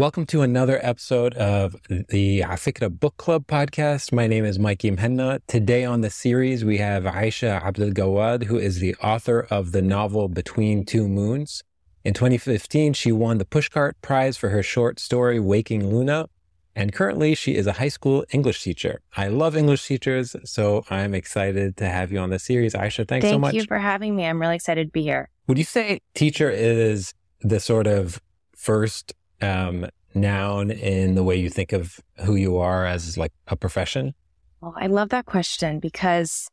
Welcome 0.00 0.24
to 0.28 0.40
another 0.40 0.80
episode 0.82 1.34
of 1.34 1.76
the 1.90 2.40
Afikra 2.40 2.88
Book 2.88 3.18
Club 3.18 3.46
podcast. 3.46 4.14
My 4.14 4.26
name 4.26 4.46
is 4.46 4.58
Mikey 4.58 4.92
Muhanna. 4.92 5.40
Today 5.46 5.84
on 5.84 6.00
the 6.00 6.08
series, 6.08 6.64
we 6.64 6.78
have 6.78 7.02
Aisha 7.02 7.62
Abdel 7.62 7.90
Gawad, 7.90 8.44
who 8.44 8.56
is 8.56 8.78
the 8.78 8.94
author 9.02 9.46
of 9.50 9.72
the 9.72 9.82
novel 9.82 10.30
Between 10.30 10.86
Two 10.86 11.06
Moons. 11.06 11.62
In 12.02 12.14
2015, 12.14 12.94
she 12.94 13.12
won 13.12 13.36
the 13.36 13.44
Pushcart 13.44 13.92
Prize 14.00 14.38
for 14.38 14.48
her 14.48 14.62
short 14.62 14.98
story, 14.98 15.38
Waking 15.38 15.90
Luna. 15.90 16.30
And 16.74 16.94
currently, 16.94 17.34
she 17.34 17.54
is 17.54 17.66
a 17.66 17.74
high 17.74 17.88
school 17.88 18.24
English 18.30 18.62
teacher. 18.62 19.02
I 19.18 19.28
love 19.28 19.54
English 19.54 19.86
teachers, 19.86 20.34
so 20.46 20.82
I'm 20.88 21.12
excited 21.12 21.76
to 21.76 21.86
have 21.86 22.10
you 22.10 22.20
on 22.20 22.30
the 22.30 22.38
series. 22.38 22.72
Aisha, 22.72 23.06
thanks 23.06 23.24
Thank 23.24 23.34
so 23.34 23.38
much. 23.38 23.50
Thank 23.50 23.64
you 23.64 23.66
for 23.66 23.78
having 23.78 24.16
me. 24.16 24.24
I'm 24.24 24.40
really 24.40 24.56
excited 24.56 24.86
to 24.86 24.92
be 24.92 25.02
here. 25.02 25.28
Would 25.46 25.58
you 25.58 25.64
say 25.64 26.00
teacher 26.14 26.48
is 26.48 27.12
the 27.42 27.60
sort 27.60 27.86
of 27.86 28.22
first 28.56 29.12
um, 29.40 29.86
noun 30.14 30.70
in 30.70 31.14
the 31.14 31.22
way 31.22 31.36
you 31.36 31.50
think 31.50 31.72
of 31.72 32.00
who 32.24 32.34
you 32.34 32.58
are 32.58 32.86
as 32.86 33.16
like 33.16 33.32
a 33.46 33.56
profession? 33.56 34.14
Well, 34.60 34.74
I 34.76 34.88
love 34.88 35.10
that 35.10 35.26
question 35.26 35.80
because 35.80 36.48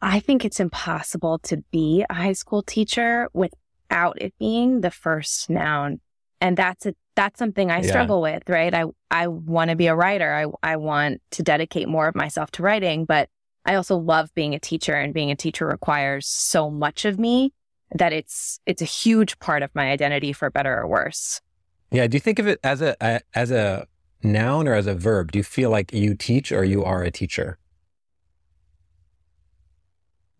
I 0.00 0.20
think 0.20 0.44
it's 0.44 0.60
impossible 0.60 1.38
to 1.40 1.58
be 1.70 2.04
a 2.08 2.14
high 2.14 2.32
school 2.32 2.62
teacher 2.62 3.28
without 3.32 4.20
it 4.20 4.34
being 4.38 4.80
the 4.80 4.90
first 4.90 5.50
noun. 5.50 6.00
And 6.40 6.56
that's 6.56 6.86
a 6.86 6.94
that's 7.14 7.38
something 7.38 7.70
I 7.70 7.80
struggle 7.80 8.26
yeah. 8.26 8.34
with, 8.34 8.48
right? 8.48 8.74
I 8.74 8.84
I 9.10 9.28
want 9.28 9.70
to 9.70 9.76
be 9.76 9.86
a 9.86 9.96
writer. 9.96 10.32
I 10.32 10.72
I 10.72 10.76
want 10.76 11.22
to 11.32 11.42
dedicate 11.42 11.88
more 11.88 12.08
of 12.08 12.14
myself 12.14 12.50
to 12.52 12.62
writing, 12.62 13.04
but 13.06 13.28
I 13.64 13.74
also 13.74 13.96
love 13.96 14.32
being 14.34 14.54
a 14.54 14.60
teacher 14.60 14.94
and 14.94 15.12
being 15.12 15.30
a 15.30 15.36
teacher 15.36 15.66
requires 15.66 16.26
so 16.26 16.70
much 16.70 17.04
of 17.04 17.18
me 17.18 17.52
that 17.94 18.12
it's 18.12 18.60
it's 18.66 18.82
a 18.82 18.86
huge 18.86 19.38
part 19.38 19.62
of 19.62 19.74
my 19.74 19.90
identity 19.90 20.32
for 20.32 20.50
better 20.50 20.78
or 20.78 20.86
worse. 20.86 21.40
Yeah. 21.90 22.06
Do 22.06 22.16
you 22.16 22.20
think 22.20 22.38
of 22.38 22.46
it 22.46 22.58
as 22.64 22.82
a, 22.82 23.20
as 23.34 23.50
a 23.50 23.86
noun 24.22 24.68
or 24.68 24.74
as 24.74 24.86
a 24.86 24.94
verb? 24.94 25.32
Do 25.32 25.38
you 25.38 25.44
feel 25.44 25.70
like 25.70 25.92
you 25.92 26.14
teach 26.14 26.52
or 26.52 26.64
you 26.64 26.84
are 26.84 27.02
a 27.02 27.10
teacher? 27.10 27.58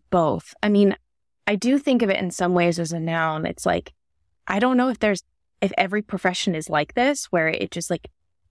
Both. 0.09 0.53
I 0.61 0.69
mean, 0.69 0.95
I 1.47 1.55
do 1.55 1.79
think 1.79 2.01
of 2.01 2.09
it 2.09 2.17
in 2.17 2.31
some 2.31 2.53
ways 2.53 2.79
as 2.79 2.91
a 2.91 2.99
noun. 2.99 3.45
It's 3.45 3.65
like 3.65 3.93
I 4.47 4.59
don't 4.59 4.77
know 4.77 4.89
if 4.89 4.99
there's 4.99 5.23
if 5.61 5.71
every 5.77 6.01
profession 6.01 6.55
is 6.55 6.69
like 6.69 6.93
this, 6.93 7.25
where 7.25 7.47
it 7.47 7.71
just 7.71 7.89
like 7.89 8.09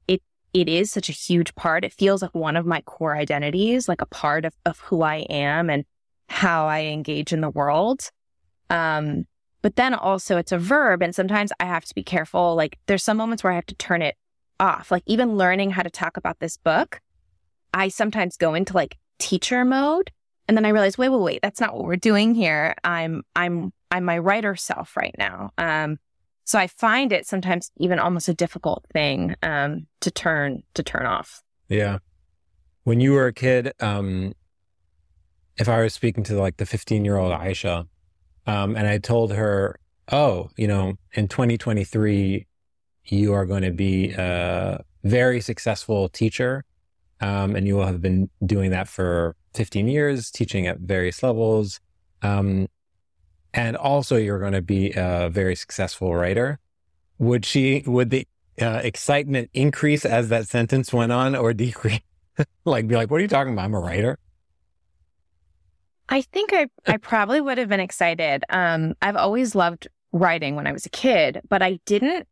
it 0.08 0.22
it 0.52 0.68
is 0.68 0.90
such 0.90 1.08
a 1.08 1.12
huge 1.12 1.54
part. 1.54 1.84
It 1.84 1.92
feels 1.92 2.22
like 2.22 2.34
one 2.34 2.56
of 2.56 2.66
my 2.66 2.80
core 2.82 3.16
identities, 3.16 3.88
like 3.88 4.00
a 4.00 4.06
part 4.06 4.44
of, 4.44 4.54
of 4.64 4.80
who 4.80 5.02
I 5.02 5.26
am 5.30 5.70
and 5.70 5.84
how 6.28 6.66
I 6.66 6.84
engage 6.84 7.32
in 7.32 7.40
the 7.40 7.50
world. 7.50 8.10
Um, 8.70 9.26
but 9.62 9.76
then 9.76 9.94
also 9.94 10.36
it's 10.36 10.52
a 10.52 10.58
verb. 10.58 11.02
And 11.02 11.14
sometimes 11.14 11.52
I 11.58 11.64
have 11.64 11.84
to 11.86 11.94
be 11.94 12.02
careful. 12.02 12.54
Like 12.54 12.78
there's 12.86 13.02
some 13.02 13.16
moments 13.16 13.42
where 13.42 13.52
I 13.52 13.56
have 13.56 13.66
to 13.66 13.74
turn 13.74 14.02
it 14.02 14.16
off. 14.60 14.90
Like 14.90 15.02
even 15.06 15.36
learning 15.36 15.70
how 15.70 15.82
to 15.82 15.90
talk 15.90 16.16
about 16.16 16.38
this 16.40 16.56
book, 16.56 17.00
I 17.74 17.88
sometimes 17.88 18.36
go 18.36 18.54
into 18.54 18.74
like 18.74 18.98
teacher 19.18 19.64
mode. 19.64 20.10
And 20.48 20.56
then 20.56 20.64
I 20.64 20.68
realize, 20.68 20.96
wait, 20.96 21.08
wait, 21.08 21.20
wait, 21.20 21.42
that's 21.42 21.60
not 21.60 21.74
what 21.74 21.84
we're 21.84 21.96
doing 21.96 22.34
here. 22.34 22.74
I'm, 22.84 23.24
I'm, 23.34 23.72
I'm 23.90 24.04
my 24.04 24.18
writer 24.18 24.54
self 24.54 24.96
right 24.96 25.14
now. 25.18 25.50
Um, 25.58 25.98
so 26.44 26.58
I 26.58 26.68
find 26.68 27.12
it 27.12 27.26
sometimes 27.26 27.72
even 27.78 27.98
almost 27.98 28.28
a 28.28 28.34
difficult 28.34 28.84
thing, 28.92 29.34
um, 29.42 29.88
to 30.00 30.12
turn, 30.12 30.62
to 30.74 30.84
turn 30.84 31.04
off. 31.04 31.42
Yeah. 31.68 31.98
When 32.84 33.00
you 33.00 33.12
were 33.12 33.26
a 33.26 33.32
kid, 33.32 33.72
um, 33.80 34.34
if 35.58 35.68
I 35.68 35.82
was 35.82 35.94
speaking 35.94 36.22
to 36.24 36.38
like 36.38 36.58
the 36.58 36.66
15 36.66 37.04
year 37.04 37.16
old 37.16 37.32
Aisha, 37.32 37.88
um, 38.46 38.76
and 38.76 38.86
I 38.86 38.98
told 38.98 39.32
her, 39.32 39.78
oh, 40.12 40.50
you 40.56 40.68
know, 40.68 40.94
in 41.14 41.28
2023, 41.28 42.46
you 43.06 43.32
are 43.32 43.46
going 43.46 43.62
to 43.62 43.72
be 43.72 44.12
a 44.12 44.84
very 45.04 45.40
successful 45.40 46.08
teacher. 46.08 46.64
Um, 47.20 47.56
and 47.56 47.66
you 47.66 47.76
will 47.76 47.86
have 47.86 48.02
been 48.02 48.28
doing 48.44 48.70
that 48.72 48.88
for 48.88 49.36
15 49.54 49.88
years, 49.88 50.30
teaching 50.30 50.66
at 50.66 50.78
various 50.80 51.22
levels. 51.22 51.80
Um, 52.22 52.68
and 53.54 53.76
also 53.76 54.16
you're 54.16 54.38
going 54.38 54.52
to 54.52 54.62
be 54.62 54.92
a 54.94 55.30
very 55.30 55.56
successful 55.56 56.14
writer. 56.14 56.58
Would 57.18 57.46
she, 57.46 57.82
would 57.86 58.10
the 58.10 58.28
uh, 58.60 58.80
excitement 58.84 59.50
increase 59.54 60.04
as 60.04 60.28
that 60.28 60.46
sentence 60.46 60.92
went 60.92 61.10
on 61.10 61.34
or 61.34 61.54
decrease? 61.54 62.00
like, 62.66 62.86
be 62.86 62.96
like, 62.96 63.10
what 63.10 63.16
are 63.18 63.22
you 63.22 63.28
talking 63.28 63.54
about? 63.54 63.64
I'm 63.64 63.74
a 63.74 63.80
writer. 63.80 64.18
I 66.08 66.22
think 66.22 66.52
I, 66.52 66.68
I 66.86 66.96
probably 66.98 67.40
would 67.40 67.58
have 67.58 67.68
been 67.68 67.80
excited. 67.80 68.44
Um, 68.48 68.94
I've 69.02 69.16
always 69.16 69.54
loved 69.54 69.88
writing 70.12 70.54
when 70.54 70.66
I 70.66 70.72
was 70.72 70.86
a 70.86 70.90
kid, 70.90 71.40
but 71.48 71.62
I 71.62 71.80
didn't, 71.84 72.28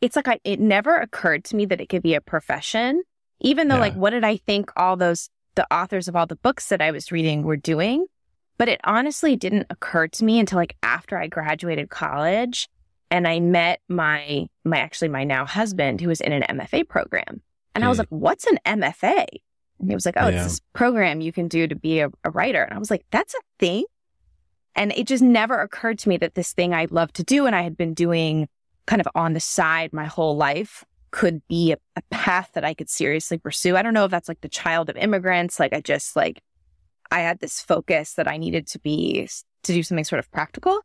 it's 0.00 0.16
like 0.16 0.28
I, 0.28 0.38
it 0.44 0.60
never 0.60 0.96
occurred 0.96 1.44
to 1.46 1.56
me 1.56 1.64
that 1.66 1.80
it 1.80 1.88
could 1.88 2.02
be 2.02 2.14
a 2.14 2.20
profession, 2.20 3.02
even 3.40 3.68
though 3.68 3.76
yeah. 3.76 3.80
like, 3.80 3.94
what 3.94 4.10
did 4.10 4.24
I 4.24 4.36
think 4.36 4.70
all 4.76 4.96
those, 4.96 5.30
the 5.54 5.66
authors 5.72 6.08
of 6.08 6.16
all 6.16 6.26
the 6.26 6.36
books 6.36 6.68
that 6.68 6.82
I 6.82 6.90
was 6.90 7.10
reading 7.10 7.42
were 7.42 7.56
doing? 7.56 8.06
But 8.58 8.68
it 8.68 8.80
honestly 8.84 9.36
didn't 9.36 9.66
occur 9.70 10.08
to 10.08 10.24
me 10.24 10.38
until 10.38 10.58
like 10.58 10.76
after 10.82 11.18
I 11.18 11.26
graduated 11.26 11.90
college 11.90 12.68
and 13.10 13.26
I 13.26 13.40
met 13.40 13.80
my, 13.88 14.46
my 14.64 14.78
actually 14.78 15.08
my 15.08 15.24
now 15.24 15.46
husband 15.46 16.00
who 16.00 16.08
was 16.08 16.20
in 16.20 16.32
an 16.32 16.42
MFA 16.58 16.88
program. 16.88 17.42
And 17.74 17.82
mm. 17.82 17.86
I 17.86 17.88
was 17.88 17.98
hmm. 17.98 18.02
like, 18.02 18.08
what's 18.08 18.46
an 18.46 18.58
MFA? 18.66 19.26
And 19.78 19.90
he 19.90 19.94
was 19.94 20.06
like, 20.06 20.16
Oh, 20.16 20.28
yeah. 20.28 20.36
it's 20.36 20.44
this 20.44 20.60
program 20.72 21.20
you 21.20 21.32
can 21.32 21.48
do 21.48 21.66
to 21.66 21.74
be 21.74 22.00
a, 22.00 22.10
a 22.24 22.30
writer. 22.30 22.62
And 22.62 22.74
I 22.74 22.78
was 22.78 22.90
like, 22.90 23.04
That's 23.10 23.34
a 23.34 23.40
thing. 23.58 23.84
And 24.74 24.92
it 24.92 25.06
just 25.06 25.22
never 25.22 25.60
occurred 25.60 25.98
to 26.00 26.08
me 26.08 26.18
that 26.18 26.34
this 26.34 26.52
thing 26.52 26.74
I 26.74 26.86
love 26.90 27.12
to 27.14 27.22
do 27.22 27.46
and 27.46 27.56
I 27.56 27.62
had 27.62 27.76
been 27.76 27.94
doing 27.94 28.48
kind 28.86 29.00
of 29.00 29.08
on 29.14 29.32
the 29.32 29.40
side 29.40 29.92
my 29.92 30.04
whole 30.04 30.36
life 30.36 30.84
could 31.10 31.40
be 31.48 31.72
a, 31.72 31.76
a, 31.96 32.02
path 32.10 32.50
that 32.52 32.64
I 32.64 32.74
could 32.74 32.90
seriously 32.90 33.38
pursue. 33.38 33.76
I 33.76 33.82
don't 33.82 33.94
know 33.94 34.04
if 34.04 34.10
that's 34.10 34.28
like 34.28 34.42
the 34.42 34.48
child 34.48 34.90
of 34.90 34.96
immigrants. 34.96 35.58
Like 35.58 35.72
I 35.72 35.80
just 35.80 36.14
like, 36.14 36.42
I 37.10 37.20
had 37.20 37.40
this 37.40 37.60
focus 37.60 38.14
that 38.14 38.28
I 38.28 38.36
needed 38.36 38.66
to 38.68 38.78
be, 38.78 39.28
to 39.62 39.72
do 39.72 39.82
something 39.82 40.04
sort 40.04 40.18
of 40.18 40.30
practical. 40.30 40.80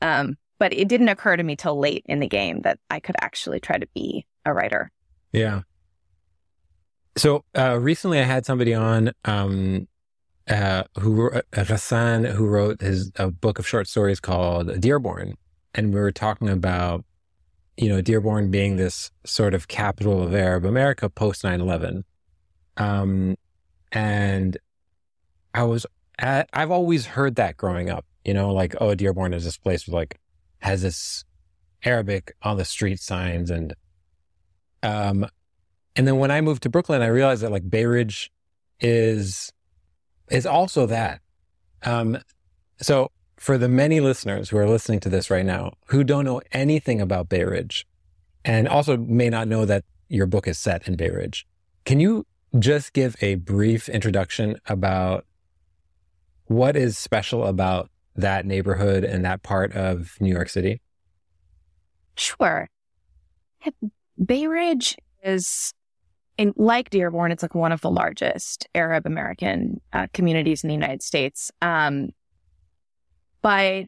Um, 0.00 0.36
but 0.58 0.72
it 0.72 0.86
didn't 0.86 1.08
occur 1.08 1.36
to 1.36 1.42
me 1.42 1.56
till 1.56 1.78
late 1.78 2.04
in 2.06 2.20
the 2.20 2.28
game 2.28 2.60
that 2.62 2.78
I 2.90 3.00
could 3.00 3.16
actually 3.20 3.58
try 3.58 3.78
to 3.78 3.88
be 3.94 4.26
a 4.44 4.52
writer. 4.52 4.92
Yeah. 5.32 5.62
So 7.16 7.44
uh, 7.56 7.78
recently, 7.78 8.20
I 8.20 8.24
had 8.24 8.46
somebody 8.46 8.74
on 8.74 9.12
um, 9.24 9.86
uh, 10.48 10.84
who 10.98 11.30
uh, 11.30 11.42
Ghassan, 11.52 12.30
who 12.32 12.46
wrote 12.46 12.80
his 12.80 13.12
a 13.16 13.30
book 13.30 13.58
of 13.58 13.66
short 13.66 13.86
stories 13.86 14.20
called 14.20 14.80
Dearborn, 14.80 15.34
and 15.74 15.92
we 15.92 16.00
were 16.00 16.12
talking 16.12 16.48
about 16.48 17.04
you 17.76 17.88
know 17.88 18.00
Dearborn 18.00 18.50
being 18.50 18.76
this 18.76 19.10
sort 19.24 19.54
of 19.54 19.68
capital 19.68 20.22
of 20.22 20.34
Arab 20.34 20.64
America 20.64 21.08
post 21.10 21.42
9-11. 21.42 22.04
Um, 22.78 23.36
and 23.92 24.56
I 25.54 25.64
was 25.64 25.86
at, 26.18 26.48
I've 26.54 26.70
always 26.70 27.06
heard 27.06 27.36
that 27.36 27.58
growing 27.58 27.90
up, 27.90 28.06
you 28.24 28.32
know, 28.32 28.52
like 28.52 28.74
oh 28.80 28.94
Dearborn 28.94 29.34
is 29.34 29.44
this 29.44 29.58
place 29.58 29.86
with 29.86 29.94
like 29.94 30.18
has 30.60 30.80
this 30.82 31.24
Arabic 31.84 32.34
on 32.42 32.56
the 32.56 32.64
street 32.64 33.00
signs 33.00 33.50
and 33.50 33.74
um 34.82 35.26
and 35.96 36.06
then 36.06 36.18
when 36.18 36.30
I 36.30 36.40
moved 36.40 36.62
to 36.62 36.70
Brooklyn, 36.70 37.02
I 37.02 37.06
realized 37.06 37.42
that 37.42 37.50
like 37.50 37.68
Bay 37.68 37.84
Ridge 37.84 38.30
is 38.80 39.52
is 40.30 40.46
also 40.46 40.86
that. 40.86 41.20
Um, 41.82 42.18
so 42.80 43.10
for 43.36 43.58
the 43.58 43.68
many 43.68 44.00
listeners 44.00 44.48
who 44.50 44.56
are 44.56 44.68
listening 44.68 45.00
to 45.00 45.08
this 45.08 45.30
right 45.30 45.44
now 45.44 45.72
who 45.86 46.04
don't 46.04 46.24
know 46.24 46.40
anything 46.52 47.00
about 47.00 47.28
Bay 47.28 47.44
Ridge, 47.44 47.86
and 48.44 48.68
also 48.68 48.96
may 48.96 49.28
not 49.28 49.48
know 49.48 49.64
that 49.64 49.84
your 50.08 50.26
book 50.26 50.46
is 50.46 50.58
set 50.58 50.86
in 50.88 50.96
Bay 50.96 51.10
Ridge, 51.10 51.46
can 51.84 52.00
you 52.00 52.26
just 52.58 52.92
give 52.92 53.16
a 53.20 53.36
brief 53.36 53.88
introduction 53.88 54.56
about 54.66 55.26
what 56.46 56.76
is 56.76 56.98
special 56.98 57.44
about 57.44 57.90
that 58.14 58.44
neighborhood 58.46 59.04
and 59.04 59.24
that 59.24 59.42
part 59.42 59.72
of 59.72 60.16
New 60.20 60.30
York 60.30 60.48
City? 60.48 60.80
Sure. 62.16 62.68
Bay 64.24 64.46
Ridge 64.46 64.96
is 65.24 65.72
in 66.38 66.52
like 66.56 66.90
Dearborn, 66.90 67.32
it's 67.32 67.42
like 67.42 67.54
one 67.54 67.72
of 67.72 67.80
the 67.80 67.90
largest 67.90 68.68
Arab 68.74 69.06
American 69.06 69.80
uh, 69.92 70.06
communities 70.12 70.64
in 70.64 70.68
the 70.68 70.74
United 70.74 71.02
States. 71.02 71.50
Um, 71.60 72.10
but 73.42 73.86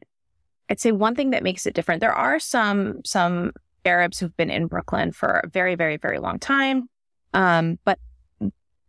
I'd 0.69 0.79
say 0.79 0.91
one 0.91 1.15
thing 1.15 1.31
that 1.31 1.43
makes 1.43 1.65
it 1.65 1.73
different. 1.73 2.01
There 2.01 2.13
are 2.13 2.39
some 2.39 3.01
some 3.05 3.51
Arabs 3.85 4.19
who've 4.19 4.35
been 4.35 4.49
in 4.49 4.67
Brooklyn 4.67 5.11
for 5.11 5.41
a 5.43 5.49
very, 5.49 5.75
very, 5.75 5.97
very 5.97 6.19
long 6.19 6.39
time, 6.39 6.89
um, 7.33 7.79
but 7.85 7.99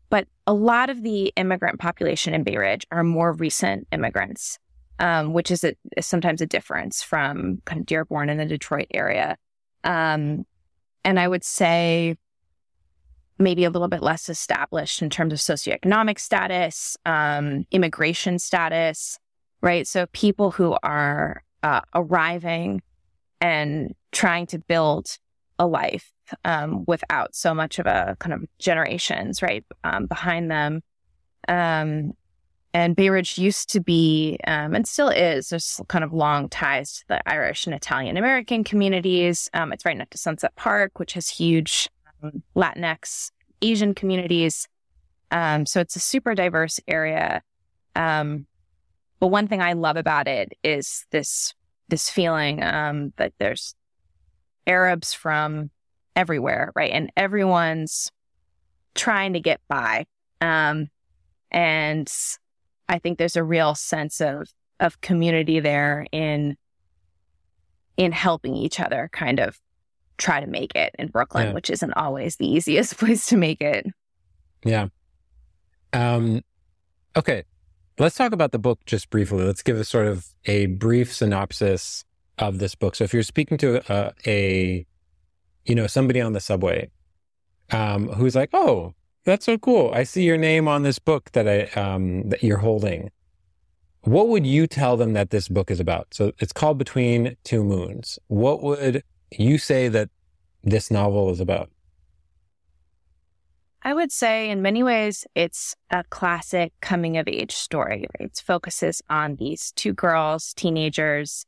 but 0.08 0.28
a 0.46 0.54
lot 0.54 0.90
of 0.90 1.02
the 1.02 1.32
immigrant 1.36 1.80
population 1.80 2.32
in 2.32 2.44
Bay 2.44 2.56
Ridge 2.56 2.86
are 2.92 3.02
more 3.02 3.32
recent 3.32 3.88
immigrants, 3.90 4.58
um, 5.00 5.32
which 5.32 5.50
is, 5.50 5.64
a, 5.64 5.74
is, 5.96 6.06
sometimes 6.06 6.40
a 6.40 6.46
difference 6.46 7.02
from 7.02 7.60
kind 7.64 7.80
of 7.80 7.86
Dearborn 7.86 8.30
and 8.30 8.38
the 8.38 8.44
Detroit 8.44 8.86
area. 8.94 9.36
Um, 9.82 10.46
and 11.04 11.18
I 11.18 11.26
would 11.26 11.42
say 11.42 12.16
maybe 13.38 13.64
a 13.64 13.70
little 13.70 13.88
bit 13.88 14.02
less 14.02 14.28
established 14.28 15.02
in 15.02 15.10
terms 15.10 15.32
of 15.32 15.38
socioeconomic 15.38 16.18
status, 16.18 16.96
um, 17.04 17.66
immigration 17.70 18.38
status, 18.38 19.18
right? 19.60 19.86
So 19.86 20.06
people 20.12 20.50
who 20.50 20.76
are 20.82 21.42
uh, 21.62 21.80
arriving 21.94 22.82
and 23.40 23.94
trying 24.12 24.46
to 24.46 24.58
build 24.58 25.18
a 25.58 25.66
life 25.66 26.12
um, 26.44 26.84
without 26.86 27.34
so 27.34 27.54
much 27.54 27.78
of 27.78 27.86
a 27.86 28.16
kind 28.18 28.32
of 28.32 28.44
generations, 28.58 29.42
right, 29.42 29.64
um, 29.84 30.06
behind 30.06 30.50
them. 30.50 30.82
Um, 31.48 32.12
and 32.74 32.94
Bay 32.94 33.08
Ridge 33.08 33.38
used 33.38 33.70
to 33.70 33.80
be, 33.80 34.38
um, 34.46 34.74
and 34.74 34.86
still 34.86 35.08
is, 35.08 35.48
there's 35.48 35.80
kind 35.88 36.04
of 36.04 36.12
long 36.12 36.50
ties 36.50 36.98
to 36.98 37.04
the 37.08 37.28
Irish 37.28 37.66
and 37.66 37.74
Italian 37.74 38.18
American 38.18 38.64
communities. 38.64 39.48
Um, 39.54 39.72
it's 39.72 39.86
right 39.86 39.96
next 39.96 40.10
to 40.10 40.18
Sunset 40.18 40.54
Park, 40.56 40.98
which 40.98 41.14
has 41.14 41.28
huge 41.30 41.88
um, 42.22 42.42
Latinx 42.54 43.30
Asian 43.62 43.94
communities. 43.94 44.68
so 45.66 45.80
it's 45.80 45.96
a 45.96 46.00
super 46.00 46.34
diverse 46.34 46.80
area. 46.86 47.42
but 49.18 49.28
one 49.28 49.48
thing 49.48 49.62
I 49.62 49.72
love 49.72 49.96
about 49.96 50.28
it 50.28 50.52
is 50.62 51.06
this 51.10 51.54
this 51.88 52.10
feeling 52.10 52.62
that 53.16 53.32
there's 53.38 53.74
Arabs 54.66 55.14
from 55.14 55.70
everywhere, 56.16 56.72
right? 56.74 56.90
And 56.90 57.12
everyone's 57.16 58.10
trying 58.94 59.34
to 59.34 59.40
get 59.40 59.60
by. 59.68 60.06
Um, 60.40 60.88
and 61.50 62.12
I 62.88 62.98
think 62.98 63.18
there's 63.18 63.36
a 63.36 63.44
real 63.44 63.74
sense 63.74 64.20
of 64.20 64.48
of 64.78 65.00
community 65.00 65.60
there 65.60 66.06
in 66.12 66.56
in 67.96 68.12
helping 68.12 68.54
each 68.54 68.78
other 68.78 69.08
kind 69.12 69.40
of 69.40 69.58
try 70.18 70.40
to 70.40 70.46
make 70.46 70.74
it 70.74 70.94
in 70.98 71.08
Brooklyn, 71.08 71.48
yeah. 71.48 71.52
which 71.52 71.70
isn't 71.70 71.92
always 71.94 72.36
the 72.36 72.46
easiest 72.46 72.96
place 72.98 73.26
to 73.26 73.36
make 73.36 73.60
it. 73.60 73.86
Yeah. 74.64 74.88
Um 75.92 76.42
okay. 77.16 77.44
Let's 77.98 78.16
talk 78.16 78.32
about 78.32 78.52
the 78.52 78.58
book 78.58 78.80
just 78.84 79.08
briefly. 79.08 79.44
Let's 79.44 79.62
give 79.62 79.78
a 79.78 79.84
sort 79.84 80.06
of 80.06 80.26
a 80.44 80.66
brief 80.66 81.14
synopsis 81.14 82.04
of 82.38 82.58
this 82.58 82.74
book. 82.74 82.94
So 82.94 83.04
if 83.04 83.14
you're 83.14 83.22
speaking 83.22 83.56
to 83.58 83.80
a, 83.90 84.12
a 84.26 84.86
you 85.64 85.74
know, 85.74 85.86
somebody 85.86 86.20
on 86.20 86.32
the 86.32 86.40
subway 86.40 86.90
um, 87.70 88.08
who's 88.08 88.36
like, 88.36 88.50
"Oh, 88.52 88.94
that's 89.24 89.46
so 89.46 89.58
cool! 89.58 89.90
I 89.92 90.04
see 90.04 90.22
your 90.22 90.36
name 90.36 90.68
on 90.68 90.82
this 90.82 90.98
book 90.98 91.32
that 91.32 91.48
I 91.48 91.64
um, 91.80 92.28
that 92.28 92.42
you're 92.42 92.58
holding." 92.58 93.10
What 94.02 94.28
would 94.28 94.46
you 94.46 94.68
tell 94.68 94.96
them 94.96 95.14
that 95.14 95.30
this 95.30 95.48
book 95.48 95.68
is 95.68 95.80
about? 95.80 96.14
So 96.14 96.30
it's 96.38 96.52
called 96.52 96.78
Between 96.78 97.36
Two 97.42 97.64
Moons. 97.64 98.20
What 98.28 98.62
would 98.62 99.02
you 99.30 99.58
say 99.58 99.88
that 99.88 100.10
this 100.62 100.90
novel 100.90 101.30
is 101.30 101.40
about? 101.40 101.70
I 103.82 103.94
would 103.94 104.10
say, 104.10 104.50
in 104.50 104.62
many 104.62 104.82
ways, 104.82 105.26
it's 105.36 105.76
a 105.90 106.02
classic 106.10 106.72
coming 106.80 107.18
of 107.18 107.28
age 107.28 107.54
story. 107.54 108.06
It 108.18 108.42
focuses 108.44 109.00
on 109.08 109.36
these 109.36 109.70
two 109.72 109.92
girls, 109.92 110.52
teenagers, 110.54 111.46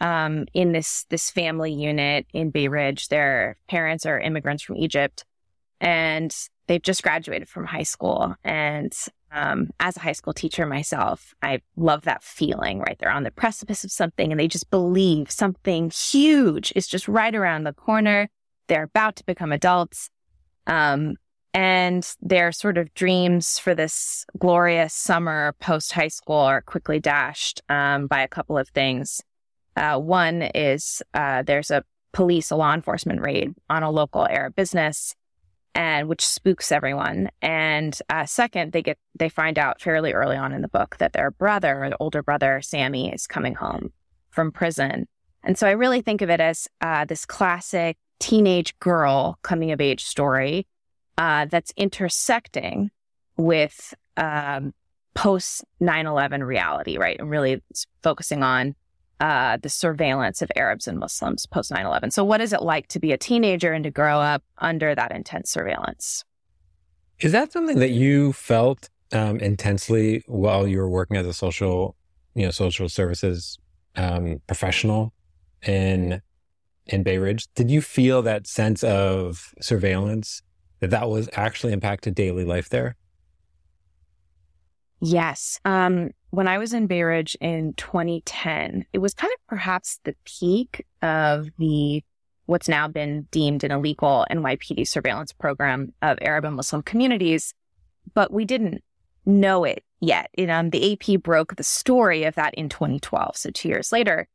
um, 0.00 0.44
in 0.52 0.72
this 0.72 1.06
this 1.08 1.30
family 1.30 1.72
unit 1.72 2.26
in 2.34 2.50
Bay 2.50 2.68
Ridge. 2.68 3.08
Their 3.08 3.56
parents 3.68 4.04
are 4.04 4.20
immigrants 4.20 4.62
from 4.62 4.76
Egypt, 4.76 5.24
and 5.80 6.34
they've 6.66 6.82
just 6.82 7.02
graduated 7.02 7.48
from 7.48 7.64
high 7.64 7.84
school. 7.84 8.34
And 8.44 8.94
um, 9.32 9.70
as 9.80 9.96
a 9.96 10.00
high 10.00 10.12
school 10.12 10.32
teacher 10.32 10.66
myself, 10.66 11.34
I 11.42 11.60
love 11.76 12.02
that 12.02 12.22
feeling. 12.22 12.80
Right, 12.80 12.96
they're 12.98 13.10
on 13.10 13.24
the 13.24 13.30
precipice 13.30 13.84
of 13.84 13.92
something, 13.92 14.30
and 14.30 14.40
they 14.40 14.48
just 14.48 14.70
believe 14.70 15.30
something 15.30 15.90
huge 15.90 16.72
is 16.76 16.86
just 16.86 17.08
right 17.08 17.34
around 17.34 17.64
the 17.64 17.72
corner. 17.72 18.28
They're 18.68 18.84
about 18.84 19.16
to 19.16 19.24
become 19.24 19.52
adults. 19.52 20.10
Um, 20.66 21.16
and 21.54 22.06
their 22.20 22.52
sort 22.52 22.78
of 22.78 22.92
dreams 22.94 23.58
for 23.58 23.74
this 23.74 24.26
glorious 24.38 24.94
summer 24.94 25.54
post 25.60 25.92
high 25.92 26.08
school 26.08 26.36
are 26.36 26.60
quickly 26.60 27.00
dashed 27.00 27.62
um, 27.68 28.06
by 28.06 28.22
a 28.22 28.28
couple 28.28 28.58
of 28.58 28.68
things. 28.68 29.22
Uh, 29.74 29.98
one 29.98 30.42
is 30.54 31.02
uh, 31.14 31.42
there's 31.42 31.70
a 31.70 31.84
police, 32.12 32.50
a 32.50 32.56
law 32.56 32.74
enforcement 32.74 33.20
raid 33.20 33.54
on 33.70 33.82
a 33.82 33.90
local 33.90 34.26
Arab 34.26 34.54
business, 34.56 35.14
and 35.78 36.08
which 36.08 36.26
spooks 36.26 36.72
everyone. 36.72 37.30
And 37.40 37.96
uh, 38.10 38.26
second, 38.26 38.72
they 38.72 38.82
get 38.82 38.98
they 39.16 39.28
find 39.28 39.60
out 39.60 39.80
fairly 39.80 40.12
early 40.12 40.36
on 40.36 40.52
in 40.52 40.60
the 40.60 40.68
book 40.68 40.96
that 40.98 41.12
their 41.12 41.30
brother, 41.30 41.86
the 41.88 41.96
older 42.00 42.20
brother, 42.20 42.60
Sammy, 42.60 43.14
is 43.14 43.28
coming 43.28 43.54
home 43.54 43.92
from 44.30 44.50
prison. 44.50 45.06
And 45.44 45.56
so 45.56 45.68
I 45.68 45.70
really 45.70 46.02
think 46.02 46.20
of 46.20 46.30
it 46.30 46.40
as 46.40 46.66
uh, 46.80 47.04
this 47.04 47.24
classic 47.24 47.96
teenage 48.18 48.76
girl 48.80 49.38
coming 49.42 49.70
of 49.70 49.80
age 49.80 50.04
story 50.04 50.66
uh, 51.16 51.44
that's 51.44 51.72
intersecting 51.76 52.90
with 53.36 53.94
um, 54.16 54.74
post 55.14 55.64
9 55.78 56.06
11 56.06 56.42
reality, 56.42 56.98
right? 56.98 57.20
And 57.20 57.30
really 57.30 57.62
focusing 58.02 58.42
on 58.42 58.74
uh, 59.20 59.56
the 59.56 59.68
surveillance 59.68 60.42
of 60.42 60.50
Arabs 60.56 60.86
and 60.86 60.98
Muslims 60.98 61.46
post 61.46 61.70
9 61.70 61.84
11. 61.84 62.10
So, 62.10 62.24
what 62.24 62.40
is 62.40 62.52
it 62.52 62.62
like 62.62 62.88
to 62.88 63.00
be 63.00 63.12
a 63.12 63.18
teenager 63.18 63.72
and 63.72 63.84
to 63.84 63.90
grow 63.90 64.20
up 64.20 64.42
under 64.58 64.94
that 64.94 65.12
intense 65.12 65.50
surveillance? 65.50 66.24
Is 67.20 67.32
that 67.32 67.52
something 67.52 67.78
that 67.80 67.90
you 67.90 68.32
felt 68.32 68.88
um, 69.12 69.38
intensely 69.40 70.22
while 70.26 70.68
you 70.68 70.78
were 70.78 70.88
working 70.88 71.16
as 71.16 71.26
a 71.26 71.32
social, 71.32 71.96
you 72.34 72.44
know, 72.44 72.50
social 72.50 72.88
services 72.88 73.58
um, 73.96 74.40
professional 74.46 75.12
in 75.66 76.22
in 76.86 77.02
Bay 77.02 77.18
Ridge? 77.18 77.46
Did 77.54 77.70
you 77.70 77.82
feel 77.82 78.22
that 78.22 78.46
sense 78.46 78.84
of 78.84 79.52
surveillance 79.60 80.42
that 80.80 80.90
that 80.90 81.08
was 81.08 81.28
actually 81.32 81.72
impacted 81.72 82.14
daily 82.14 82.44
life 82.44 82.68
there? 82.68 82.96
Yes. 85.00 85.60
Um, 85.64 86.10
when 86.30 86.48
I 86.48 86.58
was 86.58 86.72
in 86.72 86.86
Ridge 86.86 87.36
in 87.40 87.72
2010, 87.74 88.86
it 88.92 88.98
was 88.98 89.14
kind 89.14 89.32
of 89.32 89.46
perhaps 89.46 90.00
the 90.04 90.14
peak 90.24 90.84
of 91.02 91.48
the 91.58 92.02
what's 92.46 92.68
now 92.68 92.88
been 92.88 93.28
deemed 93.30 93.62
an 93.62 93.70
illegal 93.70 94.26
NYPD 94.30 94.88
surveillance 94.88 95.32
program 95.32 95.92
of 96.00 96.18
Arab 96.22 96.46
and 96.46 96.56
Muslim 96.56 96.82
communities, 96.82 97.52
but 98.14 98.32
we 98.32 98.46
didn't 98.46 98.82
know 99.26 99.64
it 99.64 99.84
yet. 100.00 100.30
It, 100.32 100.48
um, 100.48 100.70
the 100.70 100.94
AP 100.94 101.22
broke 101.22 101.56
the 101.56 101.62
story 101.62 102.24
of 102.24 102.34
that 102.36 102.54
in 102.54 102.70
2012, 102.70 103.36
so 103.36 103.50
two 103.50 103.68
years 103.68 103.92
later. 103.92 104.28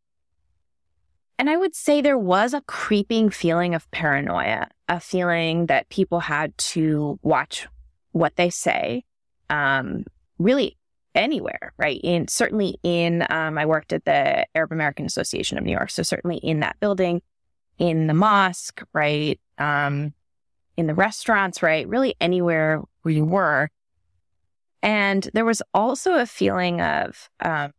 And 1.39 1.50
I 1.50 1.57
would 1.57 1.74
say 1.74 2.01
there 2.01 2.18
was 2.18 2.54
a 2.54 2.62
creeping 2.62 3.31
feeling 3.31 3.74
of 3.74 3.89
paranoia, 3.89 4.68
a 4.88 5.00
feeling 5.00 5.65
that 5.65 5.89
people 5.89 6.19
had 6.19 6.56
to 6.60 7.19
watch 7.24 7.68
what 8.12 8.36
they 8.36 8.51
say, 8.51 9.04
um, 9.50 10.06
really 10.44 10.78
anywhere, 11.16 11.74
right? 11.78 12.00
In 12.04 12.28
certainly 12.28 12.78
in 12.84 13.25
um, 13.30 13.57
I 13.57 13.66
worked 13.66 13.94
at 13.94 14.06
the 14.06 14.45
Arab 14.56 14.72
American 14.72 15.06
Association 15.06 15.57
of 15.57 15.63
New 15.63 15.72
York, 15.72 15.90
so 15.90 16.04
certainly 16.04 16.38
in 16.38 16.60
that 16.62 16.80
building, 16.80 17.22
in 17.78 18.07
the 18.07 18.13
mosque, 18.13 18.81
right? 18.94 19.40
Um, 19.57 20.13
in 20.75 20.88
the 20.88 20.95
restaurants, 20.95 21.62
right? 21.62 21.88
Really 21.88 22.16
anywhere 22.19 22.82
where 23.03 23.13
you 23.13 23.25
were. 23.25 23.70
And 24.82 25.29
there 25.34 25.46
was 25.46 25.62
also 25.74 26.15
a 26.15 26.25
feeling 26.25 26.82
of 26.82 27.29
um, 27.39 27.72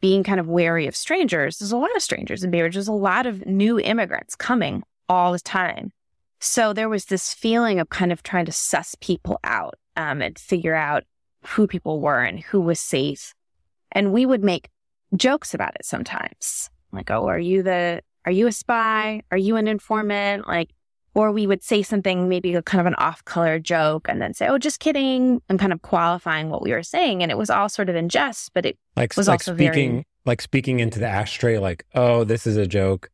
being 0.00 0.22
kind 0.22 0.40
of 0.40 0.46
wary 0.46 0.86
of 0.86 0.96
strangers. 0.96 1.58
There's 1.58 1.72
a 1.72 1.76
lot 1.76 1.94
of 1.96 2.02
strangers 2.02 2.44
in 2.44 2.50
Ridge. 2.50 2.74
There's 2.74 2.88
a 2.88 2.92
lot 2.92 3.26
of 3.26 3.46
new 3.46 3.78
immigrants 3.78 4.34
coming 4.34 4.82
all 5.08 5.32
the 5.32 5.40
time. 5.40 5.92
So 6.40 6.72
there 6.72 6.88
was 6.88 7.06
this 7.06 7.32
feeling 7.32 7.80
of 7.80 7.88
kind 7.88 8.12
of 8.12 8.22
trying 8.22 8.44
to 8.46 8.52
suss 8.52 8.94
people 9.00 9.40
out 9.42 9.74
um, 9.96 10.22
and 10.22 10.38
figure 10.38 10.74
out 10.74 11.04
who 11.46 11.66
people 11.66 12.00
were 12.00 12.22
and 12.22 12.40
who 12.40 12.60
was 12.60 12.80
safe. 12.80 13.34
And 13.92 14.12
we 14.12 14.26
would 14.26 14.44
make 14.44 14.68
jokes 15.16 15.54
about 15.54 15.74
it 15.76 15.84
sometimes. 15.84 16.70
Like, 16.92 17.10
oh, 17.10 17.26
are 17.26 17.38
you 17.38 17.62
the, 17.62 18.02
are 18.24 18.32
you 18.32 18.46
a 18.46 18.52
spy? 18.52 19.22
Are 19.30 19.38
you 19.38 19.56
an 19.56 19.68
informant? 19.68 20.46
Like, 20.46 20.70
or 21.14 21.32
we 21.32 21.46
would 21.46 21.62
say 21.62 21.82
something, 21.82 22.28
maybe 22.28 22.54
a 22.54 22.62
kind 22.62 22.80
of 22.80 22.86
an 22.86 22.94
off 22.94 23.24
color 23.24 23.58
joke 23.58 24.06
and 24.08 24.20
then 24.20 24.34
say, 24.34 24.46
oh, 24.46 24.58
just 24.58 24.78
kidding, 24.78 25.40
and 25.48 25.58
kind 25.58 25.72
of 25.72 25.82
qualifying 25.82 26.50
what 26.50 26.62
we 26.62 26.72
were 26.72 26.82
saying. 26.82 27.22
And 27.22 27.32
it 27.32 27.38
was 27.38 27.50
all 27.50 27.68
sort 27.68 27.88
of 27.88 27.96
in 27.96 28.08
jest, 28.08 28.52
but 28.54 28.66
it 28.66 28.78
like, 28.96 29.16
was 29.16 29.26
like 29.26 29.40
also 29.40 29.54
speaking, 29.54 29.90
very... 29.92 30.06
like 30.26 30.40
speaking 30.40 30.80
into 30.80 30.98
the 30.98 31.08
ashtray, 31.08 31.58
like, 31.58 31.86
oh, 31.94 32.24
this 32.24 32.46
is 32.46 32.56
a 32.56 32.66
joke. 32.66 33.10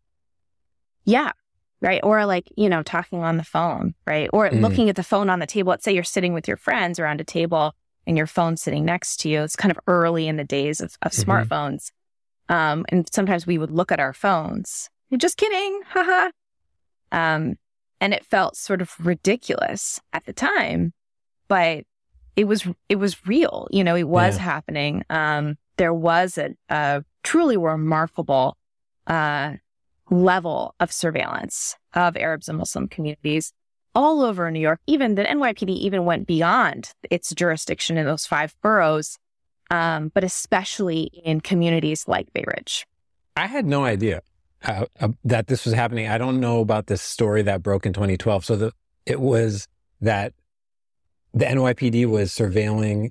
Yeah. 1.05 1.33
Right. 1.81 2.01
Or 2.03 2.25
like, 2.25 2.49
you 2.57 2.69
know, 2.69 2.83
talking 2.83 3.23
on 3.23 3.37
the 3.37 3.45
phone, 3.45 3.95
right? 4.07 4.31
Or 4.33 4.49
mm. 4.49 4.61
looking 4.61 4.89
at 4.89 4.97
the 4.97 5.03
phone 5.03 5.29
on 5.29 5.39
the 5.39 5.47
table. 5.47 5.71
Let's 5.71 5.85
say 5.85 5.93
you're 5.93 6.03
sitting 6.03 6.33
with 6.33 6.49
your 6.49 6.57
friends 6.57 6.99
around 6.99 7.21
a 7.21 7.25
table 7.25 7.75
and 8.07 8.17
your 8.17 8.27
phone 8.27 8.57
sitting 8.57 8.85
next 8.85 9.19
to 9.21 9.29
you. 9.29 9.43
It's 9.43 9.57
kind 9.57 9.73
of 9.73 9.79
early 9.87 10.29
in 10.29 10.37
the 10.37 10.45
days 10.45 10.81
of, 10.81 10.97
of 11.03 11.13
mm-hmm. 11.13 11.31
smartphones. 11.31 11.91
Um, 12.49 12.85
and 12.91 13.09
sometimes 13.13 13.47
we 13.47 13.59
would 13.59 13.71
look 13.71 13.91
at 13.91 14.01
our 14.01 14.13
phones. 14.13 14.91
Just 15.17 15.37
kidding. 15.37 15.81
Haha. 15.89 16.31
um, 17.13 17.55
and 18.01 18.13
it 18.13 18.25
felt 18.25 18.57
sort 18.57 18.83
of 18.83 18.93
ridiculous 18.99 20.01
at 20.13 20.27
the 20.27 20.33
time, 20.33 20.93
but 21.49 21.85
it 22.37 22.45
was, 22.45 22.67
it 22.89 22.97
was 22.97 23.27
real. 23.27 23.69
You 23.71 23.85
know, 23.85 23.95
it 23.95 24.09
was 24.09 24.37
yeah. 24.37 24.43
happening. 24.43 25.05
Um, 25.09 25.57
there 25.77 25.95
was 25.95 26.37
a, 26.37 26.51
a 26.69 27.05
truly 27.23 27.57
remarkable, 27.57 28.57
uh, 29.07 29.55
level 30.11 30.75
of 30.81 30.93
surveillance 30.93 31.77
of 31.95 32.17
Arabs 32.17 32.49
and 32.49 32.59
Muslim 32.59 32.89
communities 32.89 33.53
all 33.95 34.23
over 34.23 34.51
New 34.51 34.61
York. 34.61 34.81
Even 34.87 35.15
the 35.15 35.25
NYPD 35.25 35.71
even 35.71 36.05
went 36.05 36.27
beyond 36.27 36.93
its 37.11 37.33
jurisdiction 37.35 37.97
in 37.97 38.07
those 38.07 38.27
five 38.27 38.55
boroughs, 38.63 39.19
um, 39.71 40.11
but 40.15 40.25
especially 40.25 41.05
in 41.25 41.41
communities 41.41 42.07
like 42.09 42.33
Bay 42.33 42.45
Ridge. 42.47 42.87
I 43.37 43.47
had 43.47 43.67
no 43.67 43.85
idea. 43.85 44.23
uh, 44.65 44.87
uh, 45.01 45.09
that 45.25 45.47
this 45.47 45.65
was 45.65 45.75
happening. 45.75 46.09
I 46.09 46.19
don't 46.19 46.41
know 46.41 46.61
about 46.61 46.87
this 46.87 47.03
story 47.03 47.43
that 47.43 47.63
broke 47.63 47.87
in 47.87 47.93
2012. 47.93 48.45
So 48.45 48.57
the 48.57 48.73
it 49.07 49.21
was 49.21 49.69
that 50.01 50.33
the 51.35 51.45
NYPD 51.45 52.07
was 52.07 52.31
surveilling 52.31 53.11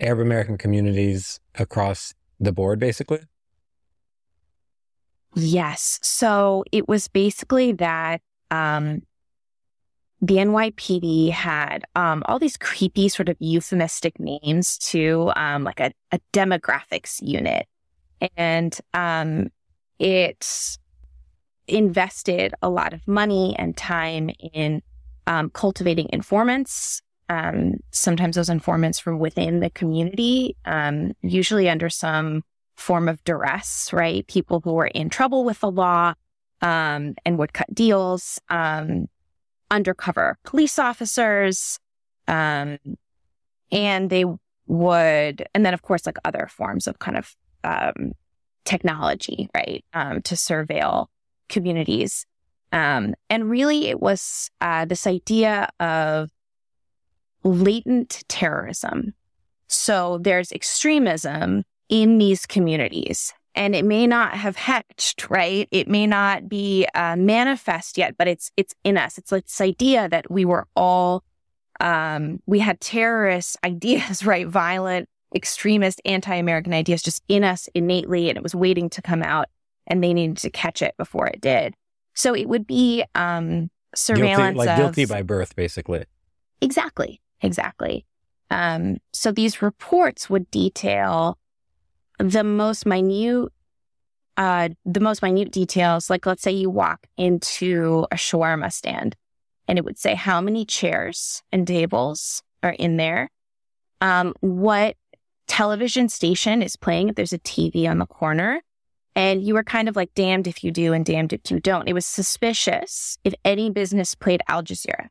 Arab 0.00 0.20
American 0.20 0.56
communities 0.56 1.40
across 1.56 2.14
the 2.40 2.52
board, 2.52 2.78
basically. 2.78 3.20
Yes. 5.34 5.98
So 6.02 6.64
it 6.72 6.88
was 6.88 7.08
basically 7.08 7.72
that 7.72 8.22
um, 8.50 9.02
the 10.26 10.36
NYPD 10.36 11.30
had 11.32 11.84
um, 11.94 12.22
all 12.24 12.38
these 12.38 12.56
creepy, 12.56 13.10
sort 13.10 13.28
of 13.28 13.36
euphemistic 13.40 14.18
names 14.18 14.78
to 14.78 15.30
um, 15.36 15.64
like 15.64 15.80
a, 15.80 15.92
a, 16.12 16.20
demographics 16.32 17.18
unit. 17.20 17.66
And 18.34 18.74
um, 18.94 19.48
it 19.98 20.78
invested 21.68 22.54
a 22.62 22.70
lot 22.70 22.94
of 22.94 23.06
money 23.06 23.54
and 23.58 23.76
time 23.76 24.30
in 24.54 24.80
um, 25.26 25.50
cultivating 25.50 26.08
informants. 26.10 27.02
Um, 27.28 27.74
sometimes 27.90 28.36
those 28.36 28.48
informants 28.48 28.98
from 28.98 29.18
within 29.18 29.60
the 29.60 29.70
community, 29.70 30.56
um, 30.64 31.12
usually 31.20 31.68
under 31.68 31.90
some 31.90 32.44
form 32.76 33.10
of 33.10 33.22
duress, 33.24 33.92
right? 33.92 34.26
People 34.26 34.62
who 34.64 34.72
were 34.72 34.86
in 34.86 35.10
trouble 35.10 35.44
with 35.44 35.60
the 35.60 35.70
law 35.70 36.14
and 36.62 37.18
would 37.26 37.52
cut 37.52 37.74
deals, 37.74 38.40
undercover 39.74 40.38
police 40.44 40.78
officers, 40.78 41.78
um, 42.28 42.78
and 43.72 44.08
they 44.08 44.24
would, 44.66 45.46
and 45.54 45.66
then 45.66 45.74
of 45.74 45.82
course, 45.82 46.06
like 46.06 46.16
other 46.24 46.48
forms 46.50 46.86
of 46.86 46.98
kind 46.98 47.18
of 47.18 47.36
um, 47.64 48.12
technology, 48.64 49.48
right, 49.54 49.84
um, 49.92 50.22
to 50.22 50.36
surveil 50.36 51.06
communities. 51.48 52.24
Um, 52.72 53.14
and 53.28 53.50
really, 53.50 53.88
it 53.88 54.00
was 54.00 54.50
uh, 54.60 54.84
this 54.84 55.06
idea 55.06 55.68
of 55.80 56.30
latent 57.42 58.24
terrorism. 58.28 59.14
So 59.68 60.18
there's 60.20 60.52
extremism 60.52 61.64
in 61.88 62.18
these 62.18 62.46
communities. 62.46 63.32
And 63.54 63.74
it 63.74 63.84
may 63.84 64.06
not 64.06 64.34
have 64.34 64.56
hatched, 64.56 65.30
right? 65.30 65.68
It 65.70 65.86
may 65.88 66.06
not 66.06 66.48
be 66.48 66.86
uh, 66.94 67.14
manifest 67.16 67.96
yet, 67.96 68.16
but 68.18 68.26
it's 68.26 68.50
it's 68.56 68.74
in 68.82 68.98
us. 68.98 69.16
It's 69.16 69.30
like 69.30 69.44
this 69.44 69.60
idea 69.60 70.08
that 70.08 70.30
we 70.30 70.44
were 70.44 70.66
all 70.74 71.22
um, 71.80 72.40
we 72.46 72.58
had 72.58 72.80
terrorist 72.80 73.56
ideas, 73.64 74.24
right? 74.26 74.46
Violent, 74.46 75.08
extremist, 75.34 76.00
anti-American 76.04 76.72
ideas 76.72 77.02
just 77.02 77.22
in 77.28 77.44
us 77.44 77.68
innately, 77.74 78.28
and 78.28 78.36
it 78.36 78.42
was 78.42 78.54
waiting 78.54 78.90
to 78.90 79.02
come 79.02 79.22
out, 79.22 79.46
and 79.86 80.02
they 80.02 80.12
needed 80.12 80.38
to 80.38 80.50
catch 80.50 80.82
it 80.82 80.96
before 80.96 81.26
it 81.26 81.40
did. 81.40 81.74
So 82.14 82.34
it 82.34 82.48
would 82.48 82.66
be 82.66 83.04
um, 83.14 83.70
surveillance, 83.94 84.54
guilty, 84.54 84.58
like 84.58 84.68
of, 84.68 84.76
guilty 84.76 85.04
by 85.04 85.22
birth, 85.22 85.56
basically. 85.56 86.04
Exactly, 86.60 87.20
exactly. 87.40 88.06
Um, 88.50 88.98
so 89.12 89.32
these 89.32 89.62
reports 89.62 90.30
would 90.30 90.50
detail 90.50 91.38
the 92.18 92.44
most 92.44 92.86
minute 92.86 93.50
uh, 94.36 94.68
the 94.84 95.00
most 95.00 95.22
minute 95.22 95.52
details, 95.52 96.10
like 96.10 96.26
let's 96.26 96.42
say 96.42 96.50
you 96.50 96.68
walk 96.68 97.06
into 97.16 98.06
a 98.10 98.16
shawarma 98.16 98.72
stand 98.72 99.16
and 99.68 99.78
it 99.78 99.84
would 99.84 99.98
say 99.98 100.14
how 100.14 100.40
many 100.40 100.64
chairs 100.64 101.42
and 101.52 101.66
tables 101.66 102.42
are 102.62 102.72
in 102.72 102.96
there, 102.96 103.30
um, 104.00 104.34
what 104.40 104.96
television 105.46 106.08
station 106.08 106.62
is 106.62 106.76
playing, 106.76 107.08
if 107.08 107.14
there's 107.14 107.32
a 107.32 107.38
TV 107.38 107.88
on 107.88 107.98
the 107.98 108.06
corner. 108.06 108.60
And 109.16 109.44
you 109.44 109.54
were 109.54 109.62
kind 109.62 109.88
of 109.88 109.94
like 109.94 110.12
damned 110.14 110.48
if 110.48 110.64
you 110.64 110.72
do 110.72 110.92
and 110.92 111.04
damned 111.04 111.32
if 111.32 111.48
you 111.48 111.60
don't. 111.60 111.88
It 111.88 111.92
was 111.92 112.04
suspicious 112.04 113.16
if 113.22 113.32
any 113.44 113.70
business 113.70 114.16
played 114.16 114.42
Al 114.48 114.64
Jazeera. 114.64 115.08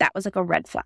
That 0.00 0.12
was 0.16 0.24
like 0.24 0.34
a 0.34 0.42
red 0.42 0.66
flag. 0.66 0.84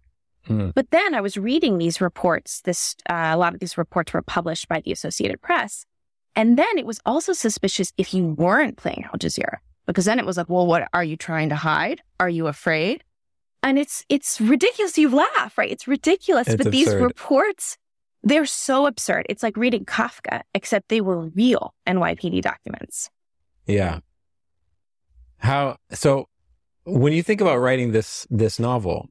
Hmm. 0.51 0.71
But 0.75 0.91
then 0.91 1.15
I 1.15 1.21
was 1.21 1.37
reading 1.37 1.79
these 1.79 2.01
reports. 2.01 2.61
This 2.63 2.97
uh, 3.09 3.31
a 3.33 3.37
lot 3.37 3.55
of 3.55 3.61
these 3.61 3.79
reports 3.79 4.13
were 4.13 4.21
published 4.21 4.67
by 4.69 4.81
the 4.81 4.91
Associated 4.91 5.41
Press, 5.41 5.87
and 6.35 6.59
then 6.59 6.77
it 6.77 6.85
was 6.85 6.99
also 7.07 7.33
suspicious 7.33 7.93
if 7.97 8.13
you 8.13 8.27
weren't 8.27 8.77
playing 8.77 9.05
Al 9.05 9.13
Jazeera, 9.13 9.59
because 9.87 10.07
then 10.07 10.19
it 10.19 10.27
was 10.27 10.37
like, 10.37 10.49
well, 10.49 10.67
what 10.67 10.89
are 10.93 11.05
you 11.05 11.17
trying 11.17 11.51
to 11.51 11.55
hide? 11.55 12.03
Are 12.19 12.29
you 12.29 12.49
afraid? 12.49 13.05
And 13.63 13.79
it's 13.79 14.05
it's 14.09 14.41
ridiculous. 14.41 14.99
You 14.99 15.15
laugh, 15.15 15.57
right? 15.57 15.71
It's 15.71 15.87
ridiculous. 15.87 16.49
It's 16.49 16.57
but 16.57 16.67
absurd. 16.67 16.73
these 16.73 16.95
reports, 16.97 17.79
they're 18.25 18.45
so 18.45 18.87
absurd. 18.87 19.27
It's 19.29 19.45
like 19.45 19.57
reading 19.57 19.85
Kafka, 19.85 20.43
except 20.53 20.89
they 20.89 21.01
were 21.01 21.29
real 21.29 21.75
NYPD 21.87 22.43
documents. 22.43 23.09
Yeah. 23.69 24.01
How 25.39 25.77
so? 25.93 26.27
When 26.85 27.13
you 27.13 27.23
think 27.23 27.41
about 27.41 27.59
writing 27.59 27.93
this 27.93 28.27
this 28.31 28.59
novel, 28.59 29.10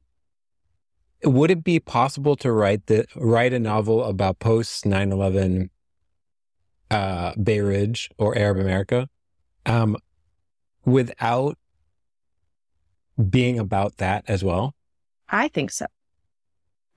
would 1.24 1.50
it 1.50 1.62
be 1.64 1.78
possible 1.80 2.36
to 2.36 2.52
write 2.52 2.86
the 2.86 3.06
write 3.14 3.52
a 3.52 3.58
novel 3.58 4.04
about 4.04 4.38
post 4.38 4.84
9-11 4.84 5.68
uh, 6.90 7.34
Bay 7.34 7.60
Ridge 7.60 8.10
or 8.18 8.36
Arab 8.36 8.58
America 8.58 9.08
um, 9.66 9.96
without 10.84 11.58
being 13.28 13.58
about 13.58 13.98
that 13.98 14.24
as 14.28 14.42
well? 14.42 14.74
I 15.28 15.48
think 15.48 15.70
so. 15.70 15.86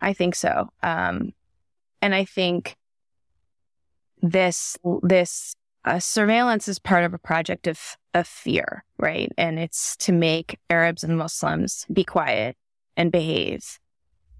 I 0.01 0.13
think 0.13 0.35
so. 0.35 0.69
Um, 0.81 1.33
and 2.01 2.15
I 2.15 2.25
think 2.25 2.75
this 4.21 4.77
this 5.01 5.55
uh, 5.85 5.99
surveillance 5.99 6.67
is 6.67 6.79
part 6.79 7.03
of 7.03 7.13
a 7.13 7.19
project 7.19 7.67
of 7.67 7.97
of 8.13 8.27
fear, 8.27 8.85
right? 8.97 9.31
And 9.37 9.59
it's 9.59 9.97
to 9.97 10.11
make 10.11 10.59
Arabs 10.69 11.03
and 11.03 11.17
Muslims 11.17 11.85
be 11.91 12.03
quiet 12.03 12.55
and 12.95 13.11
behave 13.11 13.79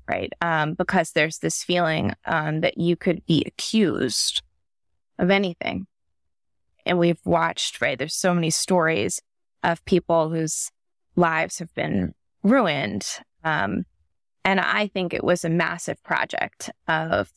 right? 0.07 0.31
Um, 0.41 0.73
because 0.73 1.11
there's 1.11 1.39
this 1.39 1.63
feeling 1.63 2.13
um, 2.25 2.61
that 2.61 2.77
you 2.77 2.95
could 2.95 3.25
be 3.25 3.43
accused 3.45 4.41
of 5.19 5.29
anything. 5.29 5.87
And 6.85 6.99
we've 6.99 7.19
watched, 7.23 7.81
right? 7.81 7.97
There's 7.97 8.15
so 8.15 8.33
many 8.33 8.49
stories 8.49 9.21
of 9.63 9.83
people 9.85 10.29
whose 10.29 10.69
lives 11.15 11.59
have 11.59 11.73
been 11.73 12.13
ruined. 12.43 13.07
Um, 13.43 13.85
and 14.43 14.59
I 14.59 14.87
think 14.87 15.13
it 15.13 15.23
was 15.23 15.45
a 15.45 15.49
massive 15.49 16.03
project 16.03 16.69
of, 16.87 17.31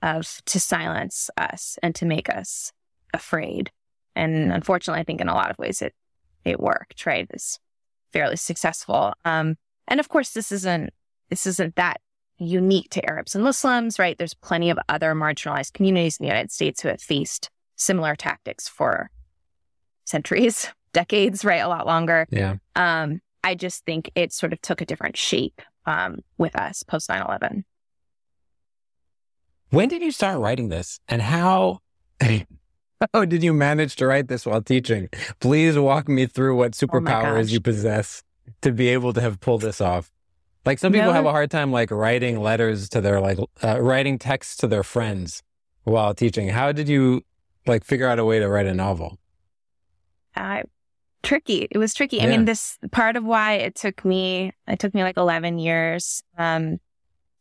of 0.00 0.40
to 0.46 0.58
silence 0.58 1.28
us 1.36 1.78
and 1.82 1.94
to 1.96 2.06
make 2.06 2.30
us 2.30 2.72
afraid. 3.12 3.70
And 4.16 4.52
unfortunately, 4.52 5.00
I 5.00 5.04
think 5.04 5.20
in 5.20 5.28
a 5.28 5.34
lot 5.34 5.50
of 5.50 5.58
ways 5.58 5.82
it, 5.82 5.94
it 6.44 6.58
worked, 6.58 7.04
right? 7.04 7.26
It's 7.30 7.58
fairly 8.12 8.36
successful. 8.36 9.12
Um, 9.24 9.56
and 9.86 10.00
of 10.00 10.08
course, 10.08 10.30
this 10.30 10.50
isn't 10.52 10.92
this 11.30 11.46
isn't 11.46 11.76
that 11.76 12.00
unique 12.38 12.90
to 12.90 13.04
Arabs 13.08 13.34
and 13.34 13.44
Muslims, 13.44 13.98
right? 13.98 14.16
There's 14.16 14.34
plenty 14.34 14.70
of 14.70 14.78
other 14.88 15.14
marginalized 15.14 15.72
communities 15.72 16.18
in 16.18 16.24
the 16.24 16.28
United 16.28 16.52
States 16.52 16.80
who 16.80 16.88
have 16.88 17.00
faced 17.00 17.50
similar 17.76 18.14
tactics 18.16 18.68
for 18.68 19.10
centuries, 20.04 20.68
decades, 20.92 21.44
right? 21.44 21.58
A 21.58 21.68
lot 21.68 21.86
longer. 21.86 22.26
Yeah. 22.30 22.56
Um, 22.76 23.20
I 23.44 23.54
just 23.54 23.84
think 23.84 24.10
it 24.14 24.32
sort 24.32 24.52
of 24.52 24.60
took 24.60 24.80
a 24.80 24.86
different 24.86 25.16
shape 25.16 25.62
um, 25.86 26.20
with 26.36 26.56
us 26.56 26.82
post 26.82 27.08
9 27.08 27.22
11. 27.22 27.64
When 29.70 29.88
did 29.88 30.02
you 30.02 30.12
start 30.12 30.38
writing 30.38 30.68
this 30.68 31.00
and 31.08 31.22
how? 31.22 31.80
How 33.14 33.24
did 33.24 33.44
you 33.44 33.52
manage 33.52 33.94
to 33.96 34.08
write 34.08 34.26
this 34.26 34.44
while 34.44 34.60
teaching? 34.60 35.08
Please 35.38 35.78
walk 35.78 36.08
me 36.08 36.26
through 36.26 36.56
what 36.56 36.76
oh 36.82 36.86
superpowers 36.86 37.44
oh 37.44 37.52
you 37.52 37.60
possess 37.60 38.24
to 38.60 38.72
be 38.72 38.88
able 38.88 39.12
to 39.12 39.20
have 39.20 39.38
pulled 39.38 39.60
this 39.60 39.80
off. 39.80 40.10
Like 40.68 40.78
some 40.78 40.92
people 40.92 41.06
no. 41.06 41.14
have 41.14 41.24
a 41.24 41.30
hard 41.30 41.50
time 41.50 41.72
like 41.72 41.90
writing 41.90 42.42
letters 42.42 42.90
to 42.90 43.00
their 43.00 43.22
like 43.22 43.38
uh, 43.64 43.80
writing 43.80 44.18
texts 44.18 44.54
to 44.58 44.66
their 44.66 44.82
friends 44.82 45.42
while 45.84 46.12
teaching. 46.12 46.50
How 46.50 46.72
did 46.72 46.90
you 46.90 47.24
like 47.66 47.84
figure 47.84 48.06
out 48.06 48.18
a 48.18 48.24
way 48.26 48.38
to 48.38 48.46
write 48.50 48.66
a 48.66 48.74
novel? 48.74 49.18
Uh, 50.36 50.64
tricky. 51.22 51.68
It 51.70 51.78
was 51.78 51.94
tricky. 51.94 52.18
Yeah. 52.18 52.24
I 52.24 52.26
mean, 52.26 52.44
this 52.44 52.76
part 52.92 53.16
of 53.16 53.24
why 53.24 53.54
it 53.54 53.76
took 53.76 54.04
me 54.04 54.52
it 54.66 54.78
took 54.78 54.92
me 54.92 55.02
like 55.02 55.16
11 55.16 55.58
years. 55.58 56.22
Um 56.36 56.76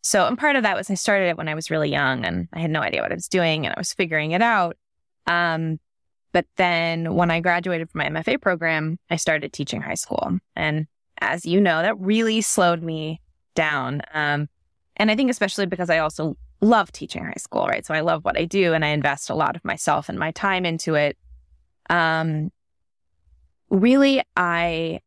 so 0.04 0.26
and 0.26 0.38
part 0.38 0.56
of 0.56 0.64
that 0.64 0.78
was 0.78 0.90
I 0.90 0.94
started 0.94 1.28
it 1.28 1.38
when 1.38 1.50
I 1.50 1.54
was 1.54 1.70
really 1.70 1.90
young 1.90 2.24
and 2.24 2.48
I 2.54 2.60
had 2.60 2.72
no 2.72 2.80
idea 2.80 3.02
what 3.02 3.12
I 3.12 3.16
was 3.16 3.28
doing 3.28 3.66
and 3.66 3.76
I 3.76 3.78
was 3.78 3.92
figuring 3.92 4.32
it 4.32 4.42
out. 4.42 4.78
Um 5.26 5.82
but 6.32 6.46
then 6.56 7.14
when 7.14 7.30
I 7.30 7.42
graduated 7.42 7.90
from 7.90 8.00
my 8.00 8.22
MFA 8.22 8.42
program, 8.42 9.00
I 9.10 9.18
started 9.18 9.52
teaching 9.52 9.82
high 9.82 9.96
school. 9.96 10.40
And 10.56 10.88
as 11.20 11.46
you 11.46 11.62
know, 11.62 11.82
that 11.82 12.00
really 12.00 12.42
slowed 12.42 12.82
me 12.82 13.22
down. 13.56 14.02
Um, 14.14 14.50
and 14.96 15.12
I 15.12 15.16
think 15.16 15.30
especially 15.30 15.66
because 15.66 15.90
I 15.90 16.00
also 16.00 16.38
love 16.62 16.92
teaching 16.92 17.24
high 17.24 17.34
school, 17.38 17.68
right? 17.68 17.86
So 17.86 17.94
I 17.94 18.02
love 18.02 18.26
what 18.26 18.38
I 18.38 18.46
do 18.46 18.74
and 18.74 18.84
I 18.84 18.90
invest 18.90 19.30
a 19.30 19.36
lot 19.36 19.56
of 19.56 19.64
myself 19.64 20.10
and 20.10 20.18
my 20.18 20.32
time 20.32 20.66
into 20.66 20.96
it. 20.96 21.18
Um, 21.90 22.52
really, 23.70 24.24
I, 24.36 25.02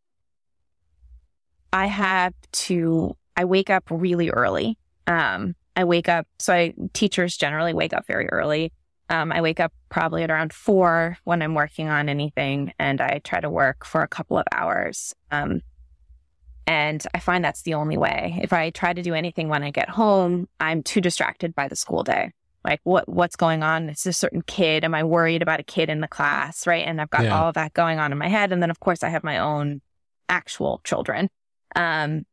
I 1.73 1.87
have 1.87 2.35
to, 2.53 3.17
I 3.37 3.45
wake 3.45 3.71
up 3.71 3.85
really 3.91 4.31
early. 4.31 4.79
Um, 5.07 5.55
I 5.77 5.85
wake 5.85 6.09
up, 6.09 6.27
so 6.39 6.53
I, 6.53 6.75
teachers 6.93 7.37
generally 7.37 7.73
wake 7.73 7.93
up 7.93 8.07
very 8.07 8.29
early. 8.29 8.73
Um, 9.09 9.33
I 9.33 9.41
wake 9.41 9.59
up 9.59 9.73
probably 9.89 10.23
at 10.23 10.31
around 10.31 10.53
four 10.53 11.17
when 11.25 11.43
I'm 11.43 11.55
working 11.55 11.89
on 11.89 12.09
anything, 12.09 12.73
and 12.79 13.01
I 13.01 13.21
try 13.25 13.41
to 13.41 13.51
work 13.51 13.85
for 13.85 14.03
a 14.03 14.09
couple 14.09 14.39
of 14.39 14.45
hours. 14.53 15.15
Um, 15.33 15.63
and 16.71 17.05
I 17.13 17.19
find 17.19 17.45
that's 17.45 17.63
the 17.63 17.75
only 17.75 17.97
way. 17.97 18.39
If 18.41 18.53
I 18.53 18.71
try 18.71 18.93
to 18.93 19.03
do 19.03 19.13
anything 19.13 19.49
when 19.49 19.65
I 19.65 19.71
get 19.73 19.89
home, 19.89 20.49
I'm 20.61 20.85
too 20.85 21.01
distracted 21.01 21.53
by 21.53 21.67
the 21.67 21.75
school 21.75 22.05
day. 22.05 22.31
Like 22.65 22.81
what 22.85 23.09
what's 23.09 23.35
going 23.35 23.65
on? 23.65 23.89
It's 23.89 24.07
a 24.07 24.13
certain 24.13 24.43
kid. 24.43 24.85
Am 24.85 24.95
I 24.95 25.03
worried 25.03 25.43
about 25.43 25.59
a 25.59 25.65
kid 25.65 25.89
in 25.91 26.01
the 26.01 26.07
class? 26.09 26.67
Right. 26.69 26.87
And 26.87 27.01
I've 27.01 27.11
got 27.11 27.25
Yeah. 27.25 27.37
all 27.37 27.49
of 27.49 27.55
that 27.55 27.73
going 27.75 27.99
on 27.99 28.13
in 28.13 28.19
my 28.19 28.29
head. 28.29 28.53
And 28.53 28.63
then 28.63 28.71
of 28.71 28.79
course 28.79 29.03
I 29.03 29.09
have 29.09 29.25
my 29.25 29.39
own 29.39 29.81
actual 30.29 30.81
children. 30.85 31.29
Um 31.75 32.25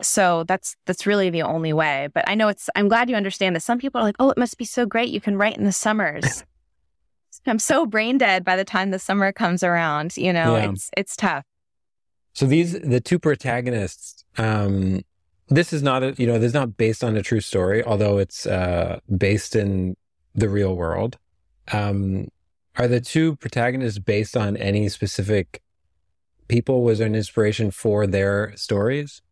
so 0.00 0.44
that's 0.44 0.76
that's 0.86 1.06
really 1.06 1.28
the 1.30 1.42
only 1.42 1.72
way. 1.74 2.08
But 2.14 2.24
I 2.28 2.34
know 2.34 2.48
it's 2.48 2.70
I'm 2.76 2.88
glad 2.88 3.10
you 3.10 3.16
understand 3.16 3.56
that 3.56 3.62
some 3.62 3.78
people 3.78 4.00
are 4.00 4.04
like, 4.04 4.16
oh, 4.18 4.30
it 4.30 4.38
must 4.38 4.56
be 4.56 4.64
so 4.64 4.86
great. 4.86 5.10
You 5.10 5.20
can 5.20 5.36
write 5.36 5.58
in 5.58 5.64
the 5.64 5.72
summers. 5.72 6.44
I'm 7.46 7.58
so 7.58 7.84
brain 7.86 8.16
dead 8.18 8.42
by 8.44 8.56
the 8.56 8.64
time 8.64 8.90
the 8.90 8.98
summer 8.98 9.30
comes 9.32 9.62
around. 9.62 10.16
You 10.16 10.32
know, 10.32 10.56
Yeah. 10.56 10.70
it's 10.70 10.90
it's 10.96 11.16
tough. 11.16 11.44
So 12.36 12.44
these 12.44 12.78
the 12.78 13.00
two 13.00 13.18
protagonists. 13.18 14.22
Um, 14.36 15.00
this 15.48 15.72
is 15.72 15.82
not 15.82 16.02
a 16.02 16.14
you 16.18 16.26
know 16.26 16.38
this 16.38 16.48
is 16.48 16.54
not 16.54 16.76
based 16.76 17.02
on 17.02 17.16
a 17.16 17.22
true 17.22 17.40
story, 17.40 17.82
although 17.82 18.18
it's 18.18 18.44
uh, 18.44 19.00
based 19.16 19.56
in 19.56 19.96
the 20.34 20.50
real 20.50 20.76
world. 20.76 21.16
Um, 21.72 22.28
are 22.76 22.88
the 22.88 23.00
two 23.00 23.36
protagonists 23.36 23.98
based 23.98 24.36
on 24.36 24.54
any 24.58 24.90
specific 24.90 25.62
people? 26.46 26.82
Was 26.82 26.98
there 26.98 27.06
an 27.06 27.14
inspiration 27.14 27.70
for 27.70 28.06
their 28.06 28.54
stories? 28.54 29.22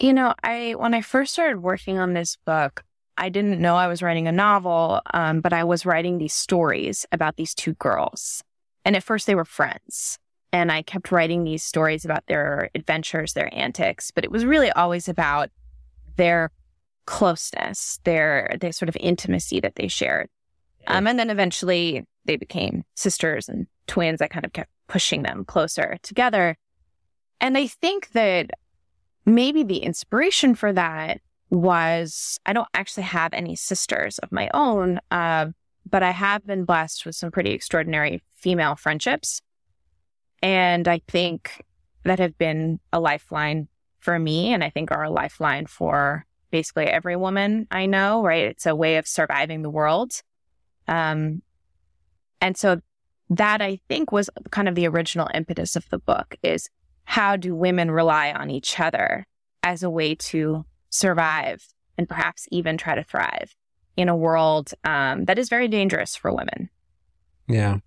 You 0.00 0.12
know, 0.12 0.34
I 0.42 0.74
when 0.76 0.94
I 0.94 1.00
first 1.02 1.32
started 1.32 1.62
working 1.62 2.00
on 2.00 2.14
this 2.14 2.36
book, 2.44 2.82
I 3.16 3.28
didn't 3.28 3.60
know 3.60 3.76
I 3.76 3.86
was 3.86 4.02
writing 4.02 4.26
a 4.26 4.32
novel, 4.32 5.00
um, 5.14 5.42
but 5.42 5.52
I 5.52 5.62
was 5.62 5.86
writing 5.86 6.18
these 6.18 6.34
stories 6.34 7.06
about 7.12 7.36
these 7.36 7.54
two 7.54 7.74
girls. 7.74 8.42
And 8.84 8.96
at 8.96 9.04
first, 9.04 9.28
they 9.28 9.36
were 9.36 9.44
friends, 9.44 10.18
and 10.52 10.72
I 10.72 10.82
kept 10.82 11.12
writing 11.12 11.44
these 11.44 11.62
stories 11.62 12.04
about 12.04 12.26
their 12.26 12.70
adventures, 12.74 13.32
their 13.32 13.52
antics. 13.54 14.10
But 14.10 14.24
it 14.24 14.30
was 14.30 14.44
really 14.44 14.70
always 14.72 15.08
about 15.08 15.50
their 16.16 16.50
closeness, 17.06 18.00
their 18.04 18.56
their 18.60 18.72
sort 18.72 18.88
of 18.88 18.96
intimacy 19.00 19.60
that 19.60 19.76
they 19.76 19.88
shared. 19.88 20.28
Um, 20.86 21.06
and 21.06 21.18
then 21.18 21.30
eventually, 21.30 22.06
they 22.24 22.36
became 22.36 22.84
sisters 22.94 23.48
and 23.48 23.66
twins. 23.86 24.22
I 24.22 24.28
kind 24.28 24.44
of 24.44 24.52
kept 24.52 24.70
pushing 24.88 25.22
them 25.22 25.44
closer 25.44 25.98
together. 26.02 26.56
And 27.40 27.56
I 27.56 27.66
think 27.66 28.10
that 28.12 28.50
maybe 29.24 29.62
the 29.62 29.78
inspiration 29.78 30.54
for 30.54 30.72
that 30.72 31.20
was 31.50 32.38
I 32.44 32.52
don't 32.52 32.68
actually 32.74 33.04
have 33.04 33.32
any 33.32 33.56
sisters 33.56 34.18
of 34.18 34.32
my 34.32 34.50
own, 34.52 35.00
uh, 35.10 35.46
but 35.88 36.02
I 36.02 36.10
have 36.10 36.46
been 36.46 36.64
blessed 36.64 37.06
with 37.06 37.16
some 37.16 37.30
pretty 37.30 37.52
extraordinary 37.52 38.22
female 38.34 38.76
friendships. 38.76 39.40
And 40.42 40.86
I 40.86 41.00
think 41.08 41.64
that 42.04 42.18
have 42.18 42.38
been 42.38 42.80
a 42.92 43.00
lifeline 43.00 43.68
for 43.98 44.18
me, 44.18 44.52
and 44.52 44.62
I 44.62 44.70
think 44.70 44.90
are 44.90 45.04
a 45.04 45.10
lifeline 45.10 45.66
for 45.66 46.24
basically 46.50 46.86
every 46.86 47.16
woman 47.16 47.66
I 47.70 47.86
know, 47.86 48.22
right? 48.22 48.44
It's 48.44 48.66
a 48.66 48.74
way 48.74 48.96
of 48.96 49.06
surviving 49.06 49.62
the 49.62 49.70
world. 49.70 50.12
Um, 50.86 51.42
and 52.40 52.56
so 52.56 52.80
that 53.30 53.60
I 53.60 53.80
think 53.88 54.12
was 54.12 54.30
kind 54.50 54.68
of 54.68 54.74
the 54.74 54.88
original 54.88 55.28
impetus 55.34 55.76
of 55.76 55.88
the 55.90 55.98
book 55.98 56.36
is 56.42 56.70
how 57.04 57.36
do 57.36 57.54
women 57.54 57.90
rely 57.90 58.32
on 58.32 58.50
each 58.50 58.78
other 58.80 59.26
as 59.62 59.82
a 59.82 59.90
way 59.90 60.14
to 60.14 60.64
survive 60.88 61.66
and 61.98 62.08
perhaps 62.08 62.46
even 62.50 62.78
try 62.78 62.94
to 62.94 63.02
thrive 63.02 63.54
in 63.96 64.08
a 64.08 64.16
world 64.16 64.72
um, 64.84 65.24
that 65.24 65.38
is 65.38 65.48
very 65.48 65.68
dangerous 65.68 66.16
for 66.16 66.32
women. 66.32 66.70
Yeah. 67.48 67.78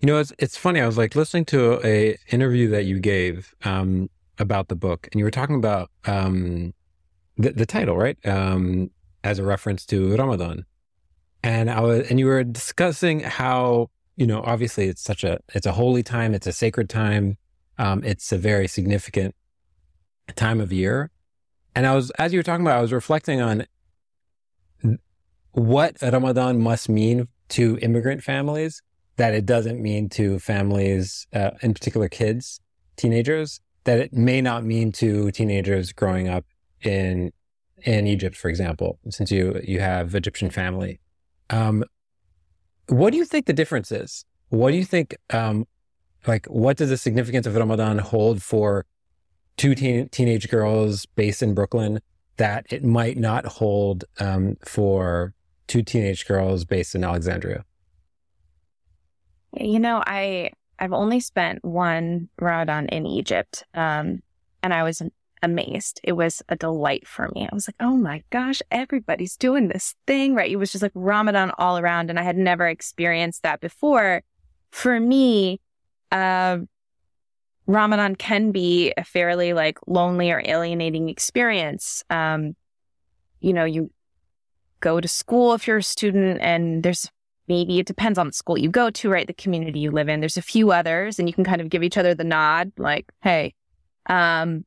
You 0.00 0.06
know, 0.06 0.18
it's 0.18 0.32
it's 0.38 0.56
funny. 0.56 0.80
I 0.80 0.86
was 0.86 0.98
like 0.98 1.14
listening 1.14 1.44
to 1.46 1.80
a 1.84 2.18
interview 2.30 2.68
that 2.70 2.84
you 2.84 3.00
gave 3.00 3.54
um, 3.64 4.10
about 4.38 4.68
the 4.68 4.76
book, 4.76 5.08
and 5.12 5.18
you 5.18 5.24
were 5.24 5.30
talking 5.30 5.56
about 5.56 5.90
um, 6.04 6.74
the 7.36 7.52
the 7.52 7.66
title, 7.66 7.96
right? 7.96 8.18
Um, 8.26 8.90
as 9.22 9.38
a 9.38 9.42
reference 9.42 9.86
to 9.86 10.14
Ramadan, 10.16 10.66
and 11.42 11.70
I 11.70 11.80
was, 11.80 12.10
and 12.10 12.18
you 12.20 12.26
were 12.26 12.44
discussing 12.44 13.20
how 13.20 13.88
you 14.16 14.26
know, 14.26 14.42
obviously, 14.42 14.88
it's 14.88 15.02
such 15.02 15.24
a 15.24 15.40
it's 15.54 15.66
a 15.66 15.72
holy 15.72 16.02
time, 16.02 16.34
it's 16.34 16.46
a 16.46 16.52
sacred 16.52 16.88
time, 16.88 17.36
um, 17.78 18.02
it's 18.04 18.30
a 18.32 18.38
very 18.38 18.68
significant 18.68 19.34
time 20.36 20.60
of 20.60 20.72
year, 20.72 21.10
and 21.74 21.86
I 21.86 21.94
was 21.94 22.10
as 22.12 22.32
you 22.32 22.38
were 22.38 22.44
talking 22.44 22.64
about, 22.64 22.78
I 22.78 22.82
was 22.82 22.92
reflecting 22.92 23.40
on 23.40 23.66
what 25.52 25.96
Ramadan 26.02 26.60
must 26.60 26.88
mean 26.88 27.28
to 27.50 27.78
immigrant 27.80 28.22
families 28.22 28.82
that 29.16 29.34
it 29.34 29.46
doesn't 29.46 29.80
mean 29.80 30.08
to 30.10 30.38
families, 30.38 31.26
uh, 31.32 31.50
in 31.62 31.74
particular 31.74 32.08
kids, 32.08 32.60
teenagers, 32.96 33.60
that 33.84 33.98
it 33.98 34.12
may 34.12 34.40
not 34.40 34.64
mean 34.64 34.92
to 34.92 35.30
teenagers 35.30 35.92
growing 35.92 36.28
up 36.28 36.44
in 36.82 37.32
in 37.82 38.06
Egypt, 38.06 38.34
for 38.34 38.48
example, 38.48 38.98
since 39.10 39.30
you 39.30 39.60
you 39.62 39.80
have 39.80 40.14
Egyptian 40.14 40.50
family. 40.50 41.00
Um, 41.50 41.84
what 42.88 43.10
do 43.10 43.18
you 43.18 43.24
think 43.24 43.46
the 43.46 43.52
difference 43.52 43.92
is? 43.92 44.24
What 44.48 44.70
do 44.70 44.76
you 44.76 44.84
think? 44.84 45.16
Um, 45.30 45.66
like, 46.26 46.46
what 46.46 46.78
does 46.78 46.88
the 46.88 46.96
significance 46.96 47.46
of 47.46 47.54
Ramadan 47.54 47.98
hold 47.98 48.42
for 48.42 48.86
two 49.56 49.74
teen, 49.74 50.08
teenage 50.08 50.48
girls 50.48 51.06
based 51.06 51.42
in 51.42 51.54
Brooklyn 51.54 52.00
that 52.36 52.66
it 52.70 52.82
might 52.82 53.16
not 53.16 53.44
hold 53.44 54.04
um, 54.18 54.56
for 54.64 55.34
two 55.66 55.82
teenage 55.82 56.26
girls 56.26 56.64
based 56.64 56.94
in 56.94 57.04
Alexandria? 57.04 57.64
You 59.56 59.78
know, 59.78 60.02
I 60.04 60.50
I've 60.78 60.92
only 60.92 61.20
spent 61.20 61.64
one 61.64 62.28
Ramadan 62.40 62.88
in 62.88 63.06
Egypt, 63.06 63.64
um, 63.74 64.22
and 64.62 64.74
I 64.74 64.82
was 64.82 65.02
amazed. 65.42 66.00
It 66.02 66.12
was 66.12 66.42
a 66.48 66.56
delight 66.56 67.06
for 67.06 67.28
me. 67.34 67.46
I 67.50 67.54
was 67.54 67.68
like, 67.68 67.76
oh 67.78 67.96
my 67.96 68.22
gosh, 68.30 68.62
everybody's 68.70 69.36
doing 69.36 69.68
this 69.68 69.94
thing, 70.06 70.34
right? 70.34 70.50
It 70.50 70.56
was 70.56 70.72
just 70.72 70.82
like 70.82 70.92
Ramadan 70.94 71.52
all 71.58 71.78
around, 71.78 72.10
and 72.10 72.18
I 72.18 72.22
had 72.22 72.36
never 72.36 72.66
experienced 72.66 73.42
that 73.42 73.60
before. 73.60 74.22
For 74.70 74.98
me, 74.98 75.60
uh, 76.10 76.58
Ramadan 77.66 78.16
can 78.16 78.50
be 78.50 78.92
a 78.96 79.04
fairly 79.04 79.52
like 79.52 79.78
lonely 79.86 80.30
or 80.30 80.42
alienating 80.44 81.08
experience. 81.08 82.02
Um, 82.10 82.56
you 83.40 83.52
know, 83.52 83.64
you 83.64 83.90
go 84.80 85.00
to 85.00 85.08
school 85.08 85.54
if 85.54 85.66
you're 85.66 85.78
a 85.78 85.82
student, 85.82 86.40
and 86.40 86.82
there's 86.82 87.10
maybe 87.48 87.78
it 87.78 87.86
depends 87.86 88.18
on 88.18 88.26
the 88.26 88.32
school 88.32 88.58
you 88.58 88.70
go 88.70 88.90
to, 88.90 89.10
right? 89.10 89.26
The 89.26 89.34
community 89.34 89.80
you 89.80 89.90
live 89.90 90.08
in. 90.08 90.20
There's 90.20 90.36
a 90.36 90.42
few 90.42 90.72
others, 90.72 91.18
and 91.18 91.28
you 91.28 91.34
can 91.34 91.44
kind 91.44 91.60
of 91.60 91.68
give 91.68 91.82
each 91.82 91.98
other 91.98 92.14
the 92.14 92.24
nod, 92.24 92.72
like, 92.78 93.10
"Hey," 93.22 93.54
um, 94.06 94.64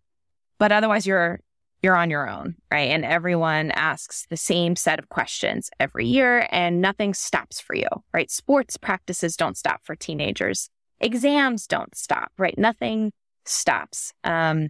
but 0.58 0.72
otherwise 0.72 1.06
you're 1.06 1.40
you're 1.84 1.96
on 1.96 2.10
your 2.10 2.28
own, 2.28 2.56
right? 2.72 2.90
And 2.90 3.06
everyone 3.06 3.72
asks 3.72 4.26
the 4.30 4.38
same 4.38 4.76
set 4.76 5.00
of 5.00 5.10
questions 5.10 5.70
every 5.80 6.08
year, 6.08 6.48
and 6.52 6.82
nothing 6.82 7.14
stops 7.14 7.60
for 7.60 7.76
you, 7.76 7.88
right? 8.14 8.32
Sports 8.32 8.78
practices 8.78 9.38
don't 9.38 9.58
stop 9.58 9.82
for 9.84 9.96
teenagers. 9.96 10.70
Exams 11.00 11.68
don't 11.68 11.96
stop, 11.96 12.32
right? 12.38 12.58
Nothing 12.58 13.12
stops. 13.46 14.14
Um, 14.24 14.70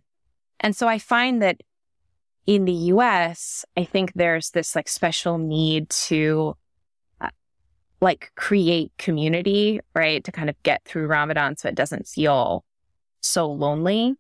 and 0.60 0.76
so 0.76 0.88
I 0.88 1.00
find 1.00 1.42
that 1.42 1.62
in 2.46 2.66
the 2.66 2.74
US, 2.74 3.66
I 3.76 3.84
think 3.84 4.14
there's 4.14 4.52
this 4.52 4.76
like 4.76 4.88
special 4.88 5.38
need 5.38 5.90
to 5.90 6.56
like 8.00 8.32
create 8.36 8.92
community, 8.98 9.80
right? 9.96 10.24
To 10.24 10.32
kind 10.32 10.50
of 10.50 10.62
get 10.64 10.84
through 10.86 11.08
Ramadan 11.08 11.58
so 11.58 11.68
it 11.68 11.76
doesn't 11.76 12.08
feel 12.08 12.64
so 13.22 13.50
lonely. 13.52 14.16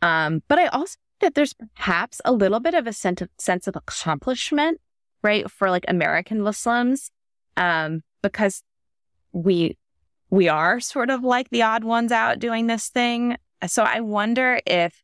Um, 0.00 0.42
but 0.48 0.58
I 0.58 0.66
also 0.66 0.96
think 1.20 1.20
that 1.20 1.34
there's 1.34 1.54
perhaps 1.76 2.20
a 2.24 2.32
little 2.32 2.60
bit 2.60 2.74
of 2.74 2.86
a 2.86 2.92
sense 2.92 3.20
of, 3.20 3.28
sense 3.38 3.68
of 3.68 3.76
accomplishment, 3.76 4.80
right? 5.22 5.50
For 5.50 5.70
like 5.70 5.84
American 5.88 6.40
Muslims, 6.40 7.10
um, 7.56 8.02
because 8.22 8.62
we, 9.32 9.76
we 10.30 10.48
are 10.48 10.80
sort 10.80 11.10
of 11.10 11.22
like 11.22 11.50
the 11.50 11.62
odd 11.62 11.84
ones 11.84 12.12
out 12.12 12.38
doing 12.38 12.66
this 12.66 12.88
thing. 12.88 13.36
So 13.66 13.82
I 13.82 14.00
wonder 14.00 14.60
if 14.66 15.02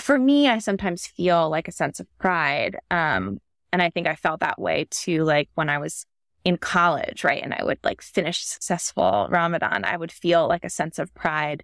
for 0.00 0.18
me, 0.18 0.48
I 0.48 0.58
sometimes 0.58 1.06
feel 1.06 1.48
like 1.48 1.68
a 1.68 1.72
sense 1.72 2.00
of 2.00 2.06
pride. 2.18 2.76
Um, 2.90 3.38
and 3.72 3.80
I 3.80 3.90
think 3.90 4.06
I 4.06 4.14
felt 4.16 4.40
that 4.40 4.60
way 4.60 4.86
too, 4.90 5.24
like 5.24 5.48
when 5.54 5.68
I 5.68 5.78
was 5.78 6.06
in 6.44 6.56
college, 6.56 7.24
right? 7.24 7.42
And 7.42 7.54
I 7.54 7.62
would 7.64 7.78
like 7.84 8.02
finish 8.02 8.44
successful 8.44 9.26
Ramadan, 9.30 9.84
I 9.84 9.96
would 9.96 10.12
feel 10.12 10.48
like 10.48 10.64
a 10.64 10.70
sense 10.70 10.98
of 10.98 11.12
pride, 11.14 11.62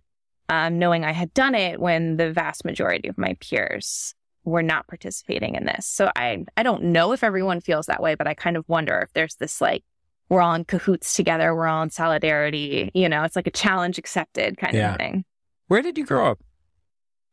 um, 0.48 0.78
knowing 0.78 1.04
I 1.04 1.12
had 1.12 1.34
done 1.34 1.54
it 1.54 1.80
when 1.80 2.16
the 2.16 2.32
vast 2.32 2.64
majority 2.64 3.08
of 3.08 3.18
my 3.18 3.36
peers 3.40 4.14
were 4.44 4.62
not 4.62 4.86
participating 4.86 5.56
in 5.56 5.64
this. 5.66 5.86
So 5.86 6.10
I, 6.16 6.44
I 6.56 6.62
don't 6.62 6.84
know 6.84 7.12
if 7.12 7.22
everyone 7.24 7.60
feels 7.60 7.86
that 7.86 8.02
way, 8.02 8.14
but 8.14 8.26
I 8.26 8.34
kind 8.34 8.56
of 8.56 8.64
wonder 8.68 8.98
if 9.00 9.12
there's 9.12 9.34
this 9.36 9.60
like, 9.60 9.84
we're 10.30 10.40
all 10.40 10.54
in 10.54 10.64
cahoots 10.64 11.14
together, 11.14 11.54
we're 11.54 11.66
all 11.66 11.82
in 11.82 11.90
solidarity, 11.90 12.90
you 12.94 13.08
know, 13.08 13.24
it's 13.24 13.36
like 13.36 13.46
a 13.46 13.50
challenge 13.50 13.98
accepted 13.98 14.58
kind 14.58 14.74
Yeah. 14.74 14.92
of 14.92 14.96
thing. 14.98 15.24
Where 15.66 15.82
did 15.82 15.98
you 15.98 16.06
grow 16.06 16.30
up? 16.30 16.38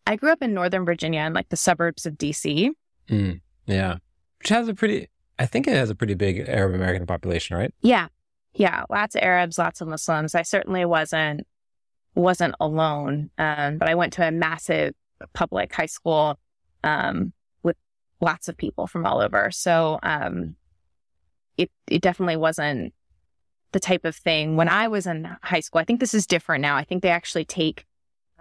I 0.07 0.15
grew 0.17 0.31
up 0.31 0.41
in 0.41 0.53
Northern 0.53 0.85
Virginia 0.85 1.21
in 1.21 1.33
like 1.33 1.49
the 1.49 1.57
suburbs 1.57 2.05
of 2.05 2.17
DC. 2.17 2.69
Mm, 3.09 3.39
yeah, 3.65 3.97
which 4.39 4.49
has 4.49 4.67
a 4.67 4.73
pretty 4.73 5.09
I 5.37 5.45
think 5.45 5.67
it 5.67 5.75
has 5.75 5.89
a 5.89 5.95
pretty 5.95 6.13
big 6.13 6.47
Arab 6.47 6.73
American 6.75 7.05
population, 7.05 7.57
right? 7.57 7.73
Yeah. 7.81 8.07
Yeah. 8.53 8.83
Lots 8.89 9.15
of 9.15 9.21
Arabs, 9.21 9.57
lots 9.57 9.81
of 9.81 9.87
Muslims. 9.87 10.35
I 10.35 10.43
certainly 10.43 10.85
wasn't 10.85 11.45
wasn't 12.15 12.55
alone. 12.59 13.29
Um, 13.37 13.77
but 13.77 13.89
I 13.89 13.95
went 13.95 14.13
to 14.13 14.27
a 14.27 14.31
massive 14.31 14.93
public 15.33 15.73
high 15.73 15.85
school 15.85 16.39
um, 16.83 17.33
with 17.63 17.75
lots 18.21 18.47
of 18.47 18.57
people 18.57 18.87
from 18.87 19.05
all 19.05 19.21
over. 19.21 19.51
So 19.51 19.99
um, 20.03 20.55
it 21.57 21.69
it 21.87 22.01
definitely 22.01 22.37
wasn't 22.37 22.93
the 23.73 23.79
type 23.79 24.05
of 24.05 24.15
thing 24.15 24.55
when 24.55 24.69
I 24.69 24.87
was 24.87 25.05
in 25.05 25.29
high 25.43 25.59
school. 25.59 25.81
I 25.81 25.83
think 25.83 25.99
this 25.99 26.13
is 26.13 26.25
different 26.25 26.61
now. 26.61 26.77
I 26.77 26.85
think 26.85 27.03
they 27.03 27.09
actually 27.09 27.45
take 27.45 27.85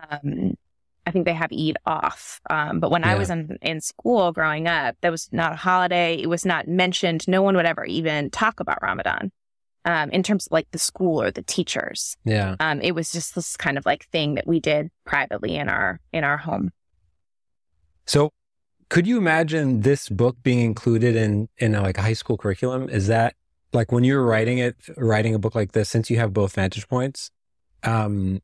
um, 0.09 0.57
I 1.07 1.11
think 1.11 1.27
they 1.27 1.35
have 1.35 1.53
Eid 1.53 1.77
off. 1.85 2.41
Um, 2.49 2.81
but 2.81 2.91
when 2.91 3.03
yeah. 3.03 3.13
I 3.13 3.15
was 3.17 3.31
in, 3.31 3.59
in 3.61 3.81
school 3.81 4.33
growing 4.33 4.67
up, 4.67 4.97
that 5.03 5.11
was 5.11 5.29
not 5.33 5.53
a 5.53 5.57
holiday. 5.57 6.15
It 6.15 6.29
was 6.29 6.47
not 6.47 6.67
mentioned. 6.67 7.29
No 7.29 7.43
one 7.43 7.57
would 7.57 7.67
ever 7.67 7.85
even 7.85 8.31
talk 8.31 8.61
about 8.61 8.83
Ramadan 8.83 9.31
um, 9.85 10.11
in 10.11 10.23
terms 10.23 10.47
of 10.47 10.53
like 10.53 10.71
the 10.71 10.79
school 10.79 11.21
or 11.21 11.31
the 11.31 11.43
teachers. 11.43 12.17
Yeah. 12.25 12.57
Um, 12.61 12.81
it 12.81 12.95
was 12.95 13.13
just 13.13 13.35
this 13.35 13.57
kind 13.57 13.79
of 13.79 13.85
like 13.85 14.09
thing 14.11 14.35
that 14.37 14.47
we 14.47 14.61
did 14.61 14.91
privately 15.05 15.57
in 15.57 15.69
our 15.69 16.01
in 16.13 16.25
our 16.25 16.37
home. 16.37 16.71
So, 18.07 18.31
could 18.89 19.07
you 19.07 19.19
imagine 19.19 19.81
this 19.81 20.09
book 20.09 20.37
being 20.43 20.61
included 20.61 21.17
in 21.17 21.49
in 21.59 21.75
a, 21.75 21.83
like 21.83 21.99
a 21.99 22.03
high 22.03 22.13
school 22.15 22.37
curriculum? 22.37 22.89
Is 22.89 23.09
that 23.09 23.35
like 23.73 23.93
when 23.93 24.05
you're 24.05 24.25
writing 24.25 24.59
it, 24.59 24.77
writing 24.97 25.35
a 25.35 25.39
book 25.39 25.55
like 25.55 25.73
this, 25.73 25.89
since 25.89 26.11
you 26.11 26.19
have 26.19 26.33
both 26.33 26.55
vantage 26.55 26.89
points? 26.89 27.31
Um, 27.83 28.41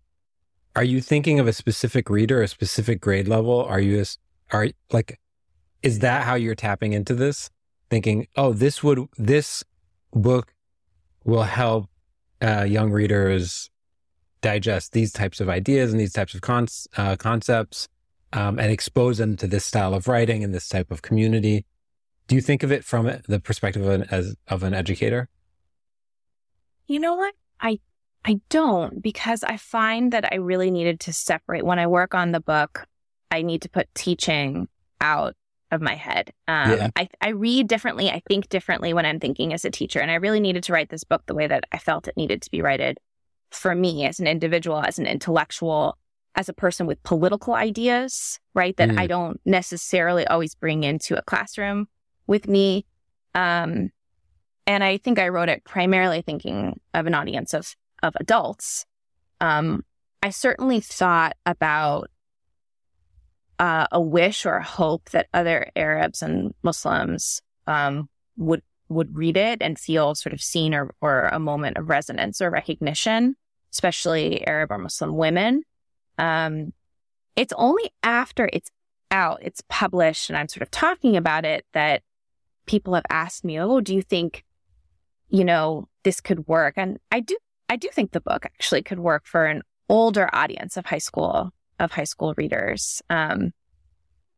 are 0.80 0.84
you 0.84 1.02
thinking 1.02 1.38
of 1.38 1.46
a 1.46 1.52
specific 1.52 2.08
reader, 2.08 2.40
a 2.40 2.48
specific 2.48 3.02
grade 3.02 3.28
level? 3.28 3.62
Are 3.64 3.80
you 3.80 4.02
are 4.50 4.68
like 4.90 5.20
is 5.82 5.98
that 5.98 6.24
how 6.24 6.36
you're 6.36 6.54
tapping 6.54 6.94
into 6.94 7.14
this? 7.14 7.50
Thinking, 7.90 8.28
oh, 8.34 8.54
this 8.54 8.82
would 8.82 9.06
this 9.18 9.62
book 10.14 10.54
will 11.22 11.42
help 11.42 11.90
uh, 12.40 12.62
young 12.62 12.92
readers 12.92 13.68
digest 14.40 14.94
these 14.94 15.12
types 15.12 15.38
of 15.38 15.50
ideas 15.50 15.92
and 15.92 16.00
these 16.00 16.14
types 16.14 16.32
of 16.32 16.40
con- 16.40 16.66
uh, 16.96 17.14
concepts 17.16 17.86
um, 18.32 18.58
and 18.58 18.72
expose 18.72 19.18
them 19.18 19.36
to 19.36 19.46
this 19.46 19.66
style 19.66 19.92
of 19.92 20.08
writing 20.08 20.42
and 20.42 20.54
this 20.54 20.66
type 20.66 20.90
of 20.90 21.02
community. 21.02 21.66
Do 22.26 22.34
you 22.34 22.40
think 22.40 22.62
of 22.62 22.72
it 22.72 22.86
from 22.86 23.20
the 23.28 23.38
perspective 23.38 23.82
of 23.82 23.90
an, 23.90 24.06
as, 24.10 24.34
of 24.48 24.62
an 24.62 24.72
educator? 24.72 25.28
You 26.86 27.00
know 27.00 27.16
what? 27.16 27.34
I 27.60 27.80
I 28.24 28.40
don't 28.50 29.02
because 29.02 29.42
I 29.42 29.56
find 29.56 30.12
that 30.12 30.30
I 30.32 30.36
really 30.36 30.70
needed 30.70 31.00
to 31.00 31.12
separate 31.12 31.64
when 31.64 31.78
I 31.78 31.86
work 31.86 32.14
on 32.14 32.32
the 32.32 32.40
book. 32.40 32.86
I 33.30 33.42
need 33.42 33.62
to 33.62 33.68
put 33.68 33.88
teaching 33.94 34.68
out 35.00 35.34
of 35.70 35.80
my 35.80 35.94
head. 35.94 36.32
Um, 36.48 36.70
yeah. 36.70 36.90
I, 36.96 37.08
I 37.20 37.28
read 37.28 37.68
differently. 37.68 38.10
I 38.10 38.22
think 38.28 38.48
differently 38.48 38.92
when 38.92 39.06
I'm 39.06 39.20
thinking 39.20 39.52
as 39.52 39.64
a 39.64 39.70
teacher. 39.70 40.00
And 40.00 40.10
I 40.10 40.16
really 40.16 40.40
needed 40.40 40.64
to 40.64 40.72
write 40.72 40.90
this 40.90 41.04
book 41.04 41.22
the 41.26 41.34
way 41.34 41.46
that 41.46 41.64
I 41.72 41.78
felt 41.78 42.08
it 42.08 42.16
needed 42.16 42.42
to 42.42 42.50
be 42.50 42.60
written 42.60 42.96
for 43.50 43.74
me 43.74 44.04
as 44.04 44.20
an 44.20 44.26
individual, 44.26 44.82
as 44.82 44.98
an 44.98 45.06
intellectual, 45.06 45.96
as 46.34 46.48
a 46.48 46.52
person 46.52 46.86
with 46.86 47.02
political 47.02 47.54
ideas, 47.54 48.38
right? 48.54 48.76
That 48.76 48.90
mm. 48.90 48.98
I 48.98 49.06
don't 49.06 49.40
necessarily 49.44 50.26
always 50.26 50.54
bring 50.54 50.84
into 50.84 51.16
a 51.16 51.22
classroom 51.22 51.88
with 52.26 52.48
me. 52.48 52.84
Um, 53.34 53.90
and 54.66 54.84
I 54.84 54.98
think 54.98 55.18
I 55.18 55.28
wrote 55.28 55.48
it 55.48 55.64
primarily 55.64 56.22
thinking 56.22 56.78
of 56.94 57.06
an 57.06 57.14
audience 57.14 57.54
of 57.54 57.74
of 58.02 58.14
adults, 58.20 58.86
um, 59.40 59.84
I 60.22 60.30
certainly 60.30 60.80
thought 60.80 61.36
about 61.46 62.10
uh, 63.58 63.86
a 63.92 64.00
wish 64.00 64.46
or 64.46 64.56
a 64.56 64.64
hope 64.64 65.10
that 65.10 65.28
other 65.34 65.70
Arabs 65.76 66.22
and 66.22 66.54
Muslims 66.62 67.42
um, 67.66 68.08
would 68.36 68.62
would 68.88 69.16
read 69.16 69.36
it 69.36 69.62
and 69.62 69.78
feel 69.78 70.16
sort 70.16 70.32
of 70.32 70.40
seen 70.40 70.74
or, 70.74 70.92
or 71.00 71.26
a 71.26 71.38
moment 71.38 71.76
of 71.76 71.88
resonance 71.88 72.40
or 72.40 72.50
recognition, 72.50 73.36
especially 73.72 74.44
Arab 74.46 74.72
or 74.72 74.78
Muslim 74.78 75.16
women. 75.16 75.62
Um, 76.18 76.72
it's 77.36 77.52
only 77.56 77.92
after 78.02 78.50
it's 78.52 78.70
out, 79.12 79.38
it's 79.42 79.62
published, 79.68 80.28
and 80.28 80.36
I'm 80.36 80.48
sort 80.48 80.62
of 80.62 80.70
talking 80.70 81.16
about 81.16 81.44
it 81.44 81.64
that 81.72 82.02
people 82.66 82.94
have 82.94 83.04
asked 83.10 83.44
me, 83.44 83.60
"Oh, 83.60 83.80
do 83.80 83.94
you 83.94 84.02
think, 84.02 84.44
you 85.28 85.44
know, 85.44 85.88
this 86.02 86.20
could 86.20 86.48
work?" 86.48 86.74
And 86.76 86.98
I 87.12 87.20
do 87.20 87.36
I 87.70 87.76
do 87.76 87.88
think 87.92 88.10
the 88.10 88.20
book 88.20 88.44
actually 88.46 88.82
could 88.82 88.98
work 88.98 89.26
for 89.26 89.46
an 89.46 89.62
older 89.88 90.28
audience 90.32 90.76
of 90.76 90.86
high 90.86 90.98
school 90.98 91.52
of 91.78 91.92
high 91.92 92.04
school 92.04 92.34
readers. 92.36 93.00
Um, 93.08 93.52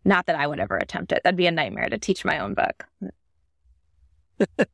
not 0.04 0.26
that 0.26 0.36
I 0.36 0.46
would 0.46 0.60
ever 0.60 0.76
attempt 0.76 1.12
it. 1.12 1.22
That'd 1.24 1.38
be 1.38 1.46
a 1.46 1.50
nightmare 1.50 1.88
to 1.88 1.96
teach 1.96 2.26
my 2.26 2.38
own 2.38 2.54
book. 2.54 2.86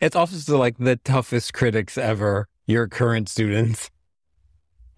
it's 0.00 0.16
also 0.16 0.58
like 0.58 0.76
the 0.78 0.96
toughest 0.96 1.54
critics 1.54 1.96
ever, 1.96 2.48
your 2.66 2.88
current 2.88 3.28
students. 3.28 3.90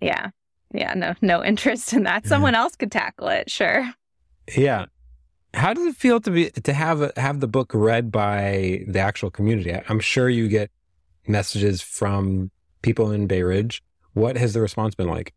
Yeah. 0.00 0.30
Yeah, 0.72 0.94
no 0.94 1.14
no 1.20 1.44
interest 1.44 1.92
in 1.92 2.04
that. 2.04 2.26
Someone 2.26 2.54
else 2.54 2.76
could 2.76 2.90
tackle 2.90 3.28
it, 3.28 3.50
sure. 3.50 3.92
Yeah. 4.56 4.86
How 5.52 5.74
does 5.74 5.86
it 5.86 5.96
feel 5.96 6.18
to 6.20 6.30
be 6.30 6.48
to 6.48 6.72
have 6.72 7.02
a, 7.02 7.12
have 7.18 7.40
the 7.40 7.46
book 7.46 7.72
read 7.74 8.10
by 8.10 8.84
the 8.88 9.00
actual 9.00 9.30
community? 9.30 9.78
I'm 9.86 10.00
sure 10.00 10.30
you 10.30 10.48
get 10.48 10.70
messages 11.26 11.82
from 11.82 12.50
people 12.82 13.10
in 13.10 13.26
Bay 13.26 13.42
Ridge. 13.42 13.82
What 14.14 14.36
has 14.36 14.52
the 14.52 14.60
response 14.60 14.94
been 14.94 15.08
like? 15.08 15.32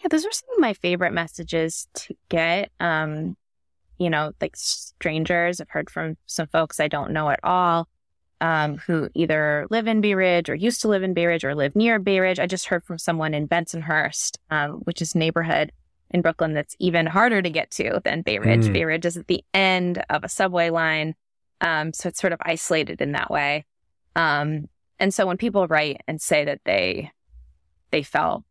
Yeah, 0.00 0.08
those 0.08 0.24
are 0.24 0.32
some 0.32 0.48
of 0.54 0.60
my 0.60 0.74
favorite 0.74 1.12
messages 1.12 1.88
to 1.94 2.14
get. 2.28 2.70
Um, 2.80 3.36
you 3.98 4.10
know, 4.10 4.32
like 4.40 4.56
strangers. 4.56 5.60
I've 5.60 5.70
heard 5.70 5.90
from 5.90 6.16
some 6.26 6.46
folks 6.48 6.80
I 6.80 6.88
don't 6.88 7.12
know 7.12 7.30
at 7.30 7.40
all 7.42 7.88
um, 8.40 8.76
who 8.78 9.08
either 9.14 9.66
live 9.70 9.86
in 9.86 10.00
Bay 10.00 10.14
Ridge 10.14 10.48
or 10.48 10.54
used 10.54 10.82
to 10.82 10.88
live 10.88 11.02
in 11.02 11.14
Bay 11.14 11.26
Ridge 11.26 11.44
or 11.44 11.54
live 11.54 11.74
near 11.74 11.98
Bay 11.98 12.20
Ridge. 12.20 12.38
I 12.38 12.46
just 12.46 12.66
heard 12.66 12.84
from 12.84 12.98
someone 12.98 13.34
in 13.34 13.48
Bensonhurst, 13.48 14.38
um, 14.50 14.72
which 14.84 15.00
is 15.00 15.14
neighborhood 15.14 15.72
in 16.10 16.22
Brooklyn 16.22 16.54
that's 16.54 16.76
even 16.78 17.06
harder 17.06 17.42
to 17.42 17.50
get 17.50 17.70
to 17.72 18.00
than 18.04 18.22
Bay 18.22 18.38
Ridge. 18.38 18.66
Mm. 18.66 18.72
Bay 18.72 18.84
Ridge 18.84 19.06
is 19.06 19.16
at 19.16 19.26
the 19.26 19.42
end 19.54 20.04
of 20.10 20.24
a 20.24 20.28
subway 20.28 20.70
line. 20.70 21.14
Um, 21.60 21.92
so 21.92 22.08
it's 22.08 22.20
sort 22.20 22.32
of 22.32 22.40
isolated 22.42 23.00
in 23.00 23.12
that 23.12 23.30
way. 23.30 23.64
Um, 24.14 24.68
and 24.98 25.12
so 25.12 25.26
when 25.26 25.36
people 25.36 25.66
write 25.66 26.00
and 26.06 26.20
say 26.20 26.44
that 26.44 26.60
they 26.64 27.10
they 27.90 28.02
felt 28.02 28.44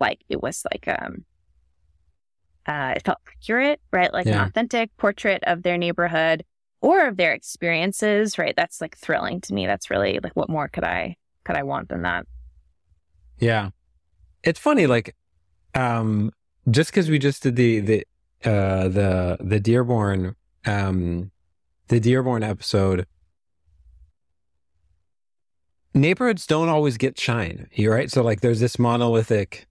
like 0.00 0.20
it 0.28 0.42
was 0.42 0.64
like 0.72 0.86
um 0.88 1.24
uh, 2.66 2.94
it 2.96 3.04
felt 3.04 3.18
accurate, 3.28 3.80
right? 3.92 4.12
Like 4.12 4.26
yeah. 4.26 4.42
an 4.42 4.48
authentic 4.48 4.96
portrait 4.96 5.44
of 5.46 5.62
their 5.62 5.76
neighborhood 5.76 6.44
or 6.80 7.06
of 7.06 7.16
their 7.16 7.32
experiences, 7.32 8.38
right? 8.38 8.54
That's 8.56 8.80
like 8.80 8.96
thrilling 8.96 9.40
to 9.42 9.54
me. 9.54 9.66
That's 9.66 9.90
really 9.90 10.18
like 10.22 10.34
what 10.34 10.48
more 10.48 10.68
could 10.68 10.84
I 10.84 11.16
could 11.44 11.56
I 11.56 11.62
want 11.62 11.88
than 11.88 12.02
that? 12.02 12.26
Yeah. 13.38 13.70
It's 14.42 14.60
funny, 14.60 14.86
like 14.86 15.14
um 15.74 16.30
just 16.70 16.90
because 16.90 17.10
we 17.10 17.18
just 17.18 17.42
did 17.42 17.56
the 17.56 17.80
the 17.80 18.06
uh 18.44 18.88
the 18.88 19.38
the 19.40 19.60
Dearborn 19.60 20.36
um 20.66 21.30
the 21.88 22.00
Dearborn 22.00 22.42
episode, 22.42 23.06
neighborhoods 25.94 26.46
don't 26.46 26.68
always 26.68 26.96
get 26.96 27.18
shine. 27.18 27.68
You're 27.72 27.94
right? 27.94 28.10
So 28.10 28.22
like 28.22 28.40
there's 28.40 28.60
this 28.60 28.78
monolithic 28.78 29.66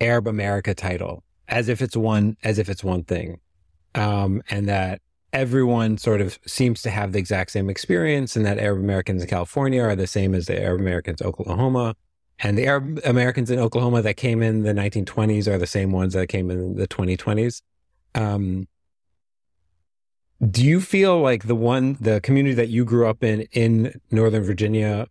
Arab 0.00 0.26
America 0.26 0.74
title 0.74 1.24
as 1.48 1.68
if 1.68 1.82
it's 1.82 1.96
one 1.96 2.36
as 2.42 2.58
if 2.58 2.68
it's 2.68 2.84
one 2.84 3.04
thing. 3.04 3.40
Um, 3.94 4.42
and 4.50 4.68
that 4.68 5.00
everyone 5.32 5.98
sort 5.98 6.20
of 6.20 6.38
seems 6.46 6.82
to 6.82 6.90
have 6.90 7.12
the 7.12 7.18
exact 7.18 7.50
same 7.50 7.68
experience 7.68 8.36
and 8.36 8.46
that 8.46 8.58
Arab 8.58 8.78
Americans 8.78 9.22
in 9.22 9.28
California 9.28 9.82
are 9.82 9.96
the 9.96 10.06
same 10.06 10.34
as 10.34 10.46
the 10.46 10.60
Arab 10.60 10.80
Americans 10.80 11.20
in 11.20 11.26
Oklahoma. 11.26 11.96
And 12.40 12.58
the 12.58 12.66
Arab 12.66 13.00
Americans 13.04 13.50
in 13.50 13.58
Oklahoma 13.58 14.02
that 14.02 14.16
came 14.16 14.42
in 14.42 14.62
the 14.62 14.72
1920s 14.72 15.46
are 15.46 15.58
the 15.58 15.66
same 15.66 15.92
ones 15.92 16.14
that 16.14 16.28
came 16.28 16.50
in 16.50 16.76
the 16.76 16.88
2020s. 16.88 17.62
Um, 18.14 18.66
do 20.50 20.64
you 20.64 20.80
feel 20.80 21.20
like 21.20 21.46
the 21.46 21.54
one, 21.54 21.96
the 22.00 22.20
community 22.20 22.54
that 22.54 22.68
you 22.68 22.84
grew 22.84 23.06
up 23.06 23.22
in 23.22 23.42
in 23.52 24.00
Northern 24.10 24.42
Virginia 24.42 25.06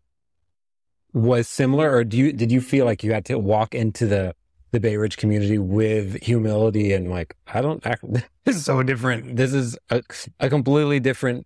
was 1.14 1.48
similar, 1.48 1.92
or 1.92 2.04
do 2.04 2.18
you 2.18 2.34
did 2.34 2.52
you 2.52 2.62
feel 2.62 2.86
like 2.86 3.04
you 3.04 3.14
had 3.14 3.26
to 3.26 3.38
walk 3.38 3.76
into 3.76 4.06
the 4.08 4.36
the 4.72 4.80
Bay 4.80 4.98
Ridge 4.98 5.18
community 5.18 5.60
with 5.60 6.22
humility 6.24 6.94
and 6.94 7.10
like 7.10 7.36
I 7.48 7.62
don't 7.62 7.86
act, 7.86 8.04
this 8.44 8.56
is 8.56 8.66
so 8.66 8.82
different. 8.84 9.38
This 9.38 9.54
is 9.54 9.78
a, 9.90 10.02
a 10.40 10.50
completely 10.50 11.00
different 11.00 11.46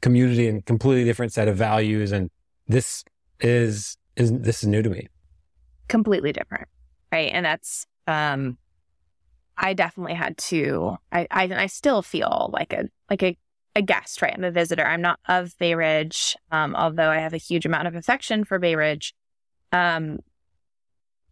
community 0.00 0.46
and 0.46 0.64
completely 0.64 1.04
different 1.04 1.32
set 1.32 1.48
of 1.48 1.56
values, 1.56 2.12
and 2.12 2.30
this 2.68 3.04
is 3.40 3.96
is 4.16 4.32
this 4.32 4.62
is 4.62 4.68
new 4.68 4.82
to 4.82 4.90
me. 4.90 5.08
Completely 5.88 6.32
different, 6.32 6.68
right? 7.10 7.30
And 7.32 7.44
that's 7.44 7.86
um, 8.06 8.58
I 9.56 9.74
definitely 9.74 10.14
had 10.14 10.38
to. 10.38 10.96
I 11.10 11.26
I, 11.30 11.42
I 11.44 11.66
still 11.66 12.02
feel 12.02 12.50
like 12.52 12.72
a 12.72 12.84
like 13.10 13.22
a 13.22 13.36
a 13.78 13.82
guest, 13.82 14.20
right? 14.20 14.34
I'm 14.36 14.44
a 14.44 14.50
visitor. 14.50 14.84
I'm 14.84 15.00
not 15.00 15.20
of 15.28 15.56
Bay 15.58 15.74
Ridge, 15.74 16.36
um, 16.50 16.74
although 16.74 17.10
I 17.10 17.18
have 17.18 17.32
a 17.32 17.38
huge 17.38 17.64
amount 17.64 17.86
of 17.86 17.94
affection 17.94 18.44
for 18.44 18.58
Bay 18.58 18.74
Ridge. 18.74 19.14
Um, 19.72 20.18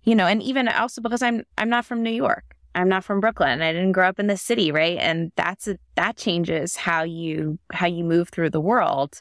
you 0.04 0.14
know, 0.14 0.26
and 0.26 0.40
even 0.42 0.68
also 0.68 1.02
because 1.02 1.22
I'm 1.22 1.42
I'm 1.58 1.68
not 1.68 1.84
from 1.84 2.02
New 2.02 2.10
York. 2.10 2.44
I'm 2.76 2.88
not 2.88 3.04
from 3.04 3.20
Brooklyn. 3.20 3.62
I 3.62 3.72
didn't 3.72 3.92
grow 3.92 4.08
up 4.08 4.20
in 4.20 4.28
the 4.28 4.36
city, 4.36 4.70
right? 4.70 4.98
And 4.98 5.32
that's 5.34 5.66
a, 5.66 5.78
that 5.96 6.16
changes 6.16 6.76
how 6.76 7.02
you 7.02 7.58
how 7.72 7.86
you 7.86 8.04
move 8.04 8.28
through 8.28 8.50
the 8.50 8.60
world. 8.60 9.20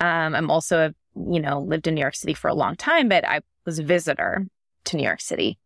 Um, 0.00 0.34
I'm 0.34 0.50
also, 0.50 0.86
a, 0.86 0.94
you 1.30 1.40
know, 1.40 1.60
lived 1.60 1.86
in 1.86 1.94
New 1.94 2.00
York 2.00 2.16
City 2.16 2.34
for 2.34 2.48
a 2.48 2.54
long 2.54 2.74
time, 2.74 3.08
but 3.08 3.24
I 3.26 3.40
was 3.64 3.78
a 3.78 3.84
visitor 3.84 4.46
to 4.86 4.96
New 4.96 5.04
York 5.04 5.20
City. 5.20 5.58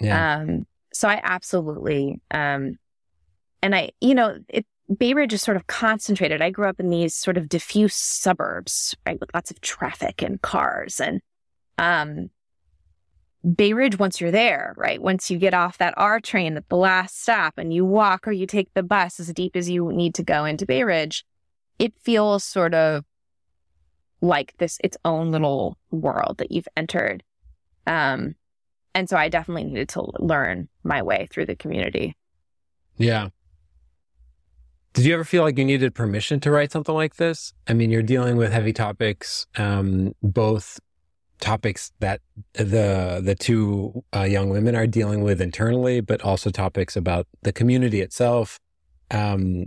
Yeah. 0.00 0.40
Um, 0.40 0.66
so 0.92 1.06
I 1.08 1.20
absolutely, 1.22 2.20
um, 2.30 2.78
and 3.62 3.74
I, 3.74 3.90
you 4.00 4.14
know, 4.14 4.38
it, 4.48 4.66
Bay 4.94 5.14
Ridge 5.14 5.32
is 5.32 5.42
sort 5.42 5.56
of 5.56 5.66
concentrated. 5.66 6.40
I 6.40 6.50
grew 6.50 6.68
up 6.68 6.78
in 6.78 6.90
these 6.90 7.14
sort 7.14 7.36
of 7.36 7.48
diffuse 7.48 7.94
suburbs, 7.94 8.94
right, 9.04 9.18
with 9.18 9.30
lots 9.34 9.50
of 9.50 9.60
traffic 9.60 10.22
and 10.22 10.40
cars. 10.40 11.00
And 11.00 11.20
um, 11.78 12.30
Bay 13.54 13.72
Ridge, 13.72 13.98
once 13.98 14.20
you're 14.20 14.30
there, 14.30 14.74
right, 14.76 15.02
once 15.02 15.30
you 15.30 15.38
get 15.38 15.54
off 15.54 15.78
that 15.78 15.94
R 15.96 16.20
train 16.20 16.56
at 16.56 16.68
the 16.68 16.76
last 16.76 17.20
stop 17.20 17.54
and 17.58 17.74
you 17.74 17.84
walk 17.84 18.28
or 18.28 18.32
you 18.32 18.46
take 18.46 18.72
the 18.74 18.82
bus 18.82 19.18
as 19.18 19.32
deep 19.32 19.56
as 19.56 19.68
you 19.68 19.92
need 19.92 20.14
to 20.16 20.22
go 20.22 20.44
into 20.44 20.66
Bay 20.66 20.84
Ridge, 20.84 21.24
it 21.78 21.92
feels 22.00 22.44
sort 22.44 22.74
of 22.74 23.04
like 24.20 24.54
this 24.58 24.78
its 24.82 24.96
own 25.04 25.30
little 25.30 25.76
world 25.90 26.38
that 26.38 26.52
you've 26.52 26.68
entered. 26.76 27.22
Um, 27.86 28.34
and 28.94 29.08
so 29.08 29.16
I 29.16 29.28
definitely 29.28 29.64
needed 29.64 29.90
to 29.90 30.10
learn 30.18 30.68
my 30.82 31.02
way 31.02 31.28
through 31.30 31.46
the 31.46 31.56
community. 31.56 32.16
Yeah. 32.96 33.28
Did 34.96 35.04
you 35.04 35.12
ever 35.12 35.24
feel 35.24 35.42
like 35.42 35.58
you 35.58 35.64
needed 35.66 35.94
permission 35.94 36.40
to 36.40 36.50
write 36.50 36.72
something 36.72 36.94
like 36.94 37.16
this? 37.16 37.52
I 37.68 37.74
mean, 37.74 37.90
you're 37.90 38.00
dealing 38.00 38.38
with 38.38 38.50
heavy 38.50 38.72
topics, 38.72 39.46
um, 39.58 40.14
both 40.22 40.80
topics 41.38 41.92
that 42.00 42.22
the 42.54 43.20
the 43.22 43.34
two 43.34 44.02
uh, 44.14 44.22
young 44.22 44.48
women 44.48 44.74
are 44.74 44.86
dealing 44.86 45.22
with 45.22 45.42
internally, 45.42 46.00
but 46.00 46.22
also 46.22 46.48
topics 46.48 46.96
about 46.96 47.26
the 47.42 47.52
community 47.52 48.00
itself. 48.00 48.58
Um, 49.10 49.66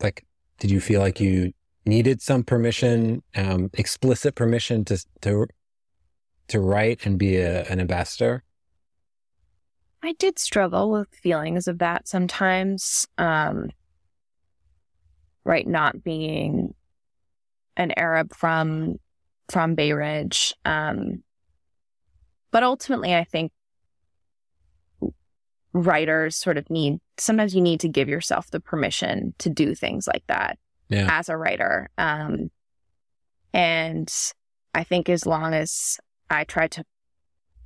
like, 0.00 0.24
did 0.58 0.70
you 0.70 0.80
feel 0.80 1.02
like 1.02 1.20
you 1.20 1.52
needed 1.84 2.22
some 2.22 2.44
permission, 2.44 3.22
um, 3.36 3.68
explicit 3.74 4.34
permission 4.36 4.86
to 4.86 5.04
to 5.20 5.48
to 6.48 6.60
write 6.60 7.04
and 7.04 7.18
be 7.18 7.36
a, 7.36 7.64
an 7.64 7.78
ambassador? 7.78 8.42
I 10.02 10.14
did 10.14 10.38
struggle 10.38 10.90
with 10.90 11.08
feelings 11.10 11.68
of 11.68 11.76
that 11.80 12.08
sometimes. 12.08 13.06
Um, 13.18 13.68
right, 15.44 15.66
not 15.66 16.02
being 16.02 16.74
an 17.76 17.92
Arab 17.96 18.34
from 18.34 18.96
from 19.48 19.74
Bay 19.74 19.92
Ridge. 19.92 20.54
Um, 20.64 21.22
but 22.50 22.62
ultimately, 22.62 23.14
I 23.14 23.24
think 23.24 23.52
writers 25.72 26.36
sort 26.36 26.56
of 26.56 26.70
need 26.70 27.00
sometimes 27.18 27.54
you 27.54 27.60
need 27.60 27.80
to 27.80 27.88
give 27.88 28.08
yourself 28.08 28.50
the 28.50 28.60
permission 28.60 29.34
to 29.38 29.50
do 29.50 29.74
things 29.74 30.06
like 30.06 30.24
that 30.28 30.58
yeah. 30.88 31.08
as 31.10 31.28
a 31.28 31.36
writer. 31.36 31.90
Um, 31.98 32.50
and 33.52 34.12
I 34.74 34.84
think 34.84 35.08
as 35.08 35.26
long 35.26 35.54
as 35.54 35.98
I 36.30 36.44
try 36.44 36.68
to 36.68 36.84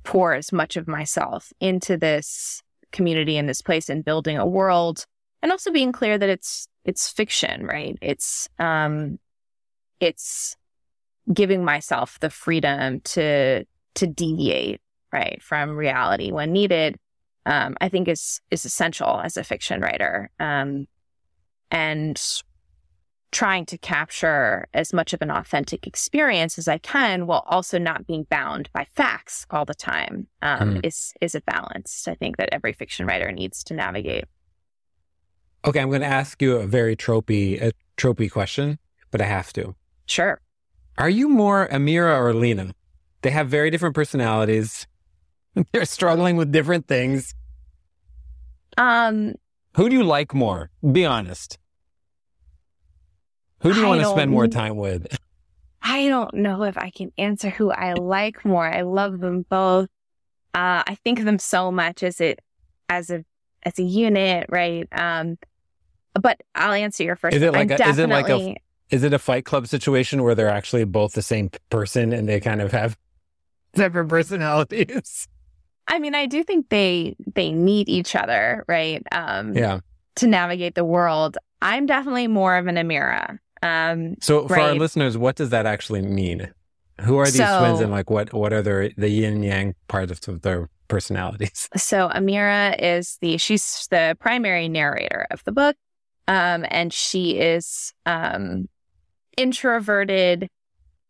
pour 0.03 0.33
as 0.33 0.51
much 0.51 0.77
of 0.77 0.87
myself 0.87 1.51
into 1.59 1.97
this 1.97 2.61
community 2.91 3.37
in 3.37 3.45
this 3.45 3.61
place 3.61 3.89
and 3.89 4.05
building 4.05 4.37
a 4.37 4.47
world 4.47 5.05
and 5.41 5.51
also 5.51 5.71
being 5.71 5.91
clear 5.91 6.17
that 6.17 6.29
it's 6.29 6.67
it's 6.85 7.09
fiction 7.09 7.65
right 7.65 7.97
it's 8.01 8.47
um 8.59 9.19
it's 9.99 10.55
giving 11.31 11.63
myself 11.63 12.19
the 12.19 12.29
freedom 12.29 12.99
to 13.01 13.63
to 13.95 14.07
deviate 14.07 14.81
right 15.11 15.41
from 15.41 15.75
reality 15.75 16.31
when 16.31 16.51
needed 16.51 16.95
um 17.45 17.75
i 17.81 17.89
think 17.89 18.07
is 18.07 18.41
is 18.51 18.65
essential 18.65 19.19
as 19.21 19.37
a 19.37 19.43
fiction 19.43 19.81
writer 19.81 20.29
um 20.39 20.87
and 21.71 22.41
trying 23.31 23.65
to 23.65 23.77
capture 23.77 24.67
as 24.73 24.91
much 24.91 25.13
of 25.13 25.21
an 25.21 25.29
authentic 25.29 25.85
experience 25.85 26.57
as 26.57 26.67
I 26.67 26.79
can 26.79 27.27
while 27.27 27.43
also 27.45 27.77
not 27.77 28.07
being 28.07 28.25
bound 28.29 28.69
by 28.73 28.87
facts 28.95 29.45
all 29.51 29.65
the 29.65 29.75
time 29.75 30.27
um, 30.41 30.75
mm. 30.75 30.79
is 30.83 31.13
is 31.21 31.35
a 31.35 31.41
balance 31.41 32.07
I 32.07 32.15
think 32.15 32.37
that 32.37 32.49
every 32.51 32.73
fiction 32.73 33.05
writer 33.05 33.31
needs 33.31 33.63
to 33.65 33.73
navigate. 33.73 34.25
Okay, 35.65 35.79
I'm 35.79 35.89
going 35.89 36.01
to 36.01 36.07
ask 36.07 36.41
you 36.41 36.57
a 36.57 36.67
very 36.67 36.95
tropey 36.95 37.61
a 37.61 37.73
tropey 37.97 38.31
question, 38.31 38.79
but 39.11 39.21
I 39.21 39.25
have 39.25 39.51
to. 39.53 39.75
Sure. 40.05 40.41
Are 40.97 41.09
you 41.09 41.29
more 41.29 41.67
Amira 41.69 42.17
or 42.17 42.33
Lena? 42.33 42.73
They 43.21 43.31
have 43.31 43.49
very 43.49 43.69
different 43.69 43.95
personalities. 43.95 44.87
They're 45.71 45.85
struggling 45.85 46.37
with 46.37 46.51
different 46.51 46.87
things. 46.87 47.33
Um, 48.77 49.35
who 49.75 49.89
do 49.89 49.95
you 49.95 50.03
like 50.03 50.33
more? 50.33 50.69
Be 50.91 51.05
honest. 51.05 51.57
Who 53.61 53.73
do 53.73 53.79
you 53.79 53.85
I 53.85 53.89
want 53.89 54.01
to 54.01 54.07
spend 54.07 54.31
more 54.31 54.47
time 54.47 54.77
with? 54.77 55.17
I 55.81 56.07
don't 56.07 56.33
know 56.33 56.63
if 56.63 56.77
I 56.77 56.91
can 56.91 57.11
answer 57.17 57.49
who 57.49 57.71
I 57.71 57.93
like 57.93 58.45
more. 58.45 58.65
I 58.65 58.81
love 58.81 59.19
them 59.19 59.45
both. 59.49 59.87
Uh, 60.53 60.83
I 60.85 60.97
think 61.03 61.19
of 61.19 61.25
them 61.25 61.39
so 61.39 61.71
much 61.71 62.03
as 62.03 62.21
it 62.21 62.39
as 62.87 63.09
a 63.09 63.23
as 63.63 63.77
a 63.79 63.83
unit, 63.83 64.45
right? 64.49 64.87
Um, 64.91 65.37
but 66.13 66.41
I'll 66.55 66.73
answer 66.73 67.03
your 67.03 67.15
first. 67.15 67.35
Is 67.35 67.41
it 67.41 67.53
like 67.53 67.71
a, 67.71 67.87
is 67.87 67.97
it 67.97 68.09
like 68.09 68.29
a 68.29 68.55
is 68.89 69.03
it 69.03 69.13
a 69.13 69.19
Fight 69.19 69.45
Club 69.45 69.67
situation 69.67 70.23
where 70.23 70.35
they're 70.35 70.49
actually 70.49 70.83
both 70.83 71.13
the 71.13 71.21
same 71.21 71.51
person 71.69 72.13
and 72.13 72.27
they 72.27 72.39
kind 72.39 72.61
of 72.61 72.71
have 72.71 72.97
separate 73.75 74.07
personalities? 74.07 75.27
I 75.87 75.99
mean, 75.99 76.15
I 76.15 76.25
do 76.25 76.43
think 76.43 76.69
they 76.69 77.15
they 77.35 77.51
need 77.51 77.89
each 77.89 78.15
other, 78.15 78.63
right? 78.67 79.03
Um, 79.11 79.55
yeah. 79.55 79.79
To 80.15 80.27
navigate 80.27 80.75
the 80.75 80.85
world, 80.85 81.37
I'm 81.61 81.85
definitely 81.85 82.27
more 82.27 82.57
of 82.57 82.67
an 82.67 82.75
Amira. 82.75 83.39
Um, 83.61 84.15
so 84.21 84.47
for 84.47 84.55
right? 84.55 84.69
our 84.69 84.75
listeners, 84.75 85.17
what 85.17 85.35
does 85.35 85.49
that 85.49 85.65
actually 85.65 86.01
mean? 86.01 86.51
Who 87.01 87.17
are 87.17 87.25
these 87.25 87.37
so, 87.37 87.59
twins 87.59 87.79
and 87.79 87.91
like 87.91 88.09
what, 88.09 88.33
what 88.33 88.51
are 88.53 88.61
their, 88.61 88.89
the 88.97 89.09
yin 89.09 89.43
yang 89.43 89.75
parts 89.87 90.27
of 90.27 90.41
their 90.41 90.69
personalities? 90.87 91.69
So 91.75 92.09
Amira 92.09 92.75
is 92.81 93.17
the, 93.21 93.37
she's 93.37 93.87
the 93.89 94.17
primary 94.19 94.67
narrator 94.67 95.27
of 95.31 95.43
the 95.43 95.51
book. 95.51 95.75
Um, 96.29 96.65
and 96.69 96.93
she 96.93 97.37
is, 97.37 97.93
um, 98.05 98.69
introverted. 99.35 100.47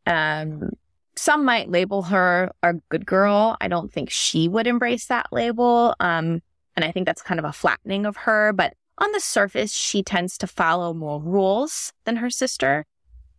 Um, 0.07 0.71
some 1.15 1.43
might 1.45 1.69
label 1.69 2.03
her 2.03 2.51
a 2.63 2.73
good 2.89 3.05
girl. 3.05 3.57
I 3.59 3.67
don't 3.67 3.91
think 3.91 4.09
she 4.09 4.47
would 4.47 4.65
embrace 4.65 5.07
that 5.07 5.27
label. 5.31 5.93
Um, 5.99 6.41
and 6.75 6.85
I 6.85 6.91
think 6.91 7.05
that's 7.05 7.21
kind 7.21 7.39
of 7.39 7.45
a 7.45 7.51
flattening 7.51 8.05
of 8.05 8.15
her, 8.15 8.53
but 8.53 8.73
on 8.97 9.11
the 9.11 9.19
surface, 9.19 9.73
she 9.73 10.03
tends 10.03 10.37
to 10.37 10.47
follow 10.47 10.93
more 10.93 11.21
rules 11.21 11.91
than 12.05 12.17
her 12.17 12.29
sister. 12.29 12.85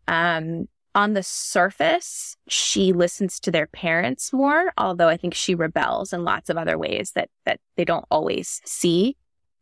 Um, 0.08 0.68
on 0.94 1.14
the 1.14 1.22
surface, 1.22 2.36
she 2.48 2.92
listens 2.92 3.38
to 3.40 3.50
their 3.50 3.66
parents 3.66 4.32
more, 4.32 4.72
although 4.76 5.08
I 5.08 5.16
think 5.16 5.34
she 5.34 5.54
rebels 5.54 6.12
in 6.12 6.24
lots 6.24 6.50
of 6.50 6.56
other 6.56 6.76
ways 6.76 7.12
that 7.12 7.30
that 7.46 7.60
they 7.76 7.84
don't 7.84 8.04
always 8.10 8.60
see. 8.64 9.16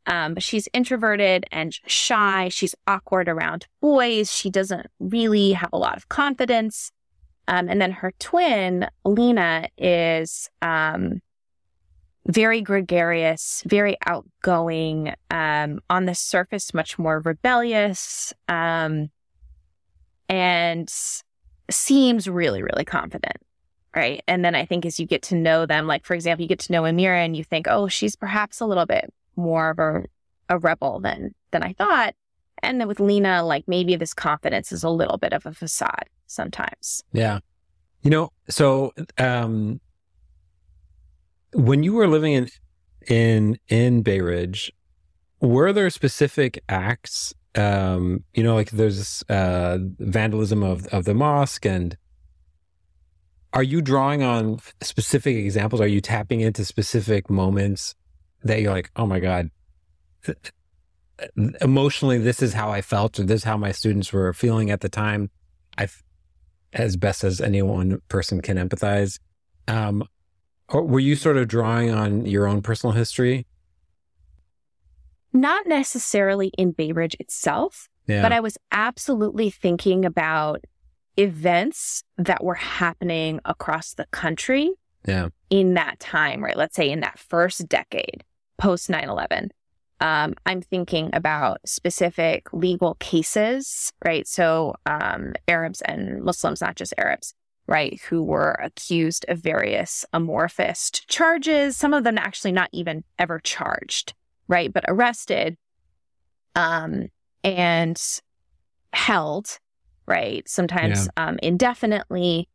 Um, 0.09 0.33
but 0.33 0.43
she's 0.43 0.69
introverted 0.73 1.45
and 1.53 1.79
shy. 1.87 2.49
She's 2.49 2.75
awkward 2.87 3.29
around 3.29 3.67
boys. 3.83 4.33
She 4.33 4.49
doesn't 4.49 4.87
really 4.99 5.53
have 5.53 5.69
a 5.73 5.79
lot 5.79 5.99
of 5.99 6.09
confidence. 6.09 6.91
Um, 7.47 7.69
and 7.69 7.81
then 7.81 7.93
her 7.93 8.13
twin, 8.19 8.89
Lena, 9.05 9.69
is 9.77 10.49
um, 10.63 11.21
very 12.27 12.63
gregarious, 12.63 13.63
very 13.67 13.97
outgoing, 14.07 15.15
um, 15.31 15.81
on 15.91 16.07
the 16.07 16.15
surface, 16.15 16.73
much 16.73 16.99
more 16.99 17.21
rebellious, 17.21 18.33
um, 18.49 19.11
and 20.29 20.91
seems 21.71 22.29
really, 22.29 22.63
really 22.63 22.85
confident. 22.85 23.37
Right. 23.95 24.23
And 24.29 24.45
then 24.45 24.55
I 24.55 24.65
think 24.65 24.87
as 24.87 25.01
you 25.01 25.07
get 25.07 25.23
to 25.25 25.35
know 25.35 25.67
them, 25.67 25.87
like, 25.87 26.05
for 26.05 26.15
example, 26.15 26.43
you 26.43 26.49
get 26.49 26.61
to 26.61 26.73
know 26.73 26.83
Amira 26.83 27.25
and 27.25 27.37
you 27.37 27.43
think, 27.43 27.67
oh, 27.69 27.89
she's 27.89 28.15
perhaps 28.15 28.61
a 28.61 28.67
little 28.67 28.87
bit 28.87 29.13
more 29.39 29.71
of 29.71 29.79
a, 29.79 30.05
a 30.49 30.59
rebel 30.59 31.01
than, 31.01 31.35
than 31.53 31.63
I 31.63 31.73
thought. 31.73 32.15
And 32.63 32.81
then 32.81 32.89
with 32.89 33.01
Lena, 33.01 33.45
like 33.45 33.65
maybe 33.67 33.97
this 33.97 34.13
confidence 34.13 34.73
is 34.73 34.83
a 34.83 34.91
little 34.91 35.17
bit 35.17 35.33
of 35.33 35.47
a 35.47 35.55
facade 35.55 36.09
sometimes. 36.27 37.03
Yeah. 37.13 37.39
You 38.03 38.11
know, 38.11 38.33
so 38.49 38.93
um, 39.17 39.81
when 41.53 41.83
you 41.83 41.95
were 41.95 42.07
living 42.07 42.33
in 42.33 42.49
in 43.07 43.59
in 43.69 44.03
Bay 44.03 44.21
Ridge, 44.21 44.73
were 45.41 45.73
there 45.73 45.91
specific 45.91 46.63
acts? 46.69 47.35
Um, 47.55 48.25
you 48.35 48.43
know, 48.43 48.55
like 48.55 48.71
there's 48.71 49.25
uh, 49.29 49.79
vandalism 49.99 50.63
of 50.63 50.87
of 50.89 51.05
the 51.05 51.15
mosque, 51.15 51.67
and 51.67 51.97
are 53.53 53.63
you 53.63 53.81
drawing 53.81 54.23
on 54.23 54.61
specific 54.81 55.37
examples? 55.37 55.81
Are 55.81 55.87
you 55.87 56.01
tapping 56.01 56.41
into 56.41 56.65
specific 56.65 57.29
moments 57.31 57.95
that 58.45 58.61
you're 58.61 58.73
like, 58.73 58.91
oh 58.97 59.07
my 59.07 59.21
god, 59.21 59.51
emotionally, 61.61 62.19
this 62.19 62.43
is 62.43 62.53
how 62.53 62.71
I 62.71 62.81
felt, 62.81 63.19
or 63.19 63.25
this 63.25 63.41
is 63.41 63.45
how 63.45 63.57
my 63.57 63.73
students 63.73 64.13
were 64.13 64.33
feeling 64.33 64.71
at 64.71 64.81
the 64.81 64.89
time. 64.89 65.31
I, 65.77 65.89
as 66.73 66.97
best 66.97 67.25
as 67.25 67.41
any 67.41 67.63
one 67.63 68.01
person 68.09 68.41
can 68.43 68.57
empathize. 68.57 69.19
Um, 69.67 70.05
or 70.69 70.85
were 70.85 71.01
you 71.01 71.17
sort 71.17 71.37
of 71.37 71.49
drawing 71.49 71.91
on 71.91 72.27
your 72.27 72.47
own 72.47 72.63
personal 72.63 72.93
history? 72.95 73.47
not 75.33 75.67
necessarily 75.67 76.51
in 76.59 76.73
Bay 76.73 76.93
Ridge 76.93 77.17
itself, 77.21 77.89
Yeah. 78.07 78.23
but 78.23 78.33
I 78.33 78.41
was 78.41 78.57
absolutely 78.73 79.51
thinking 79.51 80.05
about 80.05 80.65
events 81.17 82.03
that 82.17 82.43
were 82.43 82.55
happening 82.55 83.41
across 83.45 83.95
the 83.95 84.07
country 84.11 84.73
yeah. 85.07 85.29
in 85.51 85.75
that 85.75 85.99
time, 86.01 86.43
right? 86.43 86.57
Let's 86.57 86.77
say 86.77 86.91
in 86.91 87.01
that 87.01 87.19
first 87.19 87.69
decade 87.69 88.25
post 88.59 88.91
9 88.91 89.09
11. 89.09 89.51
Um, 90.01 90.35
I'm 90.47 90.63
thinking 90.63 91.11
about 91.13 91.59
specific 91.67 92.53
legal 92.53 92.95
cases, 92.97 93.93
right? 94.05 94.29
So, 94.29 94.75
um, 94.87 95.35
Arabs 95.49 95.81
and 95.83 96.23
Muslims, 96.23 96.61
not 96.61 96.77
just 96.77 96.95
Arabs, 96.97 97.35
right, 97.67 98.01
who 98.09 98.23
were 98.23 98.53
accused 98.63 99.25
of 99.29 99.39
various 99.39 100.05
amorphous 100.13 100.91
charges, 100.91 101.77
some 101.77 101.95
of 101.95 102.05
them 102.05 102.17
actually 102.17 102.53
not 102.53 102.71
even 102.73 103.03
ever 103.19 103.41
charged, 103.41 104.15
right, 104.47 104.73
but 104.73 104.85
arrested 104.87 105.57
um, 106.55 107.09
and 107.43 108.01
held, 108.93 109.59
right, 110.07 110.49
sometimes 110.49 111.09
um, 111.17 111.39
indefinitely. 111.43 112.49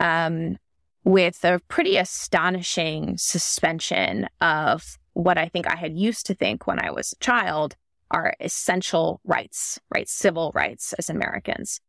Um, 0.00 0.58
with 1.04 1.42
a 1.42 1.58
pretty 1.68 1.96
astonishing 1.96 3.16
suspension 3.16 4.28
of 4.42 4.98
what 5.18 5.36
I 5.36 5.48
think 5.48 5.66
I 5.66 5.74
had 5.74 5.98
used 5.98 6.26
to 6.26 6.34
think 6.34 6.68
when 6.68 6.78
I 6.78 6.92
was 6.92 7.12
a 7.12 7.16
child 7.16 7.74
are 8.12 8.34
essential 8.38 9.20
rights, 9.24 9.80
right? 9.92 10.08
Civil 10.08 10.52
rights 10.54 10.92
as 10.92 11.10
Americans. 11.10 11.80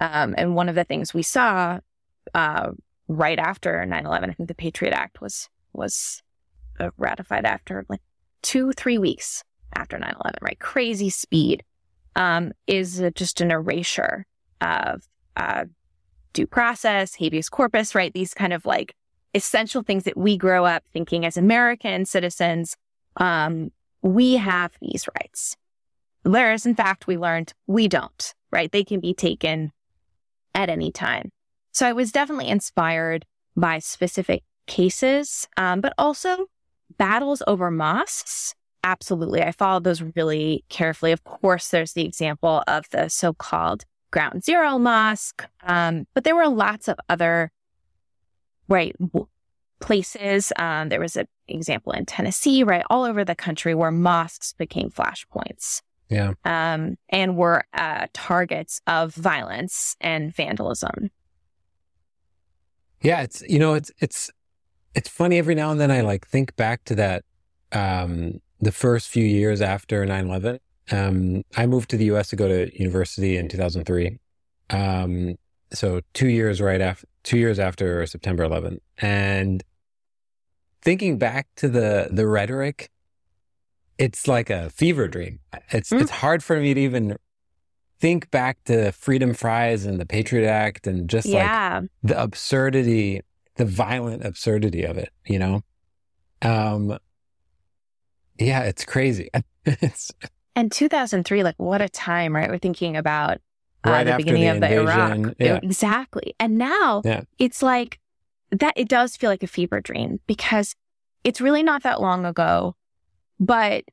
Um, 0.00 0.36
and 0.38 0.54
one 0.54 0.68
of 0.68 0.76
the 0.76 0.84
things 0.84 1.12
we 1.12 1.24
saw 1.24 1.80
uh, 2.32 2.70
right 3.08 3.40
after 3.40 3.84
9 3.84 4.06
11, 4.06 4.30
I 4.30 4.32
think 4.34 4.48
the 4.48 4.54
Patriot 4.54 4.92
Act 4.92 5.20
was, 5.20 5.48
was 5.72 6.22
uh, 6.78 6.90
ratified 6.96 7.44
after 7.44 7.84
like 7.88 8.02
two, 8.42 8.70
three 8.70 8.98
weeks 8.98 9.42
after 9.74 9.98
9 9.98 10.08
11, 10.08 10.38
right? 10.40 10.58
Crazy 10.60 11.10
speed 11.10 11.64
um, 12.14 12.52
is 12.68 13.02
just 13.16 13.40
an 13.40 13.50
erasure 13.50 14.26
of 14.60 15.02
uh, 15.36 15.64
due 16.32 16.46
process, 16.46 17.16
habeas 17.16 17.48
corpus, 17.48 17.96
right? 17.96 18.14
These 18.14 18.32
kind 18.32 18.52
of 18.52 18.64
like 18.64 18.94
essential 19.36 19.82
things 19.82 20.04
that 20.04 20.16
we 20.16 20.36
grow 20.36 20.64
up 20.64 20.82
thinking 20.92 21.24
as 21.24 21.36
American 21.36 22.06
citizens, 22.06 22.76
um, 23.18 23.70
we 24.02 24.34
have 24.36 24.72
these 24.80 25.06
rights. 25.20 25.56
Whereas 26.22 26.66
in 26.66 26.74
fact, 26.74 27.06
we 27.06 27.18
learned 27.18 27.52
we 27.66 27.86
don't, 27.86 28.34
right? 28.50 28.72
They 28.72 28.82
can 28.82 29.00
be 29.00 29.14
taken 29.14 29.70
at 30.54 30.70
any 30.70 30.90
time. 30.90 31.30
So 31.72 31.86
I 31.86 31.92
was 31.92 32.10
definitely 32.10 32.48
inspired 32.48 33.26
by 33.54 33.78
specific 33.78 34.42
cases, 34.66 35.46
um, 35.56 35.80
but 35.80 35.92
also 35.98 36.46
battles 36.96 37.42
over 37.46 37.70
mosques. 37.70 38.54
Absolutely. 38.82 39.42
I 39.42 39.52
followed 39.52 39.84
those 39.84 40.02
really 40.16 40.64
carefully. 40.68 41.12
Of 41.12 41.24
course, 41.24 41.68
there's 41.68 41.92
the 41.92 42.04
example 42.04 42.62
of 42.66 42.88
the 42.90 43.08
so 43.08 43.34
called 43.34 43.84
Ground 44.10 44.44
Zero 44.44 44.78
Mosque. 44.78 45.46
Um, 45.62 46.06
but 46.14 46.24
there 46.24 46.36
were 46.36 46.48
lots 46.48 46.88
of 46.88 46.96
other, 47.08 47.50
right, 48.68 48.94
places. 49.80 50.52
Um, 50.58 50.88
there 50.88 51.00
was 51.00 51.16
an 51.16 51.26
example 51.48 51.92
in 51.92 52.06
Tennessee, 52.06 52.62
right, 52.62 52.84
all 52.90 53.04
over 53.04 53.24
the 53.24 53.34
country 53.34 53.74
where 53.74 53.90
mosques 53.90 54.52
became 54.54 54.90
flashpoints. 54.90 55.82
Yeah. 56.08 56.34
Um, 56.44 56.96
and 57.08 57.36
were 57.36 57.64
uh, 57.74 58.06
targets 58.12 58.80
of 58.86 59.14
violence 59.14 59.96
and 60.00 60.34
vandalism. 60.34 61.10
Yeah. 63.02 63.22
It's, 63.22 63.42
you 63.42 63.58
know, 63.58 63.74
it's, 63.74 63.90
it's, 63.98 64.30
it's 64.94 65.08
funny 65.08 65.38
every 65.38 65.54
now 65.54 65.70
and 65.70 65.80
then 65.80 65.90
I 65.90 66.00
like 66.00 66.26
think 66.26 66.54
back 66.56 66.84
to 66.84 66.94
that, 66.94 67.24
um, 67.72 68.40
the 68.60 68.72
first 68.72 69.08
few 69.08 69.24
years 69.24 69.60
after 69.60 70.06
9 70.06 70.26
11. 70.28 70.58
Um, 70.92 71.42
I 71.56 71.66
moved 71.66 71.90
to 71.90 71.96
the 71.96 72.06
US 72.06 72.28
to 72.28 72.36
go 72.36 72.46
to 72.46 72.78
university 72.78 73.36
in 73.36 73.48
2003. 73.48 74.18
Um, 74.70 75.34
so 75.72 76.00
two 76.14 76.28
years 76.28 76.60
right 76.60 76.80
after, 76.80 77.06
two 77.26 77.36
years 77.38 77.58
after 77.58 78.06
September 78.06 78.44
11. 78.44 78.80
And 78.98 79.62
thinking 80.80 81.18
back 81.18 81.48
to 81.56 81.68
the, 81.68 82.08
the 82.10 82.26
rhetoric, 82.26 82.88
it's 83.98 84.28
like 84.28 84.48
a 84.48 84.70
fever 84.70 85.08
dream. 85.08 85.40
It's, 85.70 85.90
Mm. 85.90 86.02
it's 86.02 86.10
hard 86.10 86.44
for 86.44 86.60
me 86.60 86.72
to 86.72 86.80
even 86.80 87.16
think 87.98 88.30
back 88.30 88.62
to 88.66 88.92
freedom 88.92 89.34
fries 89.34 89.84
and 89.84 89.98
the 90.00 90.06
Patriot 90.06 90.48
Act 90.48 90.86
and 90.86 91.10
just 91.10 91.26
like 91.26 91.90
the 92.04 92.22
absurdity, 92.22 93.22
the 93.56 93.64
violent 93.64 94.24
absurdity 94.24 94.84
of 94.84 94.96
it, 94.96 95.10
you 95.26 95.40
know? 95.40 95.62
Um, 96.42 96.96
yeah, 98.38 98.60
it's 98.62 98.84
crazy. 98.84 99.30
it's 99.64 100.12
And 100.54 100.70
2003, 100.70 101.42
like 101.42 101.56
what 101.56 101.82
a 101.82 101.88
time, 101.88 102.36
right? 102.36 102.48
We're 102.50 102.58
thinking 102.58 102.96
about 102.96 103.38
uh, 103.86 103.90
right 103.90 104.04
the 104.04 104.12
after 104.12 104.24
beginning 104.24 104.42
the 104.42 104.50
of 104.50 104.60
the 104.60 104.72
Iraq. 104.80 105.10
invasion. 105.16 105.34
Yeah. 105.38 105.60
Exactly. 105.62 106.34
And 106.40 106.58
now 106.58 107.02
Yeah. 107.04 107.22
it's 107.38 107.62
like 107.62 107.98
that, 108.50 108.72
it 108.76 108.88
does 108.88 109.16
feel 109.16 109.30
like 109.30 109.42
a 109.42 109.46
fever 109.48 109.80
dream 109.80 110.20
because 110.26 110.74
it's 111.24 111.40
really 111.40 111.62
not 111.62 111.82
that 111.82 112.00
long 112.00 112.24
ago. 112.24 112.76
But 113.38 113.84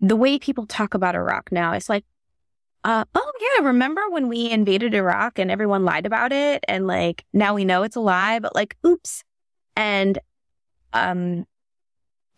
the 0.00 0.16
way 0.16 0.38
people 0.38 0.66
talk 0.66 0.94
about 0.94 1.14
Iraq 1.14 1.50
now, 1.52 1.72
it's 1.72 1.88
like, 1.88 2.04
uh, 2.84 3.04
oh, 3.14 3.32
yeah, 3.40 3.64
remember 3.64 4.02
when 4.10 4.28
we 4.28 4.50
invaded 4.50 4.92
Iraq 4.92 5.38
and 5.38 5.50
everyone 5.50 5.84
lied 5.84 6.04
about 6.04 6.32
it? 6.32 6.64
And 6.66 6.86
like 6.86 7.24
now 7.32 7.54
we 7.54 7.64
know 7.64 7.84
it's 7.84 7.96
a 7.96 8.00
lie, 8.00 8.40
but 8.40 8.54
like, 8.54 8.76
oops. 8.84 9.22
And, 9.76 10.18
um, 10.92 11.46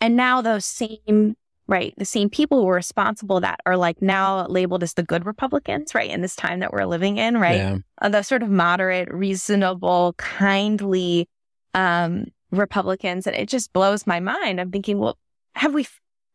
and 0.01 0.17
now 0.17 0.43
those 0.43 0.67
same 0.67 1.37
right? 1.67 1.95
The 1.97 2.05
same 2.05 2.29
people 2.29 2.61
who 2.61 2.69
are 2.69 2.75
responsible 2.75 3.41
that 3.41 3.61
are 3.65 3.77
like 3.77 4.03
now 4.03 4.47
labeled 4.47 4.83
as 4.83 4.95
the 4.95 5.03
good 5.03 5.25
Republicans, 5.25 5.95
right? 5.95 6.11
In 6.11 6.21
this 6.21 6.37
time 6.37 6.61
that 6.61 6.73
we're 6.73 6.85
living 6.85 7.17
in, 7.17 7.39
right? 7.39 7.57
Yeah. 7.57 7.79
Uh, 8.01 8.09
the 8.11 8.23
sort 8.23 8.43
of 8.43 8.51
moderate, 8.51 9.13
reasonable, 9.13 10.15
kindly 10.19 11.29
um, 11.73 12.27
Republicans, 12.51 13.27
and 13.27 13.35
it 13.35 13.49
just 13.49 13.73
blows 13.73 14.07
my 14.07 14.21
mind. 14.21 14.61
I'm 14.61 14.71
thinking, 14.71 14.99
well, 14.99 15.17
have 15.55 15.75
we 15.75 15.87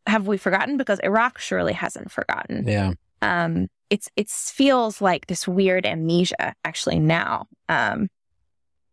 have 0.06 0.26
we 0.26 0.36
forgotten? 0.36 0.76
Because 0.76 0.98
Iraq 1.00 1.38
surely 1.38 1.72
hasn't 1.72 2.10
forgotten. 2.10 2.66
Yeah. 2.66 2.92
Um, 3.22 3.68
it's 3.90 4.08
it 4.16 4.28
feels 4.28 5.00
like 5.00 5.26
this 5.26 5.46
weird 5.46 5.86
amnesia 5.86 6.54
actually 6.64 6.98
now, 6.98 7.46
um, 7.68 8.08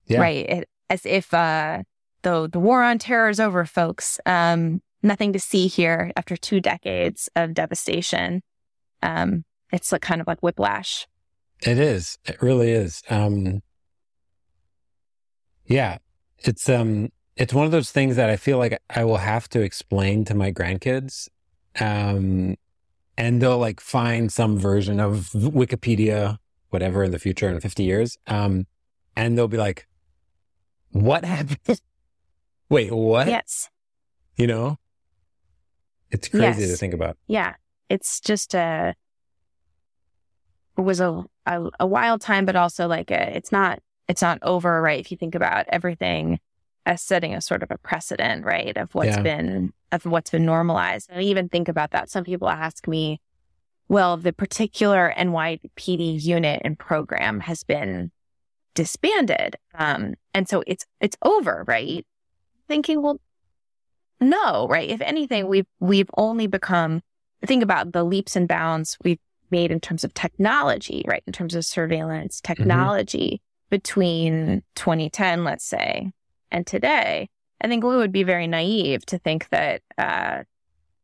Yeah. 0.06 0.22
right? 0.22 0.50
It, 0.50 0.70
as 0.90 1.06
if 1.06 1.34
uh, 1.34 1.84
the 2.22 2.50
the 2.52 2.60
war 2.60 2.84
on 2.84 2.98
terror 3.00 3.30
is 3.30 3.40
over, 3.40 3.66
folks. 3.66 4.20
Um, 4.26 4.82
nothing 5.08 5.34
to 5.34 5.40
see 5.40 5.68
here 5.68 6.12
after 6.16 6.38
two 6.38 6.60
decades 6.60 7.30
of 7.36 7.54
devastation. 7.54 8.42
Um, 9.02 9.44
it's 9.72 9.92
like 9.92 10.02
kind 10.02 10.22
of 10.22 10.28
like 10.28 10.40
whiplash. 10.42 11.08
It 11.66 11.80
is. 11.80 12.18
It 12.26 12.42
really 12.42 12.72
is. 12.72 13.02
Um, 13.10 13.62
yeah, 15.66 15.98
it's 16.40 16.70
um, 16.70 17.10
it's 17.36 17.54
one 17.54 17.66
of 17.66 17.72
those 17.72 17.92
things 17.92 18.16
that 18.16 18.30
I 18.30 18.38
feel 18.38 18.58
like 18.58 18.80
I 18.90 19.04
will 19.04 19.18
have 19.18 19.50
to 19.50 19.62
explain 19.62 20.24
to 20.26 20.36
my 20.36 20.52
grandkids, 20.52 21.28
um, 21.80 22.56
and 23.18 23.42
they'll 23.42 23.58
like 23.58 23.80
find 23.80 24.32
some 24.32 24.58
version 24.58 25.00
of 25.00 25.30
Wikipedia, 25.34 26.38
whatever, 26.70 27.04
in 27.04 27.12
the 27.12 27.20
future 27.20 27.50
in 27.50 27.60
fifty 27.60 27.84
years, 27.84 28.18
um, 28.28 28.68
and 29.16 29.38
they'll 29.38 29.48
be 29.48 29.58
like, 29.58 29.88
"What 30.92 31.26
happened? 31.26 31.60
Wait, 32.70 32.92
what? 32.92 33.28
Yes. 33.28 33.70
You 34.36 34.48
know, 34.48 34.78
it's 36.12 36.28
crazy 36.28 36.68
to 36.68 36.76
think 36.76 36.94
about. 36.94 37.18
Yeah. 37.28 37.56
It's 37.90 38.20
just 38.20 38.54
a, 38.54 38.96
it 40.78 40.82
was 40.82 41.00
a, 41.00 41.24
a, 41.46 41.70
a 41.80 41.88
wild 41.88 42.22
time, 42.22 42.46
but 42.46 42.56
also 42.56 42.88
like 42.88 43.12
a, 43.12 43.36
it's 43.36 43.52
not, 43.52 43.80
it's 44.08 44.22
not 44.22 44.40
over, 44.42 44.82
right? 44.82 45.00
If 45.00 45.12
you 45.12 45.18
think 45.18 45.36
about 45.36 45.66
everything 45.70 46.40
as 46.86 47.02
setting 47.02 47.34
a 47.34 47.42
sort 47.42 47.64
of 47.64 47.72
a 47.72 47.78
precedent, 47.78 48.46
right? 48.46 48.76
Of 48.78 48.94
what's 48.96 49.18
Yeah. 49.18 49.22
been, 49.22 49.74
of 49.92 50.06
what's 50.06 50.32
been 50.32 50.46
normalized. 50.46 51.10
And 51.10 51.20
I 51.20 51.24
even 51.24 51.50
think 51.50 51.68
about 51.68 51.92
that. 51.92 52.10
Some 52.10 52.24
people 52.24 52.50
ask 52.50 52.88
me, 52.88 53.20
well, 53.90 54.18
the 54.18 54.34
particular 54.34 55.14
NYPD 55.18 56.22
unit 56.24 56.62
and 56.64 56.78
program 56.78 57.40
has 57.42 57.64
been 57.64 58.12
disbanded. 58.76 59.56
Um, 59.74 60.16
and 60.34 60.48
so 60.48 60.64
it's, 60.68 60.86
it's 61.02 61.18
over, 61.24 61.64
right? 61.68 62.06
Thinking, 62.68 63.02
well, 63.02 63.20
no, 64.20 64.68
right? 64.70 64.90
If 64.90 65.02
anything, 65.02 65.48
we've 65.48 65.68
we've 65.80 66.10
only 66.18 66.48
become 66.48 67.02
think 67.46 67.64
about 67.64 67.94
the 67.94 68.04
leaps 68.04 68.36
and 68.36 68.48
bounds 68.48 68.98
we've 69.04 69.20
made 69.52 69.72
in 69.72 69.80
terms 69.80 70.04
of 70.04 70.14
technology, 70.14 71.04
right? 71.08 71.24
In 71.28 71.34
terms 71.34 71.56
of 71.56 71.66
surveillance 71.66 72.42
technology 72.42 73.42
between 73.70 74.64
2010, 74.76 75.44
let's 75.44 75.66
say, 75.66 76.12
and 76.52 76.66
today. 76.66 77.30
I 77.62 77.68
think 77.68 77.84
we 77.84 77.96
would 77.96 78.12
be 78.12 78.24
very 78.24 78.46
naive 78.48 79.06
to 79.08 79.18
think 79.18 79.50
that 79.50 79.82
uh, 79.98 80.44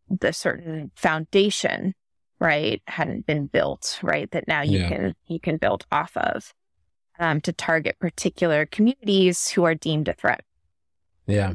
the 0.09 0.31
certain 0.33 0.91
foundation, 0.95 1.93
right, 2.39 2.81
hadn't 2.87 3.25
been 3.25 3.47
built, 3.47 3.99
right? 4.03 4.29
That 4.31 4.47
now 4.47 4.61
you 4.61 4.79
Yeah. 4.79 4.87
can 4.89 5.15
you 5.27 5.39
can 5.39 5.57
build 5.57 5.85
off 5.91 6.15
of 6.17 6.53
um, 7.19 7.41
to 7.41 7.53
target 7.53 7.97
particular 7.99 8.65
communities 8.65 9.49
who 9.49 9.63
are 9.63 9.75
deemed 9.75 10.07
a 10.07 10.13
threat. 10.13 10.41
Yeah, 11.25 11.53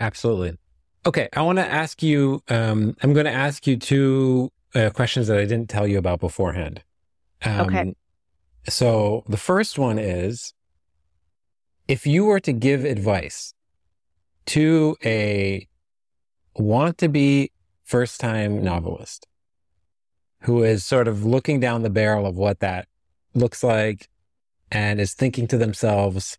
absolutely. 0.00 0.58
Okay, 1.06 1.28
I 1.32 1.42
want 1.42 1.58
to 1.58 1.64
ask 1.64 2.02
you. 2.02 2.42
Um, 2.48 2.96
I'm 3.02 3.12
going 3.12 3.26
to 3.26 3.32
ask 3.32 3.66
you 3.66 3.76
two 3.76 4.50
uh, 4.74 4.90
questions 4.90 5.28
that 5.28 5.38
I 5.38 5.44
didn't 5.44 5.70
tell 5.70 5.86
you 5.86 5.98
about 5.98 6.20
beforehand. 6.20 6.82
Um, 7.44 7.60
Okay. 7.60 7.94
So 8.68 9.24
the 9.28 9.38
first 9.38 9.78
one 9.78 9.98
is, 9.98 10.52
if 11.86 12.06
you 12.06 12.24
were 12.26 12.40
to 12.40 12.52
give 12.52 12.84
advice 12.84 13.54
to 14.46 14.96
a 15.04 15.66
want 16.54 16.98
to 16.98 17.08
be 17.08 17.50
first 17.84 18.20
time 18.20 18.62
novelist 18.62 19.26
who 20.42 20.62
is 20.62 20.84
sort 20.84 21.08
of 21.08 21.24
looking 21.24 21.60
down 21.60 21.82
the 21.82 21.90
barrel 21.90 22.26
of 22.26 22.36
what 22.36 22.60
that 22.60 22.86
looks 23.34 23.62
like 23.62 24.08
and 24.70 25.00
is 25.00 25.14
thinking 25.14 25.46
to 25.48 25.56
themselves, 25.56 26.38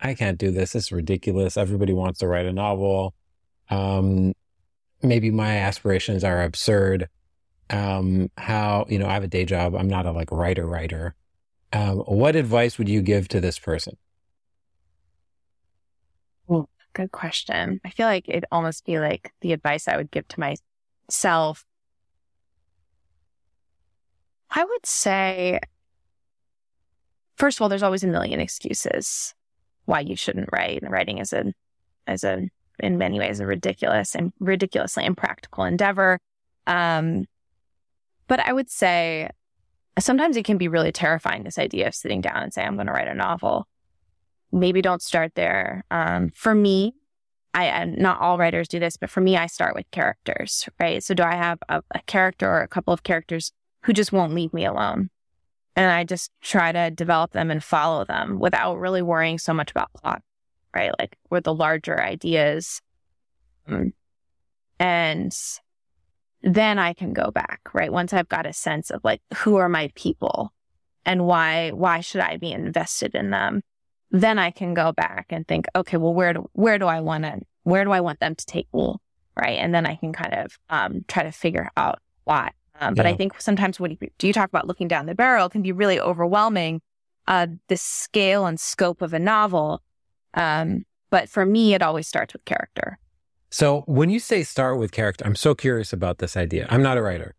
I 0.00 0.14
can't 0.14 0.38
do 0.38 0.50
this. 0.50 0.74
Is 0.74 0.92
ridiculous. 0.92 1.56
Everybody 1.56 1.92
wants 1.92 2.20
to 2.20 2.28
write 2.28 2.46
a 2.46 2.52
novel. 2.52 3.14
Um, 3.68 4.32
maybe 5.02 5.30
my 5.30 5.58
aspirations 5.58 6.24
are 6.24 6.42
absurd. 6.42 7.08
Um, 7.68 8.30
how, 8.36 8.86
you 8.88 8.98
know, 8.98 9.06
I 9.06 9.14
have 9.14 9.22
a 9.22 9.28
day 9.28 9.44
job. 9.44 9.74
I'm 9.74 9.88
not 9.88 10.06
a 10.06 10.12
like 10.12 10.32
writer 10.32 10.66
writer. 10.66 11.14
Um, 11.72 11.98
what 11.98 12.34
advice 12.34 12.78
would 12.78 12.88
you 12.88 13.00
give 13.00 13.28
to 13.28 13.40
this 13.40 13.58
person? 13.58 13.96
Good 16.92 17.12
question. 17.12 17.80
I 17.84 17.90
feel 17.90 18.06
like 18.06 18.28
it'd 18.28 18.46
almost 18.50 18.84
be 18.84 18.98
like 18.98 19.32
the 19.40 19.52
advice 19.52 19.86
I 19.86 19.96
would 19.96 20.10
give 20.10 20.26
to 20.28 20.40
myself. 20.40 21.64
I 24.50 24.64
would 24.64 24.84
say, 24.84 25.60
first 27.36 27.58
of 27.58 27.62
all, 27.62 27.68
there's 27.68 27.84
always 27.84 28.02
a 28.02 28.08
million 28.08 28.40
excuses 28.40 29.34
why 29.90 30.00
you 30.00 30.16
shouldn't 30.16 30.48
write. 30.52 30.82
Writing 30.88 31.18
is 31.18 31.32
a, 31.32 31.52
is 32.08 32.24
a, 32.24 32.48
in 32.78 32.98
many 32.98 33.18
ways, 33.18 33.40
a 33.40 33.46
ridiculous 33.46 34.14
and 34.14 34.32
ridiculously 34.40 35.04
impractical 35.04 35.64
endeavor. 35.64 36.18
Um, 36.66 37.26
but 38.28 38.40
I 38.40 38.52
would 38.52 38.70
say 38.70 39.28
sometimes 39.98 40.36
it 40.36 40.44
can 40.44 40.56
be 40.56 40.68
really 40.68 40.92
terrifying, 40.92 41.42
this 41.42 41.58
idea 41.58 41.88
of 41.88 41.94
sitting 41.94 42.20
down 42.20 42.42
and 42.42 42.54
saying, 42.54 42.66
I'm 42.66 42.76
going 42.76 42.86
to 42.86 42.92
write 42.92 43.08
a 43.08 43.14
novel 43.14 43.66
maybe 44.52 44.82
don't 44.82 45.02
start 45.02 45.34
there. 45.34 45.84
Um, 45.90 46.30
for 46.34 46.54
me, 46.54 46.94
I 47.52 47.84
not 47.84 48.20
all 48.20 48.38
writers 48.38 48.68
do 48.68 48.78
this, 48.78 48.96
but 48.96 49.10
for 49.10 49.20
me, 49.20 49.36
I 49.36 49.46
start 49.46 49.74
with 49.74 49.90
characters, 49.90 50.68
right? 50.78 51.02
So 51.02 51.14
do 51.14 51.22
I 51.22 51.34
have 51.34 51.58
a, 51.68 51.82
a 51.92 52.00
character 52.06 52.48
or 52.48 52.62
a 52.62 52.68
couple 52.68 52.94
of 52.94 53.02
characters 53.02 53.52
who 53.82 53.92
just 53.92 54.12
won't 54.12 54.34
leave 54.34 54.52
me 54.54 54.64
alone? 54.64 55.10
And 55.76 55.90
I 55.90 56.04
just 56.04 56.30
try 56.40 56.72
to 56.72 56.90
develop 56.90 57.32
them 57.32 57.50
and 57.50 57.62
follow 57.62 58.04
them 58.04 58.38
without 58.38 58.78
really 58.78 59.02
worrying 59.02 59.38
so 59.38 59.54
much 59.54 59.70
about 59.70 59.92
plot, 59.92 60.22
right? 60.74 60.92
Like 60.98 61.16
with 61.30 61.44
the 61.44 61.54
larger 61.54 62.00
ideas. 62.02 62.82
Um, 63.66 63.92
and 64.78 65.32
then 66.42 66.78
I 66.78 66.92
can 66.92 67.12
go 67.12 67.30
back, 67.30 67.60
right? 67.72 67.92
Once 67.92 68.12
I've 68.12 68.28
got 68.28 68.46
a 68.46 68.52
sense 68.52 68.90
of 68.90 69.02
like, 69.04 69.22
who 69.38 69.56
are 69.56 69.68
my 69.68 69.90
people 69.94 70.52
and 71.04 71.24
why, 71.24 71.70
why 71.70 72.00
should 72.00 72.20
I 72.20 72.36
be 72.36 72.52
invested 72.52 73.14
in 73.14 73.30
them? 73.30 73.62
then 74.10 74.38
I 74.38 74.50
can 74.50 74.74
go 74.74 74.92
back 74.92 75.26
and 75.30 75.46
think, 75.46 75.66
okay, 75.74 75.96
well, 75.96 76.14
where 76.14 76.32
do 76.32 76.50
where 76.52 76.78
do 76.78 76.86
I 76.86 77.00
want 77.00 77.24
to 77.24 77.40
where 77.62 77.84
do 77.84 77.92
I 77.92 78.00
want 78.00 78.20
them 78.20 78.34
to 78.34 78.46
take 78.46 78.72
me, 78.74 78.96
right? 79.36 79.58
And 79.58 79.74
then 79.74 79.86
I 79.86 79.96
can 79.96 80.12
kind 80.12 80.34
of 80.34 80.58
um, 80.68 81.04
try 81.06 81.22
to 81.22 81.32
figure 81.32 81.70
out 81.76 82.00
why. 82.24 82.50
Um, 82.80 82.94
but 82.94 83.04
Yeah. 83.04 83.12
I 83.12 83.16
think 83.16 83.40
sometimes 83.40 83.78
when 83.78 83.92
you, 83.92 83.98
do 84.18 84.26
you 84.26 84.32
talk 84.32 84.48
about 84.48 84.66
looking 84.66 84.88
down 84.88 85.06
the 85.06 85.14
barrel, 85.14 85.46
it 85.46 85.52
can 85.52 85.62
be 85.62 85.72
really 85.72 86.00
overwhelming. 86.00 86.80
Uh, 87.28 87.46
the 87.68 87.76
scale 87.76 88.46
and 88.46 88.58
scope 88.58 89.02
of 89.02 89.12
a 89.12 89.18
novel. 89.18 89.82
Um, 90.34 90.84
but 91.10 91.28
for 91.28 91.44
me, 91.44 91.74
it 91.74 91.82
always 91.82 92.08
starts 92.08 92.32
with 92.32 92.44
character. 92.44 92.98
So 93.50 93.82
when 93.86 94.10
you 94.10 94.18
say 94.18 94.42
start 94.42 94.78
with 94.78 94.92
character, 94.92 95.24
I'm 95.26 95.36
so 95.36 95.54
curious 95.54 95.92
about 95.92 96.18
this 96.18 96.36
idea. 96.36 96.66
I'm 96.70 96.82
not 96.82 96.96
a 96.96 97.02
writer. 97.02 97.34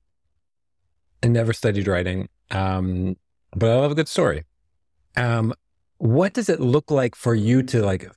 I 1.23 1.27
never 1.27 1.53
studied 1.53 1.87
writing, 1.87 2.29
um, 2.51 3.15
but 3.55 3.69
I 3.69 3.75
love 3.75 3.91
a 3.91 3.95
good 3.95 4.07
story. 4.07 4.43
Um, 5.15 5.53
what 5.97 6.33
does 6.33 6.49
it 6.49 6.59
look 6.59 6.89
like 6.91 7.15
for 7.15 7.35
you 7.35 7.63
to 7.63 7.81
like 7.81 8.09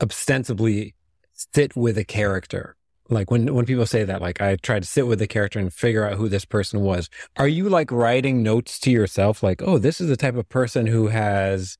ostensibly 0.00 0.94
sit 1.32 1.76
with 1.76 1.98
a 1.98 2.04
character? 2.04 2.76
Like 3.10 3.30
when 3.30 3.52
when 3.54 3.66
people 3.66 3.86
say 3.86 4.04
that, 4.04 4.22
like 4.22 4.40
I 4.40 4.56
tried 4.56 4.82
to 4.82 4.88
sit 4.88 5.06
with 5.06 5.18
the 5.18 5.26
character 5.26 5.58
and 5.58 5.72
figure 5.72 6.04
out 6.04 6.14
who 6.16 6.28
this 6.28 6.44
person 6.44 6.80
was. 6.80 7.10
Are 7.36 7.48
you 7.48 7.68
like 7.68 7.90
writing 7.90 8.42
notes 8.42 8.78
to 8.80 8.90
yourself, 8.90 9.42
like, 9.42 9.62
oh, 9.62 9.78
this 9.78 10.00
is 10.00 10.08
the 10.08 10.16
type 10.16 10.36
of 10.36 10.48
person 10.48 10.86
who 10.86 11.08
has, 11.08 11.76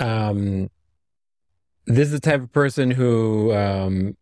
um, 0.00 0.68
this 1.86 2.08
is 2.08 2.12
the 2.12 2.20
type 2.20 2.42
of 2.42 2.52
person 2.52 2.90
who 2.90 3.54
um, 3.54 4.16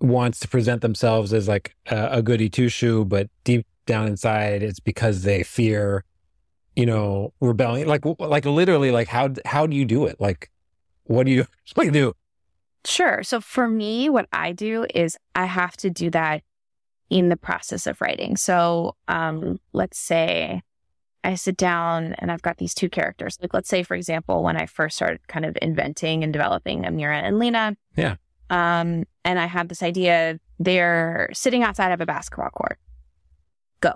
wants 0.00 0.40
to 0.40 0.48
present 0.48 0.82
themselves 0.82 1.32
as 1.32 1.46
like 1.46 1.76
a, 1.86 2.08
a 2.12 2.22
goody 2.22 2.48
two 2.48 2.68
shoe, 2.68 3.04
but 3.04 3.28
deep 3.44 3.64
down 3.86 4.08
inside, 4.08 4.64
it's 4.64 4.80
because 4.80 5.22
they 5.22 5.44
fear, 5.44 6.04
you 6.74 6.86
know, 6.86 7.32
rebellion. 7.40 7.86
Like, 7.86 8.04
like 8.18 8.44
literally, 8.44 8.90
like 8.90 9.06
how 9.06 9.30
how 9.44 9.68
do 9.68 9.76
you 9.76 9.84
do 9.84 10.06
it? 10.06 10.20
Like, 10.20 10.50
what 11.04 11.26
do 11.26 11.32
you 11.32 11.46
like 11.76 11.92
do? 11.92 12.14
Sure. 12.84 13.22
So 13.22 13.40
for 13.40 13.68
me, 13.68 14.08
what 14.08 14.26
I 14.32 14.52
do 14.52 14.86
is 14.94 15.16
I 15.34 15.44
have 15.44 15.76
to 15.78 15.90
do 15.90 16.10
that 16.10 16.42
in 17.10 17.28
the 17.28 17.36
process 17.36 17.86
of 17.86 18.00
writing. 18.00 18.36
So 18.36 18.96
um, 19.08 19.58
let's 19.72 19.98
say 19.98 20.62
I 21.22 21.34
sit 21.34 21.56
down 21.56 22.14
and 22.14 22.32
I've 22.32 22.42
got 22.42 22.56
these 22.56 22.72
two 22.72 22.88
characters. 22.88 23.36
Like, 23.40 23.52
let's 23.52 23.68
say, 23.68 23.82
for 23.82 23.94
example, 23.94 24.42
when 24.42 24.56
I 24.56 24.66
first 24.66 24.96
started 24.96 25.26
kind 25.28 25.44
of 25.44 25.58
inventing 25.60 26.24
and 26.24 26.32
developing 26.32 26.84
Amira 26.84 27.22
and 27.22 27.38
Lena. 27.38 27.76
Yeah. 27.96 28.16
Um, 28.48 29.04
and 29.24 29.38
I 29.38 29.46
had 29.46 29.68
this 29.68 29.82
idea 29.82 30.40
they're 30.58 31.30
sitting 31.32 31.62
outside 31.62 31.92
of 31.92 32.00
a 32.00 32.06
basketball 32.06 32.50
court. 32.50 32.78
Go. 33.80 33.94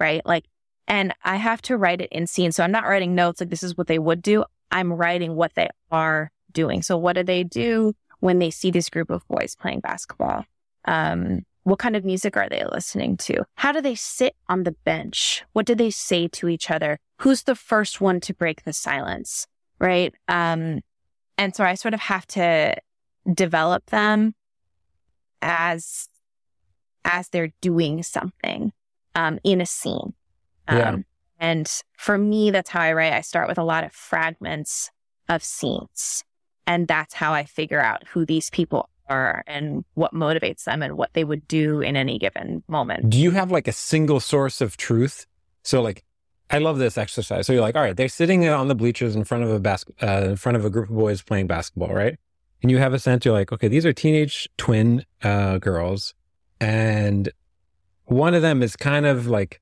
Right. 0.00 0.24
Like, 0.26 0.44
and 0.86 1.14
I 1.22 1.36
have 1.36 1.62
to 1.62 1.76
write 1.76 2.00
it 2.00 2.08
in 2.10 2.26
scene. 2.26 2.50
So 2.50 2.64
I'm 2.64 2.72
not 2.72 2.84
writing 2.84 3.14
notes 3.14 3.40
like 3.40 3.50
this 3.50 3.62
is 3.62 3.76
what 3.76 3.86
they 3.86 3.98
would 3.98 4.22
do. 4.22 4.44
I'm 4.70 4.92
writing 4.92 5.36
what 5.36 5.54
they 5.54 5.68
are 5.90 6.30
doing. 6.52 6.82
So 6.82 6.96
what 6.96 7.14
do 7.14 7.22
they 7.22 7.44
do 7.44 7.94
when 8.20 8.38
they 8.38 8.50
see 8.50 8.70
this 8.70 8.88
group 8.88 9.10
of 9.10 9.26
boys 9.28 9.54
playing 9.54 9.80
basketball? 9.80 10.44
Um, 10.84 11.44
what 11.64 11.78
kind 11.78 11.96
of 11.96 12.04
music 12.04 12.36
are 12.36 12.48
they 12.48 12.64
listening 12.64 13.16
to? 13.18 13.44
How 13.56 13.72
do 13.72 13.80
they 13.80 13.94
sit 13.94 14.34
on 14.48 14.62
the 14.62 14.74
bench? 14.84 15.44
What 15.52 15.66
do 15.66 15.74
they 15.74 15.90
say 15.90 16.28
to 16.28 16.48
each 16.48 16.70
other? 16.70 16.98
Who's 17.20 17.42
the 17.42 17.54
first 17.54 18.00
one 18.00 18.20
to 18.20 18.32
break 18.34 18.64
the 18.64 18.72
silence? 18.72 19.46
Right. 19.78 20.14
Um, 20.28 20.80
and 21.36 21.54
so 21.54 21.64
I 21.64 21.74
sort 21.74 21.94
of 21.94 22.00
have 22.00 22.26
to 22.28 22.74
develop 23.32 23.86
them 23.86 24.34
as 25.42 26.08
as 27.04 27.28
they're 27.28 27.52
doing 27.60 28.02
something 28.02 28.72
um, 29.14 29.38
in 29.44 29.60
a 29.60 29.66
scene. 29.66 30.14
Um, 30.66 30.76
Yeah. 30.76 30.96
And 31.40 31.70
for 31.96 32.18
me, 32.18 32.50
that's 32.50 32.70
how 32.70 32.80
I 32.80 32.92
write. 32.92 33.12
I 33.12 33.20
start 33.20 33.48
with 33.48 33.58
a 33.58 33.62
lot 33.62 33.84
of 33.84 33.92
fragments 33.92 34.90
of 35.28 35.44
scenes, 35.44 36.24
and 36.68 36.86
that's 36.86 37.14
how 37.14 37.32
I 37.32 37.44
figure 37.44 37.80
out 37.80 38.06
who 38.06 38.26
these 38.26 38.50
people 38.50 38.90
are 39.08 39.42
and 39.46 39.84
what 39.94 40.12
motivates 40.12 40.64
them 40.64 40.82
and 40.82 40.98
what 40.98 41.14
they 41.14 41.24
would 41.24 41.48
do 41.48 41.80
in 41.80 41.96
any 41.96 42.18
given 42.18 42.62
moment. 42.68 43.08
Do 43.08 43.18
you 43.18 43.30
have 43.30 43.50
like 43.50 43.66
a 43.66 43.72
single 43.72 44.20
source 44.20 44.60
of 44.60 44.76
truth? 44.76 45.26
So 45.62 45.80
like, 45.80 46.04
I 46.50 46.58
love 46.58 46.78
this 46.78 46.98
exercise. 46.98 47.46
So 47.46 47.54
you're 47.54 47.62
like, 47.62 47.74
all 47.74 47.82
right, 47.82 47.96
they're 47.96 48.08
sitting 48.08 48.46
on 48.46 48.68
the 48.68 48.74
bleachers 48.74 49.16
in 49.16 49.24
front 49.24 49.44
of 49.44 49.50
a 49.50 49.58
basket, 49.58 49.94
uh, 50.02 50.28
in 50.28 50.36
front 50.36 50.56
of 50.56 50.64
a 50.66 50.70
group 50.70 50.90
of 50.90 50.96
boys 50.96 51.22
playing 51.22 51.46
basketball, 51.46 51.94
right? 51.94 52.18
And 52.60 52.70
you 52.70 52.78
have 52.78 52.92
a 52.92 52.98
sense. 52.98 53.24
You're 53.24 53.34
like, 53.34 53.50
okay, 53.50 53.68
these 53.68 53.86
are 53.86 53.92
teenage 53.92 54.48
twin 54.58 55.06
uh, 55.22 55.58
girls, 55.58 56.12
and 56.60 57.30
one 58.06 58.34
of 58.34 58.42
them 58.42 58.62
is 58.62 58.76
kind 58.76 59.06
of 59.06 59.26
like, 59.26 59.60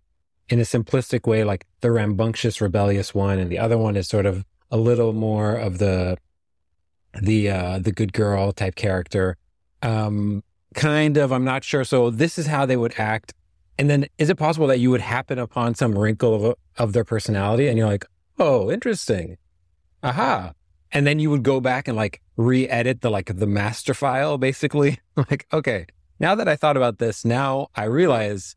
in 0.48 0.60
a 0.60 0.62
simplistic 0.62 1.26
way, 1.26 1.44
like 1.44 1.66
the 1.80 1.90
rambunctious, 1.90 2.60
rebellious 2.60 3.14
one, 3.14 3.38
and 3.38 3.50
the 3.50 3.58
other 3.58 3.76
one 3.76 3.96
is 3.96 4.08
sort 4.08 4.24
of 4.24 4.44
a 4.70 4.76
little 4.76 5.12
more 5.12 5.54
of 5.56 5.78
the 5.78 6.16
the 7.20 7.50
uh, 7.50 7.78
the 7.78 7.92
good 7.92 8.12
girl 8.12 8.52
type 8.52 8.74
character. 8.74 9.36
Um, 9.82 10.42
kind 10.74 11.16
of, 11.16 11.32
I'm 11.32 11.44
not 11.44 11.64
sure. 11.64 11.84
So 11.84 12.10
this 12.10 12.38
is 12.38 12.46
how 12.46 12.66
they 12.66 12.76
would 12.76 12.94
act. 12.98 13.34
And 13.78 13.90
then 13.90 14.06
is 14.18 14.30
it 14.30 14.36
possible 14.36 14.66
that 14.68 14.78
you 14.78 14.90
would 14.90 15.00
happen 15.00 15.38
upon 15.38 15.74
some 15.74 15.98
wrinkle 15.98 16.34
of, 16.34 16.54
of 16.78 16.92
their 16.92 17.04
personality 17.04 17.68
and 17.68 17.76
you're 17.76 17.88
like, 17.88 18.06
oh, 18.38 18.70
interesting. 18.70 19.36
Aha. 20.02 20.52
And 20.92 21.06
then 21.06 21.18
you 21.18 21.30
would 21.30 21.42
go 21.42 21.60
back 21.60 21.88
and 21.88 21.96
like 21.96 22.22
re-edit 22.36 23.00
the 23.00 23.10
like 23.10 23.36
the 23.36 23.46
master 23.46 23.92
file 23.92 24.38
basically. 24.38 24.98
like, 25.30 25.46
okay, 25.52 25.86
now 26.20 26.34
that 26.34 26.48
I 26.48 26.56
thought 26.56 26.76
about 26.76 26.98
this, 26.98 27.24
now 27.24 27.68
I 27.74 27.84
realize, 27.84 28.56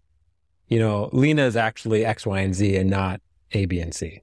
you 0.67 0.79
know, 0.79 1.09
Lena 1.11 1.43
is 1.43 1.57
actually 1.57 2.05
X, 2.05 2.25
Y, 2.25 2.39
and 2.39 2.55
Z 2.55 2.75
and 2.77 2.89
not 2.89 3.21
A, 3.51 3.65
B, 3.65 3.79
and 3.79 3.93
C. 3.93 4.21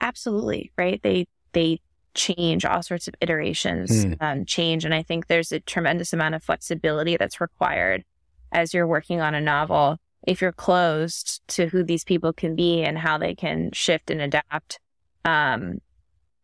Absolutely, 0.00 0.72
right? 0.76 1.00
They 1.02 1.26
they 1.52 1.80
change 2.16 2.64
all 2.64 2.82
sorts 2.82 3.06
of 3.06 3.14
iterations, 3.20 4.04
Mm. 4.04 4.16
um, 4.20 4.44
change, 4.44 4.84
and 4.84 4.92
I 4.94 5.02
think 5.02 5.26
there's 5.28 5.52
a 5.52 5.60
tremendous 5.60 6.12
amount 6.12 6.34
of 6.34 6.42
flexibility 6.42 7.16
that's 7.16 7.40
required 7.40 8.04
as 8.50 8.74
you're 8.74 8.86
working 8.86 9.20
on 9.20 9.34
a 9.34 9.40
novel. 9.40 9.98
If 10.26 10.40
you're 10.40 10.50
closed 10.52 11.46
to 11.48 11.66
who 11.68 11.84
these 11.84 12.02
people 12.04 12.32
can 12.32 12.56
be 12.56 12.82
and 12.82 12.98
how 12.98 13.18
they 13.18 13.34
can 13.34 13.70
shift 13.72 14.10
and 14.10 14.20
adapt, 14.20 14.80
um, 15.24 15.78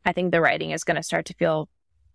I 0.04 0.12
think 0.12 0.30
the 0.30 0.40
writing 0.40 0.70
is 0.70 0.84
going 0.84 0.96
to 0.96 1.02
start 1.02 1.24
to 1.26 1.34
feel 1.34 1.68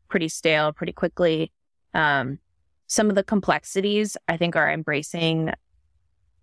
pretty 0.08 0.30
stale 0.30 0.72
pretty 0.72 0.94
quickly. 0.94 1.52
Um, 1.94 2.40
some 2.88 3.10
of 3.10 3.16
the 3.16 3.24
complexities, 3.24 4.16
I 4.30 4.38
think, 4.38 4.56
are 4.56 4.72
embracing 4.72 5.52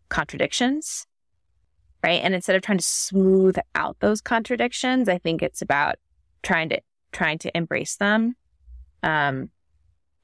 contradictions, 0.08 1.06
right? 2.02 2.20
And 2.22 2.34
instead 2.34 2.56
of 2.56 2.62
trying 2.62 2.78
to 2.78 2.84
smooth 2.84 3.56
out 3.74 3.96
those 4.00 4.20
contradictions, 4.20 5.08
I 5.08 5.18
think 5.18 5.42
it's 5.42 5.62
about 5.62 5.96
trying 6.42 6.68
to 6.70 6.80
trying 7.14 7.38
to 7.38 7.56
embrace 7.56 7.96
them. 7.96 8.36
Um, 9.02 9.50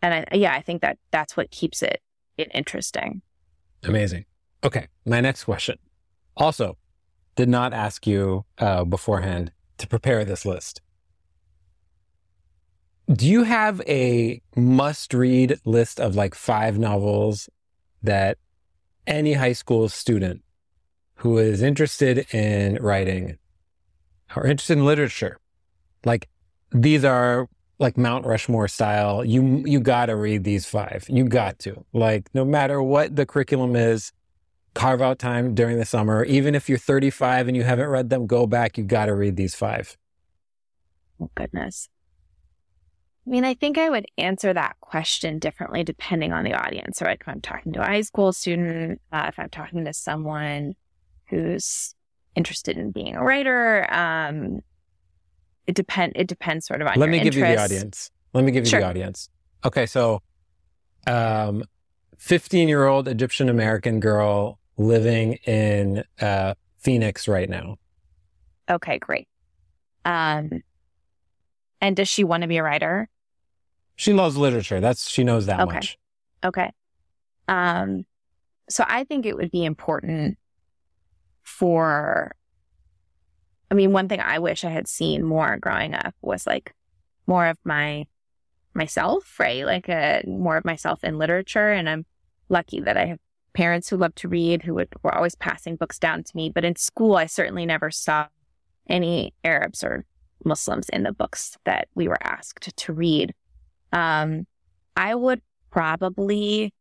and 0.03 0.26
I, 0.30 0.36
yeah, 0.36 0.53
I 0.53 0.61
think 0.61 0.82
that 0.82 0.99
that's 1.11 1.36
what 1.36 1.51
keeps 1.51 1.82
it 1.82 2.03
it 2.36 2.51
interesting. 2.55 3.22
Amazing. 3.84 4.24
Okay, 4.64 4.88
my 5.07 5.20
next 5.20 5.45
question. 5.45 5.78
Also, 6.36 6.76
did 7.36 7.49
not 7.49 7.72
ask 7.72 8.07
you 8.07 8.45
uh, 8.59 8.84
beforehand 8.84 9.53
to 9.78 9.86
prepare 9.86 10.24
this 10.24 10.45
list. 10.45 10.82
Do 13.11 13.26
you 13.26 13.43
have 13.43 13.80
a 13.88 14.41
must 14.55 15.12
read 15.14 15.59
list 15.64 15.99
of 15.99 16.14
like 16.14 16.34
five 16.34 16.78
novels 16.78 17.49
that 18.03 18.38
any 19.07 19.32
high 19.34 19.53
school 19.53 19.88
student 19.88 20.43
who 21.16 21.38
is 21.38 21.61
interested 21.61 22.32
in 22.32 22.76
writing 22.80 23.38
or 24.36 24.47
interested 24.47 24.78
in 24.78 24.84
literature, 24.84 25.38
like 26.05 26.28
these 26.72 27.04
are 27.04 27.48
like 27.78 27.96
Mount 27.96 28.26
Rushmore 28.26 28.68
style. 28.68 29.24
You 29.24 29.62
you 29.66 29.80
got 29.80 30.06
to 30.06 30.16
read 30.16 30.44
these 30.44 30.66
five. 30.66 31.06
You 31.08 31.24
got 31.24 31.58
to. 31.60 31.84
Like 31.92 32.28
no 32.34 32.44
matter 32.44 32.82
what 32.82 33.16
the 33.16 33.26
curriculum 33.26 33.74
is, 33.74 34.12
carve 34.74 35.02
out 35.02 35.18
time 35.18 35.54
during 35.54 35.78
the 35.78 35.84
summer. 35.84 36.24
Even 36.24 36.54
if 36.54 36.68
you're 36.68 36.78
35 36.78 37.48
and 37.48 37.56
you 37.56 37.64
haven't 37.64 37.88
read 37.88 38.10
them, 38.10 38.26
go 38.26 38.46
back. 38.46 38.78
You 38.78 38.84
got 38.84 39.06
to 39.06 39.14
read 39.14 39.36
these 39.36 39.54
five. 39.54 39.96
Oh 41.20 41.30
goodness. 41.34 41.88
I 43.26 43.30
mean, 43.30 43.44
I 43.44 43.54
think 43.54 43.78
I 43.78 43.90
would 43.90 44.06
answer 44.16 44.52
that 44.52 44.76
question 44.80 45.38
differently 45.38 45.84
depending 45.84 46.32
on 46.32 46.44
the 46.44 46.54
audience. 46.54 47.02
Right? 47.02 47.18
If 47.20 47.28
I'm 47.28 47.40
talking 47.40 47.72
to 47.72 47.80
a 47.80 47.86
high 47.86 48.00
school 48.02 48.32
student, 48.32 49.00
uh, 49.12 49.26
if 49.28 49.38
I'm 49.38 49.50
talking 49.50 49.84
to 49.84 49.92
someone 49.92 50.74
who's 51.28 51.94
interested 52.34 52.76
in 52.76 52.90
being 52.90 53.16
a 53.16 53.22
writer, 53.24 53.92
um, 53.92 54.60
it 55.66 55.74
depend. 55.74 56.12
It 56.16 56.26
depends 56.26 56.66
sort 56.66 56.80
of 56.82 56.88
on. 56.88 56.94
Let 56.96 57.08
me 57.08 57.20
give 57.20 57.34
you 57.34 57.42
the 57.42 57.62
audience. 57.62 58.11
Let 58.32 58.44
me 58.44 58.52
give 58.52 58.64
you 58.64 58.70
sure. 58.70 58.80
the 58.80 58.86
audience. 58.86 59.28
Okay, 59.64 59.86
so, 59.86 60.22
um, 61.06 61.64
15 62.18 62.68
year 62.68 62.86
old 62.86 63.08
Egyptian 63.08 63.48
American 63.48 64.00
girl 64.00 64.58
living 64.76 65.34
in 65.46 66.04
uh, 66.20 66.54
Phoenix 66.78 67.28
right 67.28 67.48
now. 67.48 67.76
Okay, 68.70 68.98
great. 68.98 69.28
Um, 70.04 70.62
and 71.80 71.96
does 71.96 72.08
she 72.08 72.24
want 72.24 72.42
to 72.42 72.48
be 72.48 72.58
a 72.58 72.62
writer? 72.62 73.08
She 73.96 74.12
loves 74.12 74.36
literature. 74.36 74.80
That's 74.80 75.08
she 75.08 75.24
knows 75.24 75.46
that 75.46 75.61
okay. 75.61 75.74
much. 75.74 75.98
Okay. 76.44 76.72
Um, 77.48 78.06
so 78.68 78.84
I 78.86 79.04
think 79.04 79.26
it 79.26 79.36
would 79.36 79.50
be 79.50 79.64
important 79.64 80.38
for 81.42 82.34
I 83.70 83.74
mean, 83.74 83.92
one 83.92 84.08
thing 84.08 84.20
I 84.20 84.38
wish 84.38 84.64
I 84.64 84.70
had 84.70 84.88
seen 84.88 85.22
more 85.22 85.56
growing 85.58 85.94
up 85.94 86.14
was 86.22 86.46
like 86.46 86.74
more 87.26 87.46
of 87.46 87.58
my 87.64 88.06
myself, 88.74 89.38
right? 89.38 89.64
Like 89.64 89.88
a, 89.88 90.22
uh, 90.24 90.28
more 90.28 90.56
of 90.56 90.64
myself 90.64 91.04
in 91.04 91.18
literature. 91.18 91.70
And 91.70 91.88
I'm 91.88 92.06
lucky 92.48 92.80
that 92.80 92.96
I 92.96 93.06
have 93.06 93.18
parents 93.52 93.88
who 93.88 93.96
love 93.96 94.14
to 94.16 94.28
read, 94.28 94.62
who 94.62 94.74
would, 94.74 94.88
were 95.02 95.14
always 95.14 95.34
passing 95.34 95.76
books 95.76 95.98
down 95.98 96.22
to 96.22 96.36
me. 96.36 96.50
But 96.50 96.64
in 96.64 96.76
school, 96.76 97.16
I 97.16 97.26
certainly 97.26 97.66
never 97.66 97.90
saw 97.90 98.26
any 98.88 99.34
Arabs 99.44 99.84
or 99.84 100.04
Muslims 100.44 100.88
in 100.88 101.02
the 101.02 101.12
books 101.12 101.56
that 101.64 101.88
we 101.94 102.08
were 102.08 102.22
asked 102.22 102.76
to 102.76 102.92
read. 102.92 103.34
Um, 103.92 104.46
I 104.96 105.14
would 105.14 105.42
probably 105.70 106.72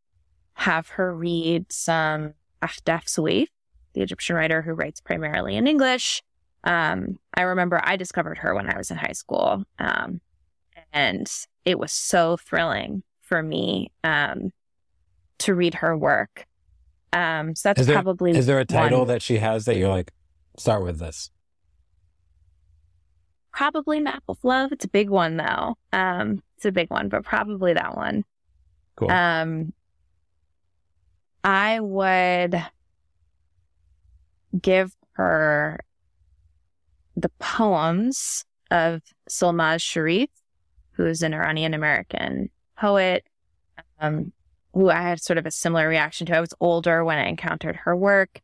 have 0.53 0.89
her 0.89 1.15
read 1.15 1.71
some 1.71 2.33
Ahdaf 2.61 3.05
Soueif, 3.05 3.47
the 3.93 4.01
Egyptian 4.01 4.35
writer 4.35 4.61
who 4.61 4.73
writes 4.73 5.01
primarily 5.01 5.55
in 5.55 5.67
English. 5.67 6.21
Um, 6.63 7.19
I 7.33 7.41
remember 7.43 7.79
I 7.83 7.95
discovered 7.95 8.39
her 8.39 8.53
when 8.53 8.69
I 8.69 8.77
was 8.77 8.91
in 8.91 8.97
high 8.97 9.13
school. 9.13 9.63
Um, 9.79 10.21
and 10.91 11.29
it 11.65 11.79
was 11.79 11.91
so 11.91 12.37
thrilling 12.37 13.03
for 13.21 13.41
me 13.43 13.91
um, 14.03 14.51
to 15.39 15.53
read 15.53 15.75
her 15.75 15.95
work. 15.95 16.45
Um, 17.13 17.55
so 17.55 17.69
that's 17.69 17.81
is 17.81 17.87
there, 17.87 17.95
probably 17.95 18.31
is 18.31 18.45
there 18.45 18.59
a 18.59 18.65
title 18.65 18.99
one. 18.99 19.07
that 19.07 19.21
she 19.21 19.37
has 19.37 19.65
that 19.65 19.77
you're 19.77 19.89
like, 19.89 20.11
start 20.57 20.83
with 20.83 20.99
this? 20.99 21.31
Probably 23.51 23.99
Map 23.99 24.23
of 24.27 24.37
Love. 24.43 24.71
It's 24.71 24.85
a 24.85 24.89
big 24.89 25.09
one 25.09 25.37
though. 25.37 25.75
Um, 25.91 26.41
it's 26.55 26.65
a 26.65 26.71
big 26.71 26.89
one, 26.89 27.09
but 27.09 27.23
probably 27.23 27.73
that 27.73 27.95
one. 27.95 28.25
Cool. 28.95 29.11
Um, 29.11 29.73
I 31.43 31.79
would 31.79 32.61
give 34.61 34.95
her 35.13 35.79
the 37.21 37.31
poems 37.39 38.45
of 38.71 39.01
Solmaz 39.29 39.81
Sharif, 39.81 40.29
who 40.91 41.05
is 41.05 41.21
an 41.21 41.33
Iranian 41.33 41.73
American 41.73 42.49
poet, 42.77 43.25
um, 43.99 44.31
who 44.73 44.89
I 44.89 45.01
had 45.01 45.21
sort 45.21 45.37
of 45.37 45.45
a 45.45 45.51
similar 45.51 45.87
reaction 45.87 46.27
to. 46.27 46.37
I 46.37 46.41
was 46.41 46.53
older 46.59 47.03
when 47.03 47.17
I 47.17 47.27
encountered 47.27 47.75
her 47.77 47.95
work. 47.95 48.41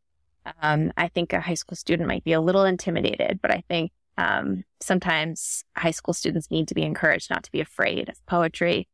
Um, 0.62 0.92
I 0.98 1.08
think 1.08 1.34
a 1.34 1.42
high 1.42 1.56
school 1.56 1.76
student 1.76 2.08
might 2.08 2.24
be 2.24 2.34
a 2.34 2.42
little 2.42 2.64
intimidated, 2.64 3.40
but 3.42 3.52
I 3.52 3.64
think 3.68 3.92
um, 4.18 4.64
sometimes 4.80 5.64
high 5.76 5.92
school 5.92 6.14
students 6.14 6.52
need 6.52 6.68
to 6.68 6.76
be 6.76 6.84
encouraged 6.84 7.30
not 7.30 7.44
to 7.44 7.52
be 7.52 7.62
afraid 7.62 8.10
of 8.10 8.26
poetry. 8.26 8.88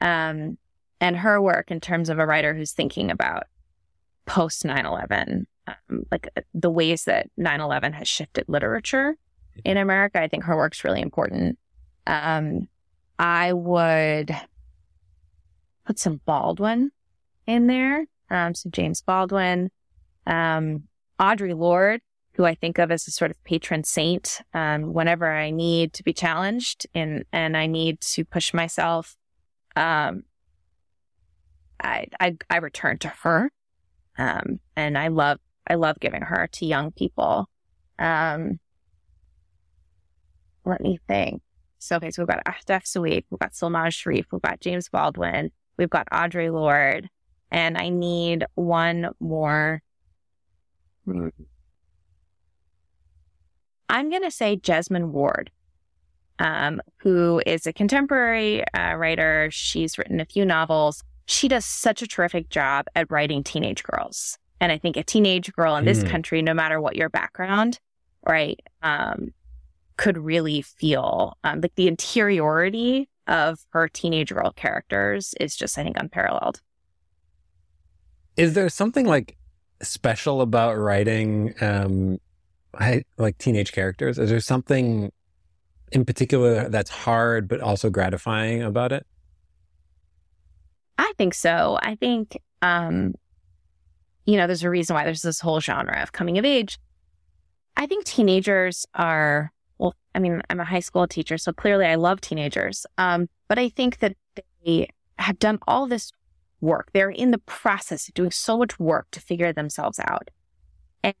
Um, 0.00 0.58
and 1.00 1.16
her 1.16 1.40
work 1.40 1.70
in 1.70 1.80
terms 1.80 2.08
of 2.08 2.18
a 2.18 2.26
writer 2.26 2.54
who's 2.54 2.72
thinking 2.72 3.10
about 3.10 3.44
post 4.26 4.64
9 4.64 4.86
11, 4.86 5.46
um, 5.66 6.06
like 6.10 6.28
uh, 6.36 6.40
the 6.54 6.70
ways 6.70 7.04
that 7.04 7.30
9 7.36 7.60
11 7.60 7.92
has 7.94 8.08
shifted 8.08 8.44
literature 8.48 9.16
in 9.64 9.76
America. 9.76 10.20
I 10.20 10.28
think 10.28 10.44
her 10.44 10.56
work's 10.56 10.84
really 10.84 11.00
important. 11.00 11.58
Um, 12.06 12.68
I 13.18 13.52
would 13.52 14.34
put 15.86 15.98
some 15.98 16.20
Baldwin 16.24 16.90
in 17.46 17.66
there. 17.66 18.06
Um, 18.30 18.54
so 18.54 18.70
James 18.70 19.02
Baldwin, 19.02 19.70
um, 20.26 20.84
Audre 21.20 21.56
Lorde, 21.56 22.00
who 22.32 22.44
I 22.44 22.54
think 22.54 22.78
of 22.78 22.90
as 22.90 23.06
a 23.06 23.12
sort 23.12 23.30
of 23.30 23.42
patron 23.44 23.84
saint. 23.84 24.40
Um, 24.52 24.92
whenever 24.92 25.30
I 25.30 25.50
need 25.50 25.92
to 25.94 26.02
be 26.02 26.12
challenged 26.12 26.86
and, 26.94 27.24
and 27.32 27.56
I 27.56 27.66
need 27.66 28.00
to 28.00 28.24
push 28.24 28.52
myself, 28.52 29.16
um, 29.76 30.24
I, 31.80 32.06
I, 32.18 32.36
I 32.50 32.56
return 32.56 32.98
to 32.98 33.08
her. 33.22 33.50
Um, 34.18 34.60
and 34.76 34.96
I 34.96 35.08
love, 35.08 35.38
I 35.68 35.74
love 35.74 36.00
giving 36.00 36.22
her 36.22 36.48
to 36.52 36.66
young 36.66 36.92
people. 36.92 37.48
Um, 37.98 38.58
let 40.64 40.80
me 40.80 40.98
think. 41.08 41.42
So, 41.78 41.96
okay, 41.96 42.10
so 42.10 42.22
we've 42.22 42.28
got 42.28 42.44
Ahdaf 42.44 42.84
Soueif, 42.84 43.24
we've 43.30 43.40
got 43.40 43.52
Solmaz 43.52 43.92
Sharif, 43.92 44.26
we've 44.32 44.40
got 44.40 44.60
James 44.60 44.88
Baldwin, 44.88 45.50
we've 45.76 45.90
got 45.90 46.08
Audre 46.10 46.52
Lorde, 46.52 47.08
and 47.50 47.76
I 47.76 47.90
need 47.90 48.46
one 48.54 49.10
more. 49.20 49.82
I'm 51.06 51.32
going 54.10 54.22
to 54.22 54.30
say 54.30 54.56
Jesmyn 54.56 55.10
Ward, 55.10 55.50
um, 56.38 56.80
who 56.98 57.42
is 57.46 57.66
a 57.66 57.72
contemporary 57.72 58.64
uh, 58.72 58.94
writer. 58.94 59.48
She's 59.52 59.98
written 59.98 60.20
a 60.20 60.24
few 60.24 60.44
novels. 60.44 61.02
She 61.26 61.48
does 61.48 61.64
such 61.64 62.02
a 62.02 62.06
terrific 62.06 62.48
job 62.48 62.86
at 62.94 63.10
writing 63.10 63.44
teenage 63.44 63.82
girls. 63.82 64.38
And 64.60 64.72
I 64.72 64.78
think 64.78 64.96
a 64.96 65.04
teenage 65.04 65.52
girl 65.52 65.76
in 65.76 65.84
this 65.84 66.02
mm. 66.02 66.08
country, 66.08 66.40
no 66.40 66.54
matter 66.54 66.80
what 66.80 66.96
your 66.96 67.10
background, 67.10 67.78
right, 68.26 68.58
um, 68.82 69.34
could 69.96 70.18
really 70.18 70.62
feel 70.62 71.36
um, 71.44 71.60
like 71.60 71.74
the 71.76 71.88
interiority 71.88 73.08
of 73.26 73.60
her 73.70 73.88
teenage 73.88 74.32
girl 74.32 74.50
characters 74.50 75.34
is 75.40 75.56
just, 75.56 75.78
I 75.78 75.84
think, 75.84 75.96
unparalleled. 75.98 76.60
Is 78.36 78.54
there 78.54 78.68
something 78.68 79.06
like 79.06 79.36
special 79.82 80.40
about 80.40 80.76
writing 80.76 81.54
um, 81.60 82.18
like 83.18 83.38
teenage 83.38 83.72
characters? 83.72 84.18
Is 84.18 84.30
there 84.30 84.40
something 84.40 85.12
in 85.92 86.04
particular 86.04 86.68
that's 86.68 86.90
hard 86.90 87.48
but 87.48 87.60
also 87.60 87.90
gratifying 87.90 88.62
about 88.62 88.92
it? 88.92 89.06
I 90.98 91.12
think 91.16 91.34
so. 91.34 91.78
I 91.80 91.94
think, 91.94 92.38
um, 92.62 93.14
you 94.26 94.36
know, 94.36 94.46
there's 94.46 94.64
a 94.64 94.70
reason 94.70 94.94
why 94.94 95.04
there's 95.04 95.22
this 95.22 95.40
whole 95.40 95.60
genre 95.60 96.02
of 96.02 96.12
coming 96.12 96.38
of 96.38 96.44
age. 96.44 96.78
I 97.76 97.86
think 97.86 98.04
teenagers 98.04 98.86
are 98.94 99.52
I 100.14 100.18
mean, 100.18 100.40
I'm 100.50 100.60
a 100.60 100.64
high 100.64 100.80
school 100.80 101.06
teacher, 101.06 101.38
so 101.38 101.52
clearly 101.52 101.86
I 101.86 101.96
love 101.96 102.20
teenagers. 102.20 102.86
Um, 102.98 103.28
but 103.48 103.58
I 103.58 103.68
think 103.68 103.98
that 103.98 104.16
they 104.64 104.88
have 105.18 105.38
done 105.38 105.58
all 105.66 105.86
this 105.86 106.12
work. 106.60 106.90
They're 106.92 107.10
in 107.10 107.30
the 107.30 107.38
process 107.38 108.08
of 108.08 108.14
doing 108.14 108.30
so 108.30 108.58
much 108.58 108.78
work 108.78 109.10
to 109.12 109.20
figure 109.20 109.52
themselves 109.52 109.98
out. 110.00 110.30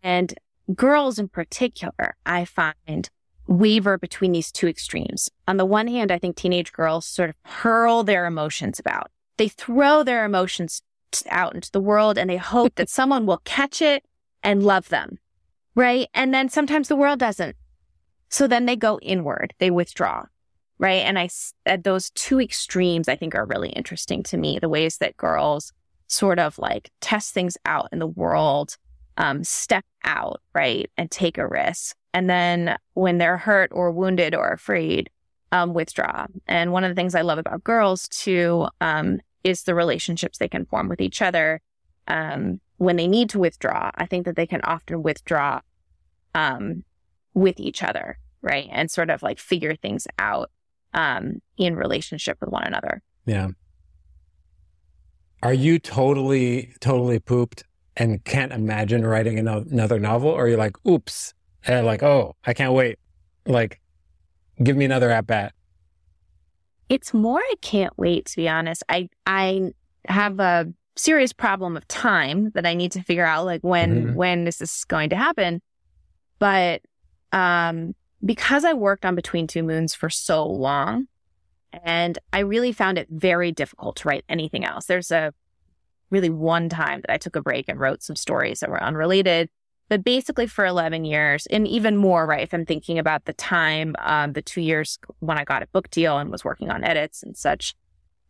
And 0.02 0.34
girls 0.74 1.18
in 1.18 1.28
particular, 1.28 2.16
I 2.24 2.44
find 2.44 3.10
waver 3.46 3.98
between 3.98 4.32
these 4.32 4.50
two 4.50 4.68
extremes. 4.68 5.28
On 5.46 5.58
the 5.58 5.66
one 5.66 5.88
hand, 5.88 6.10
I 6.10 6.18
think 6.18 6.36
teenage 6.36 6.72
girls 6.72 7.04
sort 7.04 7.28
of 7.28 7.36
hurl 7.44 8.02
their 8.04 8.26
emotions 8.26 8.78
about 8.78 9.10
they 9.36 9.48
throw 9.48 10.02
their 10.02 10.24
emotions 10.24 10.82
out 11.28 11.54
into 11.54 11.70
the 11.70 11.80
world 11.80 12.18
and 12.18 12.28
they 12.28 12.36
hope 12.36 12.74
that 12.76 12.88
someone 12.88 13.26
will 13.26 13.40
catch 13.44 13.80
it 13.80 14.04
and 14.42 14.62
love 14.62 14.88
them. 14.88 15.18
Right. 15.74 16.08
And 16.14 16.32
then 16.32 16.48
sometimes 16.48 16.88
the 16.88 16.96
world 16.96 17.18
doesn't. 17.18 17.56
So 18.34 18.48
then 18.48 18.66
they 18.66 18.74
go 18.74 18.98
inward, 19.00 19.54
they 19.60 19.70
withdraw. 19.70 20.24
Right. 20.80 21.04
And 21.06 21.20
I, 21.20 21.28
those 21.76 22.10
two 22.10 22.40
extremes, 22.40 23.08
I 23.08 23.14
think 23.14 23.36
are 23.36 23.46
really 23.46 23.68
interesting 23.68 24.24
to 24.24 24.36
me. 24.36 24.58
The 24.58 24.68
ways 24.68 24.98
that 24.98 25.16
girls 25.16 25.72
sort 26.08 26.40
of 26.40 26.58
like 26.58 26.90
test 27.00 27.32
things 27.32 27.56
out 27.64 27.88
in 27.92 28.00
the 28.00 28.08
world, 28.08 28.76
um, 29.18 29.44
step 29.44 29.84
out, 30.02 30.42
right. 30.52 30.90
And 30.96 31.12
take 31.12 31.38
a 31.38 31.46
risk. 31.46 31.94
And 32.12 32.28
then 32.28 32.76
when 32.94 33.18
they're 33.18 33.36
hurt 33.36 33.70
or 33.72 33.92
wounded 33.92 34.34
or 34.34 34.48
afraid, 34.48 35.10
um, 35.52 35.72
withdraw. 35.72 36.26
And 36.48 36.72
one 36.72 36.82
of 36.82 36.90
the 36.90 36.96
things 36.96 37.14
I 37.14 37.22
love 37.22 37.38
about 37.38 37.62
girls 37.62 38.08
too, 38.08 38.66
um, 38.80 39.20
is 39.44 39.62
the 39.62 39.76
relationships 39.76 40.38
they 40.38 40.48
can 40.48 40.66
form 40.66 40.88
with 40.88 41.00
each 41.00 41.22
other. 41.22 41.60
Um, 42.08 42.60
when 42.78 42.96
they 42.96 43.06
need 43.06 43.30
to 43.30 43.38
withdraw, 43.38 43.92
I 43.94 44.06
think 44.06 44.26
that 44.26 44.34
they 44.34 44.48
can 44.48 44.60
often 44.64 45.04
withdraw, 45.04 45.60
um, 46.34 46.82
with 47.32 47.60
each 47.60 47.84
other, 47.84 48.18
right? 48.44 48.68
And 48.70 48.90
sort 48.90 49.10
of 49.10 49.22
like 49.22 49.38
figure 49.38 49.74
things 49.74 50.06
out, 50.18 50.50
um, 50.92 51.40
in 51.56 51.74
relationship 51.76 52.38
with 52.40 52.50
one 52.50 52.64
another. 52.64 53.02
Yeah. 53.26 53.48
Are 55.42 55.54
you 55.54 55.78
totally, 55.78 56.72
totally 56.80 57.18
pooped 57.18 57.64
and 57.96 58.24
can't 58.24 58.52
imagine 58.52 59.04
writing 59.04 59.38
another 59.38 59.98
novel? 59.98 60.30
Or 60.30 60.44
are 60.44 60.48
you 60.48 60.56
like, 60.56 60.76
oops, 60.86 61.34
and 61.66 61.86
like, 61.86 62.02
oh, 62.02 62.36
I 62.44 62.54
can't 62.54 62.72
wait. 62.72 62.98
Like, 63.46 63.80
give 64.62 64.76
me 64.76 64.84
another 64.84 65.10
at 65.10 65.26
bat. 65.26 65.52
It's 66.88 67.14
more 67.14 67.38
I 67.40 67.54
can't 67.60 67.96
wait 67.96 68.26
to 68.26 68.36
be 68.36 68.48
honest. 68.48 68.82
I 68.88 69.08
I 69.26 69.72
have 70.06 70.38
a 70.38 70.72
serious 70.96 71.32
problem 71.32 71.76
of 71.76 71.88
time 71.88 72.50
that 72.50 72.66
I 72.66 72.74
need 72.74 72.92
to 72.92 73.02
figure 73.02 73.24
out 73.24 73.46
like 73.46 73.62
when 73.62 74.06
mm-hmm. 74.06 74.14
when 74.14 74.46
is 74.46 74.58
this 74.58 74.84
going 74.84 75.10
to 75.10 75.16
happen. 75.16 75.62
But 76.38 76.82
um 77.32 77.94
because 78.24 78.64
I 78.64 78.72
worked 78.72 79.04
on 79.04 79.14
Between 79.14 79.46
Two 79.46 79.62
Moons 79.62 79.94
for 79.94 80.10
so 80.10 80.46
long 80.46 81.08
and 81.72 82.18
I 82.32 82.40
really 82.40 82.72
found 82.72 82.98
it 82.98 83.08
very 83.10 83.52
difficult 83.52 83.96
to 83.96 84.08
write 84.08 84.24
anything 84.28 84.64
else. 84.64 84.86
There's 84.86 85.10
a 85.10 85.32
really 86.10 86.30
one 86.30 86.68
time 86.68 87.00
that 87.00 87.12
I 87.12 87.18
took 87.18 87.36
a 87.36 87.42
break 87.42 87.68
and 87.68 87.80
wrote 87.80 88.02
some 88.02 88.16
stories 88.16 88.60
that 88.60 88.70
were 88.70 88.82
unrelated 88.82 89.48
but 89.88 90.02
basically 90.02 90.46
for 90.46 90.64
11 90.64 91.04
years 91.04 91.46
and 91.46 91.68
even 91.68 91.96
more, 91.96 92.26
right? 92.26 92.42
If 92.42 92.54
I'm 92.54 92.64
thinking 92.64 92.98
about 92.98 93.26
the 93.26 93.32
time, 93.34 93.94
um, 93.98 94.32
the 94.32 94.42
two 94.42 94.60
years 94.60 94.98
when 95.20 95.38
I 95.38 95.44
got 95.44 95.62
a 95.62 95.68
book 95.68 95.90
deal 95.90 96.18
and 96.18 96.30
was 96.30 96.44
working 96.44 96.70
on 96.70 96.84
edits 96.84 97.22
and 97.22 97.36
such, 97.36 97.74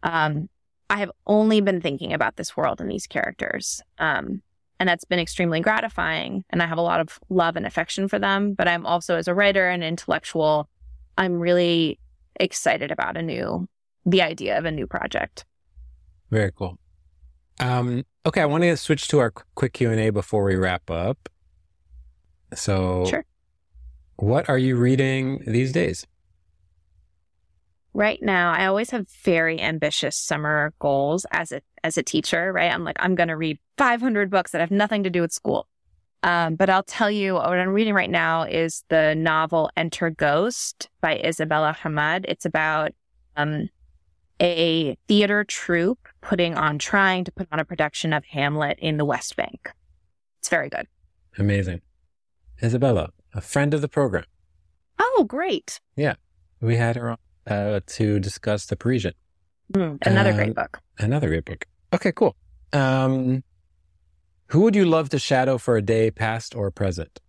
um, 0.03 0.49
I 0.91 0.99
have 0.99 1.13
only 1.27 1.61
been 1.61 1.81
thinking 1.81 2.13
about 2.13 2.37
this 2.37 2.57
world 2.57 2.81
and 2.81 2.91
these 2.91 3.07
characters. 3.07 3.81
Um, 3.99 4.43
and 4.81 4.89
that's 4.89 5.05
been 5.05 5.19
extremely 5.19 5.61
gratifying. 5.61 6.45
And 6.51 6.63
I 6.63 6.67
have 6.67 6.79
a 6.79 6.83
lot 6.83 7.01
of 7.01 7.19
love 7.29 7.57
and 7.57 7.67
affection 7.67 8.09
for 8.09 8.19
them. 8.19 8.55
But 8.55 8.69
I'm 8.69 8.87
also, 8.87 9.17
as 9.17 9.29
a 9.29 9.35
writer 9.35 9.69
and 9.69 9.85
intellectual, 9.85 10.69
I'm 11.17 11.39
really 11.39 11.99
excited 12.41 12.91
about 12.91 13.17
a 13.17 13.23
new, 13.23 13.69
the 14.05 14.23
idea 14.23 14.59
of 14.59 14.65
a 14.65 14.71
new 14.71 14.87
project. 14.87 15.45
Very 16.31 16.53
cool. 16.53 16.79
Um, 17.61 18.05
okay, 18.27 18.41
I 18.41 18.47
want 18.47 18.65
to 18.65 18.77
switch 18.77 19.09
to 19.09 19.21
our 19.21 19.31
quick 19.31 19.75
Q 19.75 19.91
and 19.91 20.01
A 20.01 20.11
before 20.11 20.45
we 20.45 20.57
wrap 20.57 20.91
up. 20.91 21.29
So, 22.53 23.05
sure. 23.07 23.25
what 24.17 24.49
are 24.49 24.59
you 24.59 24.77
reading 24.77 25.43
these 25.47 25.73
days? 25.73 26.07
Right 27.95 28.21
now, 28.21 28.53
I 28.53 28.67
always 28.67 28.91
have 28.91 29.09
very 29.09 29.61
ambitious 29.61 30.17
summer 30.17 30.75
goals 30.81 31.25
as 31.31 31.53
a 31.53 31.61
as 31.85 31.97
a 31.97 32.03
teacher. 32.03 32.53
Right, 32.53 32.73
I'm 32.73 32.83
like 32.83 32.97
I'm 32.99 33.15
going 33.15 33.29
to 33.29 33.37
read 33.37 33.59
500 33.79 34.31
books 34.31 34.51
that 34.51 34.61
have 34.61 34.71
nothing 34.71 35.05
to 35.05 35.11
do 35.11 35.21
with 35.21 35.33
school. 35.33 35.69
Um, 36.25 36.57
but 36.57 36.71
I'll 36.71 36.83
tell 36.83 37.11
you 37.11 37.35
what 37.35 37.47
I'm 37.47 37.69
reading 37.69 37.95
right 37.95 38.11
now 38.11 38.45
is 38.45 38.83
the 38.89 39.15
novel 39.15 39.71
Enter 39.77 40.11
Ghost 40.11 40.89
by 41.03 41.19
Isabella 41.19 41.73
Hammad 41.73 42.25
It's 42.27 42.47
about 42.47 42.93
um, 43.37 43.69
a 44.41 44.97
theater 45.07 45.45
troupe 45.45 46.09
putting 46.23 46.55
on, 46.55 46.79
trying 46.79 47.25
to 47.25 47.33
put 47.33 47.47
on 47.53 47.61
a 47.61 47.65
production 47.65 48.13
of 48.13 48.25
Hamlet 48.25 48.79
in 48.81 48.97
the 48.97 49.05
West 49.05 49.37
Bank. 49.37 49.71
It's 50.41 50.49
very 50.49 50.71
good. 50.71 50.87
Amazing. 51.39 51.83
Isabella, 52.63 53.11
a 53.35 53.41
friend 53.41 53.75
of 53.75 53.83
the 53.83 53.89
program. 53.89 54.25
Oh, 54.99 55.25
great. 55.29 55.81
Yeah. 55.95 56.15
We 56.61 56.77
had 56.77 56.97
her 56.97 57.11
on 57.11 57.19
uh, 57.47 57.81
to 57.87 58.19
discuss 58.21 58.67
The 58.67 58.77
Parisian. 58.77 59.15
Mm, 59.73 59.99
another 60.07 60.33
great 60.33 60.49
um, 60.49 60.55
book. 60.55 60.81
Another 60.99 61.29
great 61.29 61.45
book. 61.45 61.67
Okay, 61.93 62.13
cool. 62.13 62.37
Um, 62.73 63.43
who 64.49 64.61
would 64.61 64.77
you 64.77 64.85
love 64.85 65.09
to 65.11 65.19
shadow 65.19 65.59
for 65.59 65.77
a 65.77 65.83
day, 65.83 66.11
past 66.11 66.55
or 66.55 66.71
present? 66.71 67.21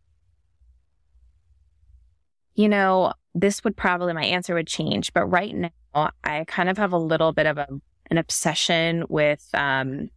You 2.56 2.70
know, 2.70 3.14
this 3.34 3.64
would 3.64 3.76
probably, 3.76 4.14
my 4.14 4.26
answer 4.26 4.54
would 4.54 4.68
change, 4.68 5.14
but 5.14 5.26
right 5.26 5.54
now 5.56 6.10
I 6.24 6.46
kind 6.48 6.70
of 6.70 6.78
have 6.78 6.94
a 6.94 6.98
little 6.98 7.34
bit 7.34 7.46
of 7.46 7.58
a, 7.58 7.68
an 8.10 8.18
obsession 8.18 9.06
with 9.10 9.48
um, 9.54 10.10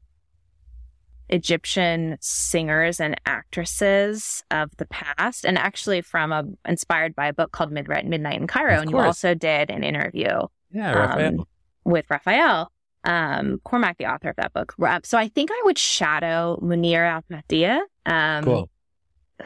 Egyptian 1.28 2.16
singers 2.20 3.00
and 3.00 3.20
actresses 3.26 4.42
of 4.50 4.76
the 4.76 4.86
past, 4.86 5.44
and 5.44 5.58
actually 5.58 6.00
from 6.00 6.32
a 6.32 6.44
inspired 6.66 7.14
by 7.14 7.26
a 7.28 7.32
book 7.32 7.52
called 7.52 7.72
Midnight, 7.72 8.06
Midnight 8.06 8.40
in 8.40 8.46
Cairo. 8.46 8.76
Of 8.76 8.82
and 8.82 8.90
course. 8.90 9.02
you 9.02 9.06
also 9.06 9.34
did 9.34 9.70
an 9.70 9.84
interview, 9.84 10.28
yeah, 10.70 10.92
Raphael. 10.92 11.28
Um, 11.40 11.46
with 11.84 12.06
Raphael 12.10 12.70
um, 13.04 13.60
Cormack, 13.64 13.98
the 13.98 14.06
author 14.06 14.30
of 14.30 14.36
that 14.36 14.52
book. 14.52 14.74
So 15.04 15.18
I 15.18 15.28
think 15.28 15.50
I 15.50 15.62
would 15.64 15.78
shadow 15.78 16.58
Munira 16.62 17.22
Al 17.26 17.82
um, 18.06 18.44
cool. 18.44 18.70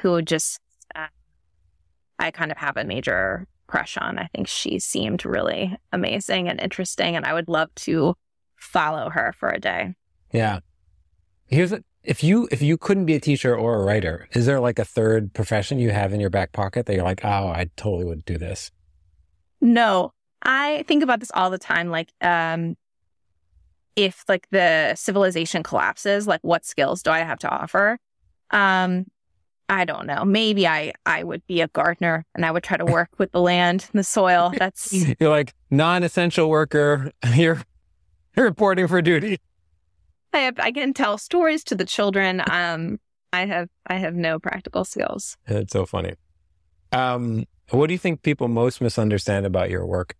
who 0.01 0.23
just 0.23 0.61
uh, 0.95 1.07
I 2.19 2.31
kind 2.31 2.51
of 2.51 2.59
have 2.59 2.77
a 2.77 2.85
major 2.85 3.47
crush 3.67 3.97
on. 3.97 4.19
I 4.19 4.29
think 4.35 4.49
she 4.49 4.79
seemed 4.79 5.25
really 5.25 5.77
amazing 5.93 6.49
and 6.49 6.61
interesting, 6.61 7.17
and 7.17 7.25
I 7.25 7.35
would 7.35 7.49
love 7.49 7.75
to 7.77 8.15
follow 8.57 9.11
her 9.11 9.33
for 9.39 9.49
a 9.49 9.61
day. 9.61 9.95
Yeah, 10.33 10.61
Here's 11.53 11.71
a, 11.71 11.85
if 12.03 12.25
you 12.25 12.49
if 12.51 12.63
you 12.63 12.79
couldn't 12.79 13.05
be 13.05 13.15
a 13.15 13.21
teacher 13.21 13.55
or 13.55 13.81
a 13.81 13.85
writer, 13.85 14.27
is 14.33 14.47
there 14.47 14.59
like 14.59 14.79
a 14.79 14.87
third 14.87 15.35
profession 15.35 15.79
you 15.79 15.91
have 15.91 16.15
in 16.15 16.19
your 16.19 16.31
back 16.31 16.53
pocket 16.53 16.87
that 16.87 16.95
you're 16.95 17.05
like, 17.05 17.25
oh, 17.25 17.49
I 17.49 17.69
totally 17.77 18.07
would 18.07 18.25
do 18.25 18.39
this? 18.39 18.71
No, 19.61 20.15
I 20.43 20.85
think 20.89 21.03
about 21.03 21.21
this 21.21 21.31
all 21.35 21.51
the 21.51 21.59
time. 21.59 21.91
Like, 21.91 22.09
um, 22.23 22.77
if 23.95 24.25
like 24.29 24.49
the 24.51 24.95
civilization 24.97 25.63
collapses, 25.63 26.27
like 26.27 26.41
what 26.41 26.65
skills 26.65 27.03
do 27.03 27.11
I 27.11 27.19
have 27.19 27.39
to 27.41 27.51
offer? 27.51 27.99
Um, 28.51 29.05
I 29.69 29.85
don't 29.85 30.07
know. 30.07 30.25
Maybe 30.25 30.67
I 30.67 30.95
I 31.05 31.23
would 31.23 31.47
be 31.47 31.61
a 31.61 31.69
gardener 31.69 32.25
and 32.35 32.47
I 32.47 32.51
would 32.51 32.63
try 32.63 32.79
to 32.79 32.85
work 32.99 33.11
with 33.19 33.31
the 33.33 33.43
land 33.43 33.87
and 33.93 33.99
the 33.99 34.05
soil. 34.05 34.53
That's 34.57 34.91
you're 35.21 35.29
like 35.29 35.53
non-essential 35.71 36.49
worker. 36.49 37.13
You're 37.35 37.63
you're 38.35 38.47
reporting 38.47 38.89
for 38.89 39.03
duty. 39.03 39.39
I 40.33 40.39
have 40.39 40.59
I 40.59 40.73
can 40.73 40.95
tell 40.95 41.19
stories 41.19 41.65
to 41.65 41.75
the 41.75 41.85
children. 41.85 42.43
Um, 42.51 42.99
I 43.33 43.47
have 43.47 43.69
I 43.87 43.95
have 43.95 44.15
no 44.15 44.39
practical 44.39 44.85
skills. 44.85 45.39
It's 45.47 45.73
so 45.73 45.87
funny. 45.87 46.15
Um, 46.93 47.47
what 47.71 47.87
do 47.87 47.95
you 47.95 47.99
think 47.99 48.23
people 48.23 48.49
most 48.49 48.83
misunderstand 48.83 49.47
about 49.47 49.71
your 49.71 49.87
work? 49.87 50.17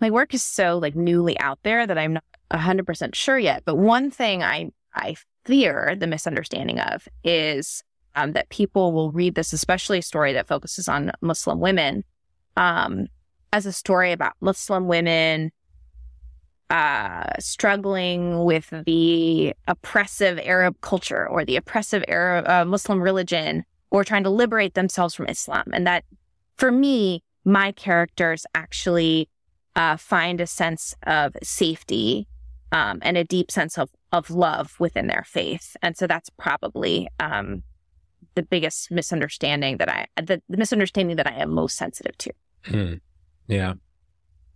My 0.00 0.10
work 0.10 0.32
is 0.32 0.42
so 0.42 0.78
like 0.78 0.96
newly 0.96 1.38
out 1.38 1.58
there 1.62 1.86
that 1.86 1.98
I'm 1.98 2.14
not 2.14 2.24
hundred 2.50 2.86
percent 2.86 3.14
sure 3.14 3.38
yet. 3.38 3.64
But 3.66 3.76
one 3.76 4.10
thing 4.10 4.42
I 4.42 4.70
I 4.94 5.16
fear 5.44 5.94
the 5.98 6.06
misunderstanding 6.06 6.80
of 6.80 7.06
is 7.22 7.82
um, 8.16 8.32
that 8.32 8.48
people 8.48 8.92
will 8.92 9.12
read 9.12 9.34
this, 9.34 9.52
especially 9.52 9.98
a 9.98 10.02
story 10.02 10.32
that 10.32 10.48
focuses 10.48 10.88
on 10.88 11.12
Muslim 11.20 11.60
women, 11.60 12.02
um, 12.56 13.06
as 13.52 13.66
a 13.66 13.72
story 13.72 14.12
about 14.12 14.32
Muslim 14.40 14.88
women 14.88 15.52
uh, 16.70 17.24
struggling 17.38 18.44
with 18.44 18.72
the 18.86 19.52
oppressive 19.66 20.38
Arab 20.38 20.80
culture 20.80 21.28
or 21.28 21.44
the 21.44 21.56
oppressive 21.56 22.04
Arab 22.08 22.48
uh, 22.48 22.64
Muslim 22.64 23.02
religion 23.02 23.64
or 23.90 24.04
trying 24.04 24.22
to 24.22 24.30
liberate 24.30 24.74
themselves 24.74 25.14
from 25.14 25.26
Islam. 25.26 25.64
And 25.72 25.86
that, 25.86 26.04
for 26.56 26.70
me, 26.70 27.24
my 27.44 27.72
characters 27.72 28.46
actually 28.54 29.28
uh, 29.74 29.96
find 29.96 30.40
a 30.40 30.46
sense 30.46 30.94
of 31.06 31.36
safety 31.42 32.28
um, 32.72 33.00
and 33.02 33.16
a 33.16 33.24
deep 33.24 33.50
sense 33.50 33.76
of, 33.76 33.90
of 34.12 34.30
love 34.30 34.76
within 34.78 35.08
their 35.08 35.24
faith. 35.26 35.76
And 35.82 35.96
so 35.96 36.06
that's 36.06 36.30
probably 36.38 37.08
um, 37.18 37.64
the 38.34 38.42
biggest 38.42 38.90
misunderstanding 38.90 39.78
that 39.78 39.88
I, 39.88 40.06
the, 40.16 40.40
the, 40.48 40.56
misunderstanding 40.56 41.16
that 41.16 41.26
I 41.26 41.34
am 41.34 41.50
most 41.50 41.76
sensitive 41.76 42.16
to. 42.18 42.32
Hmm. 42.66 42.94
Yeah. 43.48 43.74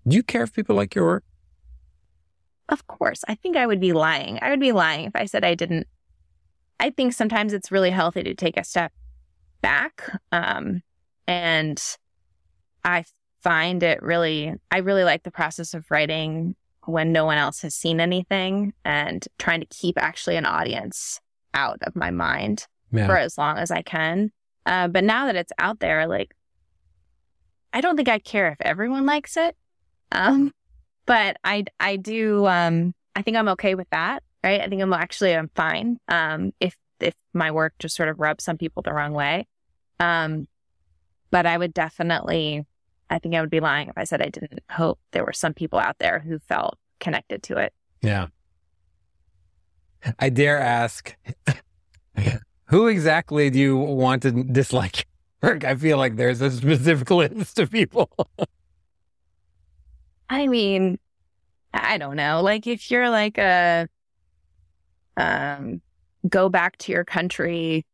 Do 0.06 0.16
you 0.16 0.22
care 0.22 0.42
if 0.42 0.52
people 0.52 0.76
like 0.76 0.94
your 0.94 1.06
work? 1.06 1.24
Of 2.68 2.86
course. 2.86 3.22
I 3.28 3.34
think 3.34 3.56
I 3.56 3.66
would 3.66 3.80
be 3.80 3.92
lying. 3.92 4.38
I 4.40 4.50
would 4.50 4.60
be 4.60 4.72
lying 4.72 5.06
if 5.06 5.14
I 5.14 5.26
said 5.26 5.44
I 5.44 5.54
didn't. 5.54 5.86
I 6.80 6.90
think 6.90 7.12
sometimes 7.12 7.52
it's 7.52 7.70
really 7.70 7.90
healthy 7.90 8.22
to 8.22 8.34
take 8.34 8.58
a 8.58 8.64
step 8.64 8.92
back. 9.60 10.10
Um, 10.32 10.82
and 11.26 11.82
I 12.84 13.04
find 13.42 13.82
it 13.82 14.02
really, 14.02 14.54
I 14.70 14.78
really 14.78 15.04
like 15.04 15.22
the 15.22 15.30
process 15.30 15.74
of 15.74 15.90
writing 15.90 16.56
when 16.86 17.12
no 17.12 17.24
one 17.24 17.38
else 17.38 17.62
has 17.62 17.74
seen 17.74 18.00
anything 18.00 18.72
and 18.84 19.26
trying 19.38 19.60
to 19.60 19.66
keep 19.66 19.96
actually 20.00 20.36
an 20.36 20.46
audience 20.46 21.20
out 21.54 21.78
of 21.82 21.94
my 21.96 22.10
mind 22.10 22.66
Yeah. 22.92 23.06
for 23.06 23.16
as 23.16 23.38
long 23.38 23.58
as 23.58 23.70
I 23.70 23.82
can. 23.82 24.32
Uh, 24.66 24.88
but 24.88 25.04
now 25.04 25.26
that 25.26 25.36
it's 25.36 25.52
out 25.58 25.80
there, 25.80 26.06
like, 26.06 26.34
I 27.72 27.80
don't 27.80 27.96
think 27.96 28.08
I 28.08 28.18
care 28.18 28.48
if 28.48 28.60
everyone 28.60 29.06
likes 29.06 29.36
it. 29.36 29.56
Um, 30.12 30.52
but 31.06 31.36
I, 31.44 31.64
I 31.80 31.96
do, 31.96 32.46
um, 32.46 32.94
I 33.14 33.22
think 33.22 33.36
I'm 33.36 33.48
okay 33.50 33.74
with 33.74 33.88
that, 33.90 34.22
right? 34.42 34.60
I 34.60 34.68
think 34.68 34.82
I'm 34.82 34.92
actually, 34.92 35.34
I'm 35.34 35.50
fine. 35.54 35.98
Um, 36.08 36.52
if, 36.60 36.76
if 37.00 37.14
my 37.32 37.50
work 37.50 37.74
just 37.78 37.96
sort 37.96 38.08
of 38.08 38.18
rubs 38.18 38.44
some 38.44 38.58
people 38.58 38.82
the 38.82 38.92
wrong 38.92 39.12
way. 39.12 39.46
Um, 40.00 40.46
but 41.30 41.46
I 41.46 41.58
would 41.58 41.74
definitely, 41.74 42.64
I 43.10 43.18
think 43.18 43.34
I 43.34 43.40
would 43.40 43.50
be 43.50 43.60
lying 43.60 43.88
if 43.88 43.98
I 43.98 44.04
said 44.04 44.22
I 44.22 44.28
didn't 44.28 44.60
hope 44.70 44.98
there 45.12 45.24
were 45.24 45.32
some 45.32 45.54
people 45.54 45.78
out 45.78 45.98
there 45.98 46.20
who 46.20 46.38
felt 46.38 46.78
connected 47.00 47.42
to 47.44 47.58
it. 47.58 47.72
Yeah. 48.02 48.28
I 50.18 50.28
dare 50.28 50.58
ask, 50.58 51.16
who 52.66 52.86
exactly 52.86 53.50
do 53.50 53.58
you 53.58 53.76
want 53.76 54.22
to 54.22 54.30
dislike? 54.30 55.06
I 55.42 55.74
feel 55.74 55.98
like 55.98 56.16
there's 56.16 56.40
a 56.40 56.50
specific 56.50 57.10
list 57.10 57.58
of 57.58 57.70
people. 57.70 58.10
I 60.28 60.46
mean, 60.46 60.98
I 61.72 61.98
don't 61.98 62.16
know. 62.16 62.40
Like 62.42 62.66
if 62.66 62.90
you're 62.90 63.10
like 63.10 63.38
a 63.38 63.88
um 65.16 65.80
go 66.28 66.48
back 66.48 66.76
to 66.78 66.92
your 66.92 67.04
country, 67.04 67.84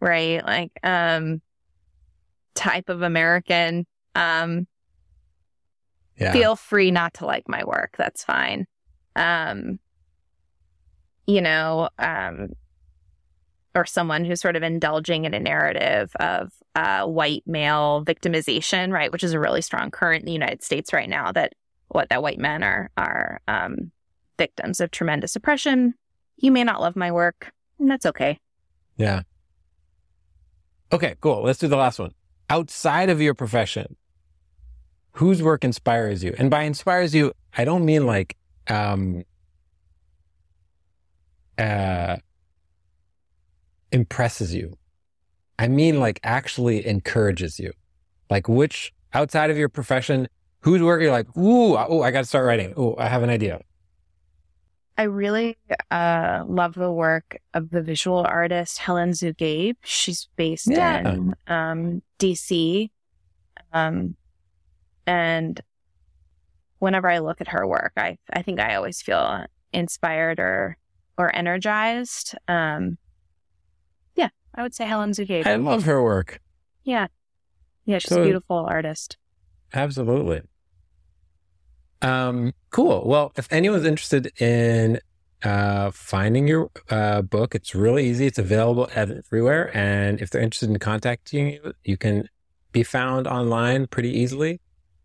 right? 0.00 0.44
Like 0.44 0.72
um 0.82 1.40
type 2.54 2.88
of 2.88 3.02
American, 3.02 3.86
um 4.14 4.66
Yeah. 6.16 6.32
feel 6.32 6.56
free 6.56 6.90
not 6.90 7.14
to 7.14 7.26
like 7.26 7.48
my 7.48 7.64
work. 7.64 7.94
That's 7.96 8.24
fine. 8.24 8.66
Um 9.16 9.78
you 11.26 11.40
know, 11.40 11.88
um 11.98 12.50
or 13.74 13.86
someone 13.86 14.24
who's 14.24 14.40
sort 14.40 14.56
of 14.56 14.62
indulging 14.62 15.24
in 15.24 15.34
a 15.34 15.38
narrative 15.40 16.10
of 16.16 16.52
uh, 16.74 17.06
white 17.06 17.42
male 17.46 18.02
victimization, 18.04 18.90
right, 18.92 19.12
which 19.12 19.22
is 19.22 19.34
a 19.34 19.38
really 19.38 19.62
strong 19.62 19.90
current 19.90 20.20
in 20.22 20.26
the 20.26 20.32
United 20.32 20.64
States 20.64 20.92
right 20.92 21.08
now. 21.08 21.30
That 21.30 21.52
what 21.88 22.08
that 22.10 22.22
white 22.22 22.38
men 22.38 22.62
are 22.62 22.90
are 22.96 23.40
um, 23.48 23.90
victims 24.36 24.80
of 24.80 24.90
tremendous 24.90 25.36
oppression. 25.36 25.94
You 26.36 26.52
may 26.52 26.64
not 26.64 26.80
love 26.80 26.96
my 26.96 27.10
work, 27.10 27.52
and 27.78 27.90
that's 27.90 28.06
okay. 28.06 28.38
Yeah. 28.96 29.22
Okay, 30.92 31.16
cool. 31.20 31.42
Let's 31.42 31.58
do 31.58 31.68
the 31.68 31.76
last 31.76 31.98
one. 31.98 32.12
Outside 32.50 33.10
of 33.10 33.20
your 33.20 33.34
profession, 33.34 33.96
whose 35.12 35.42
work 35.42 35.64
inspires 35.64 36.24
you? 36.24 36.34
And 36.38 36.50
by 36.50 36.62
inspires 36.62 37.14
you, 37.14 37.32
I 37.56 37.64
don't 37.64 37.84
mean 37.84 38.06
like 38.06 38.36
um 38.68 39.24
uh 41.58 42.16
impresses 43.90 44.54
you. 44.54 44.76
I 45.58 45.68
mean 45.68 46.00
like 46.00 46.20
actually 46.22 46.86
encourages 46.86 47.58
you. 47.58 47.72
Like 48.30 48.48
which 48.48 48.92
outside 49.12 49.50
of 49.50 49.58
your 49.58 49.68
profession, 49.68 50.28
whose 50.60 50.82
work 50.82 51.00
you're 51.00 51.10
like, 51.12 51.28
ooh, 51.36 51.76
oh, 51.76 52.02
I 52.02 52.10
got 52.10 52.20
to 52.20 52.26
start 52.26 52.46
writing. 52.46 52.74
Oh, 52.76 52.94
I 52.98 53.06
have 53.08 53.22
an 53.22 53.30
idea. 53.30 53.60
I 54.96 55.02
really 55.04 55.56
uh, 55.92 56.42
love 56.46 56.74
the 56.74 56.90
work 56.90 57.38
of 57.54 57.70
the 57.70 57.82
visual 57.82 58.18
artist 58.28 58.78
Helen 58.78 59.10
Zughaib. 59.10 59.76
She's 59.84 60.28
based 60.36 60.66
Yeah. 60.68 61.08
in 61.08 61.34
um, 61.46 62.02
DC. 62.18 62.90
Um, 63.72 64.16
and 65.06 65.60
whenever 66.80 67.08
I 67.08 67.18
look 67.18 67.40
at 67.40 67.48
her 67.48 67.64
work, 67.66 67.92
I, 67.96 68.18
I 68.32 68.42
think 68.42 68.58
I 68.58 68.74
always 68.74 69.00
feel 69.00 69.44
inspired 69.72 70.40
or, 70.40 70.76
or 71.16 71.34
energized. 71.34 72.34
Um, 72.48 72.98
yeah, 74.16 74.30
I 74.54 74.62
would 74.62 74.74
say 74.74 74.84
Helen 74.84 75.12
Zughaib. 75.12 75.46
I 75.46 75.54
love 75.56 75.84
her 75.84 76.02
work. 76.02 76.40
yeah. 76.82 77.06
Yeah, 77.84 77.98
she's 78.00 78.10
So- 78.10 78.20
a 78.20 78.24
beautiful 78.24 78.66
artist. 78.68 79.16
Absolutely. 79.72 80.42
Um, 82.02 82.52
cool. 82.70 83.06
Well, 83.06 83.32
if 83.36 83.52
anyone's 83.52 83.84
interested 83.84 84.32
in 84.40 85.00
uh, 85.42 85.90
finding 85.90 86.48
your 86.48 86.70
uh, 86.90 87.22
book, 87.22 87.54
it's 87.54 87.74
really 87.74 88.08
easy. 88.08 88.26
It's 88.26 88.38
available 88.38 88.88
everywhere. 88.94 89.76
And 89.76 90.20
if 90.20 90.30
they're 90.30 90.40
interested 90.42 90.70
in 90.70 90.78
contacting 90.78 91.48
you, 91.50 91.72
you 91.84 91.96
can 91.96 92.28
be 92.72 92.82
found 92.82 93.26
online 93.26 93.86
pretty 93.86 94.10
easily. 94.10 94.60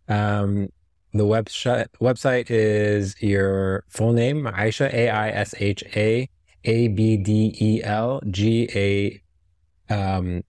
Um, 0.07 0.69
the 1.13 1.23
website 1.23 1.87
website 2.01 2.49
is 2.49 3.15
your 3.21 3.83
full 3.87 4.13
name, 4.13 4.45
Aisha, 4.45 4.91
A 4.91 5.09
I 5.09 5.29
S 5.29 5.53
H 5.59 5.83
A 5.95 6.27
A 6.63 6.87
B 6.87 7.17
D 7.17 7.55
E 7.61 7.83
L 7.83 8.19
G 8.29 8.67
A 8.73 9.93
um, 9.93 10.43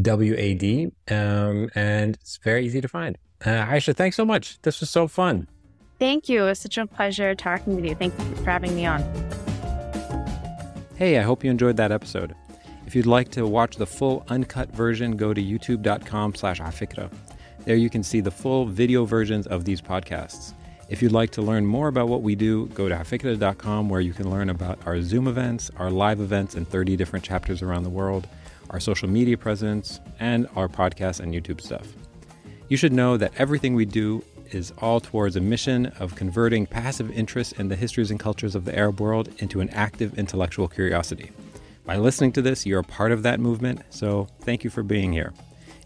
W 0.00 0.34
A 0.38 0.54
D. 0.54 0.92
Um, 1.10 1.68
and 1.74 2.14
it's 2.14 2.38
very 2.44 2.64
easy 2.64 2.80
to 2.80 2.88
find. 2.88 3.18
Uh, 3.44 3.66
Aisha, 3.66 3.94
thanks 3.94 4.16
so 4.16 4.24
much. 4.24 4.60
This 4.62 4.80
was 4.80 4.90
so 4.90 5.06
fun. 5.06 5.48
Thank 5.98 6.28
you. 6.28 6.44
It 6.44 6.46
was 6.46 6.58
such 6.58 6.78
a 6.78 6.86
pleasure 6.86 7.34
talking 7.34 7.76
with 7.76 7.84
you. 7.84 7.94
Thank 7.94 8.18
you 8.18 8.36
for 8.36 8.50
having 8.50 8.74
me 8.74 8.86
on. 8.86 9.02
Hey, 10.96 11.18
I 11.18 11.22
hope 11.22 11.44
you 11.44 11.50
enjoyed 11.50 11.76
that 11.76 11.92
episode. 11.92 12.34
If 12.86 12.94
you'd 12.94 13.06
like 13.06 13.30
to 13.32 13.46
watch 13.46 13.76
the 13.76 13.86
full 13.86 14.24
uncut 14.28 14.70
version, 14.70 15.16
go 15.16 15.34
to 15.34 15.42
youtube.com 15.42 16.34
slash 16.34 16.60
afikra. 16.60 17.10
There 17.64 17.76
you 17.76 17.90
can 17.90 18.02
see 18.02 18.20
the 18.20 18.30
full 18.30 18.66
video 18.66 19.04
versions 19.04 19.46
of 19.46 19.64
these 19.64 19.80
podcasts. 19.80 20.52
If 20.88 21.02
you'd 21.02 21.12
like 21.12 21.30
to 21.30 21.42
learn 21.42 21.64
more 21.64 21.88
about 21.88 22.08
what 22.08 22.22
we 22.22 22.34
do, 22.34 22.66
go 22.68 22.88
to 22.88 22.94
afikra.com 22.94 23.88
where 23.88 24.00
you 24.00 24.12
can 24.12 24.30
learn 24.30 24.50
about 24.50 24.78
our 24.86 25.00
Zoom 25.00 25.26
events, 25.26 25.70
our 25.78 25.90
live 25.90 26.20
events 26.20 26.54
in 26.54 26.64
30 26.64 26.96
different 26.96 27.24
chapters 27.24 27.62
around 27.62 27.84
the 27.84 27.90
world, 27.90 28.28
our 28.70 28.80
social 28.80 29.08
media 29.08 29.38
presence, 29.38 30.00
and 30.20 30.46
our 30.56 30.68
podcast 30.68 31.20
and 31.20 31.32
YouTube 31.32 31.60
stuff. 31.60 31.86
You 32.68 32.76
should 32.76 32.92
know 32.92 33.16
that 33.16 33.32
everything 33.36 33.74
we 33.74 33.84
do 33.84 34.24
is 34.50 34.72
all 34.78 35.00
towards 35.00 35.36
a 35.36 35.40
mission 35.40 35.86
of 35.98 36.14
converting 36.14 36.66
passive 36.66 37.10
interest 37.10 37.54
in 37.54 37.68
the 37.68 37.76
histories 37.76 38.10
and 38.10 38.20
cultures 38.20 38.54
of 38.54 38.64
the 38.64 38.76
Arab 38.76 39.00
world 39.00 39.28
into 39.38 39.60
an 39.60 39.68
active 39.70 40.18
intellectual 40.18 40.68
curiosity. 40.68 41.30
By 41.84 41.96
listening 41.96 42.32
to 42.32 42.42
this, 42.42 42.64
you're 42.64 42.80
a 42.80 42.84
part 42.84 43.12
of 43.12 43.22
that 43.24 43.40
movement, 43.40 43.82
so 43.90 44.28
thank 44.40 44.64
you 44.64 44.70
for 44.70 44.82
being 44.82 45.12
here. 45.12 45.34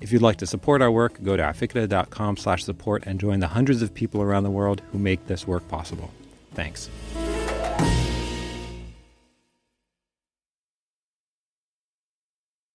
If 0.00 0.12
you'd 0.12 0.22
like 0.22 0.36
to 0.36 0.46
support 0.46 0.80
our 0.80 0.92
work, 0.92 1.20
go 1.24 1.36
to 1.36 1.42
afikra.com 1.42 2.36
slash 2.36 2.62
support 2.62 3.02
and 3.04 3.18
join 3.18 3.40
the 3.40 3.48
hundreds 3.48 3.82
of 3.82 3.92
people 3.92 4.22
around 4.22 4.44
the 4.44 4.50
world 4.50 4.80
who 4.92 4.98
make 4.98 5.26
this 5.26 5.46
work 5.46 5.66
possible. 5.66 6.10
Thanks. 6.54 6.88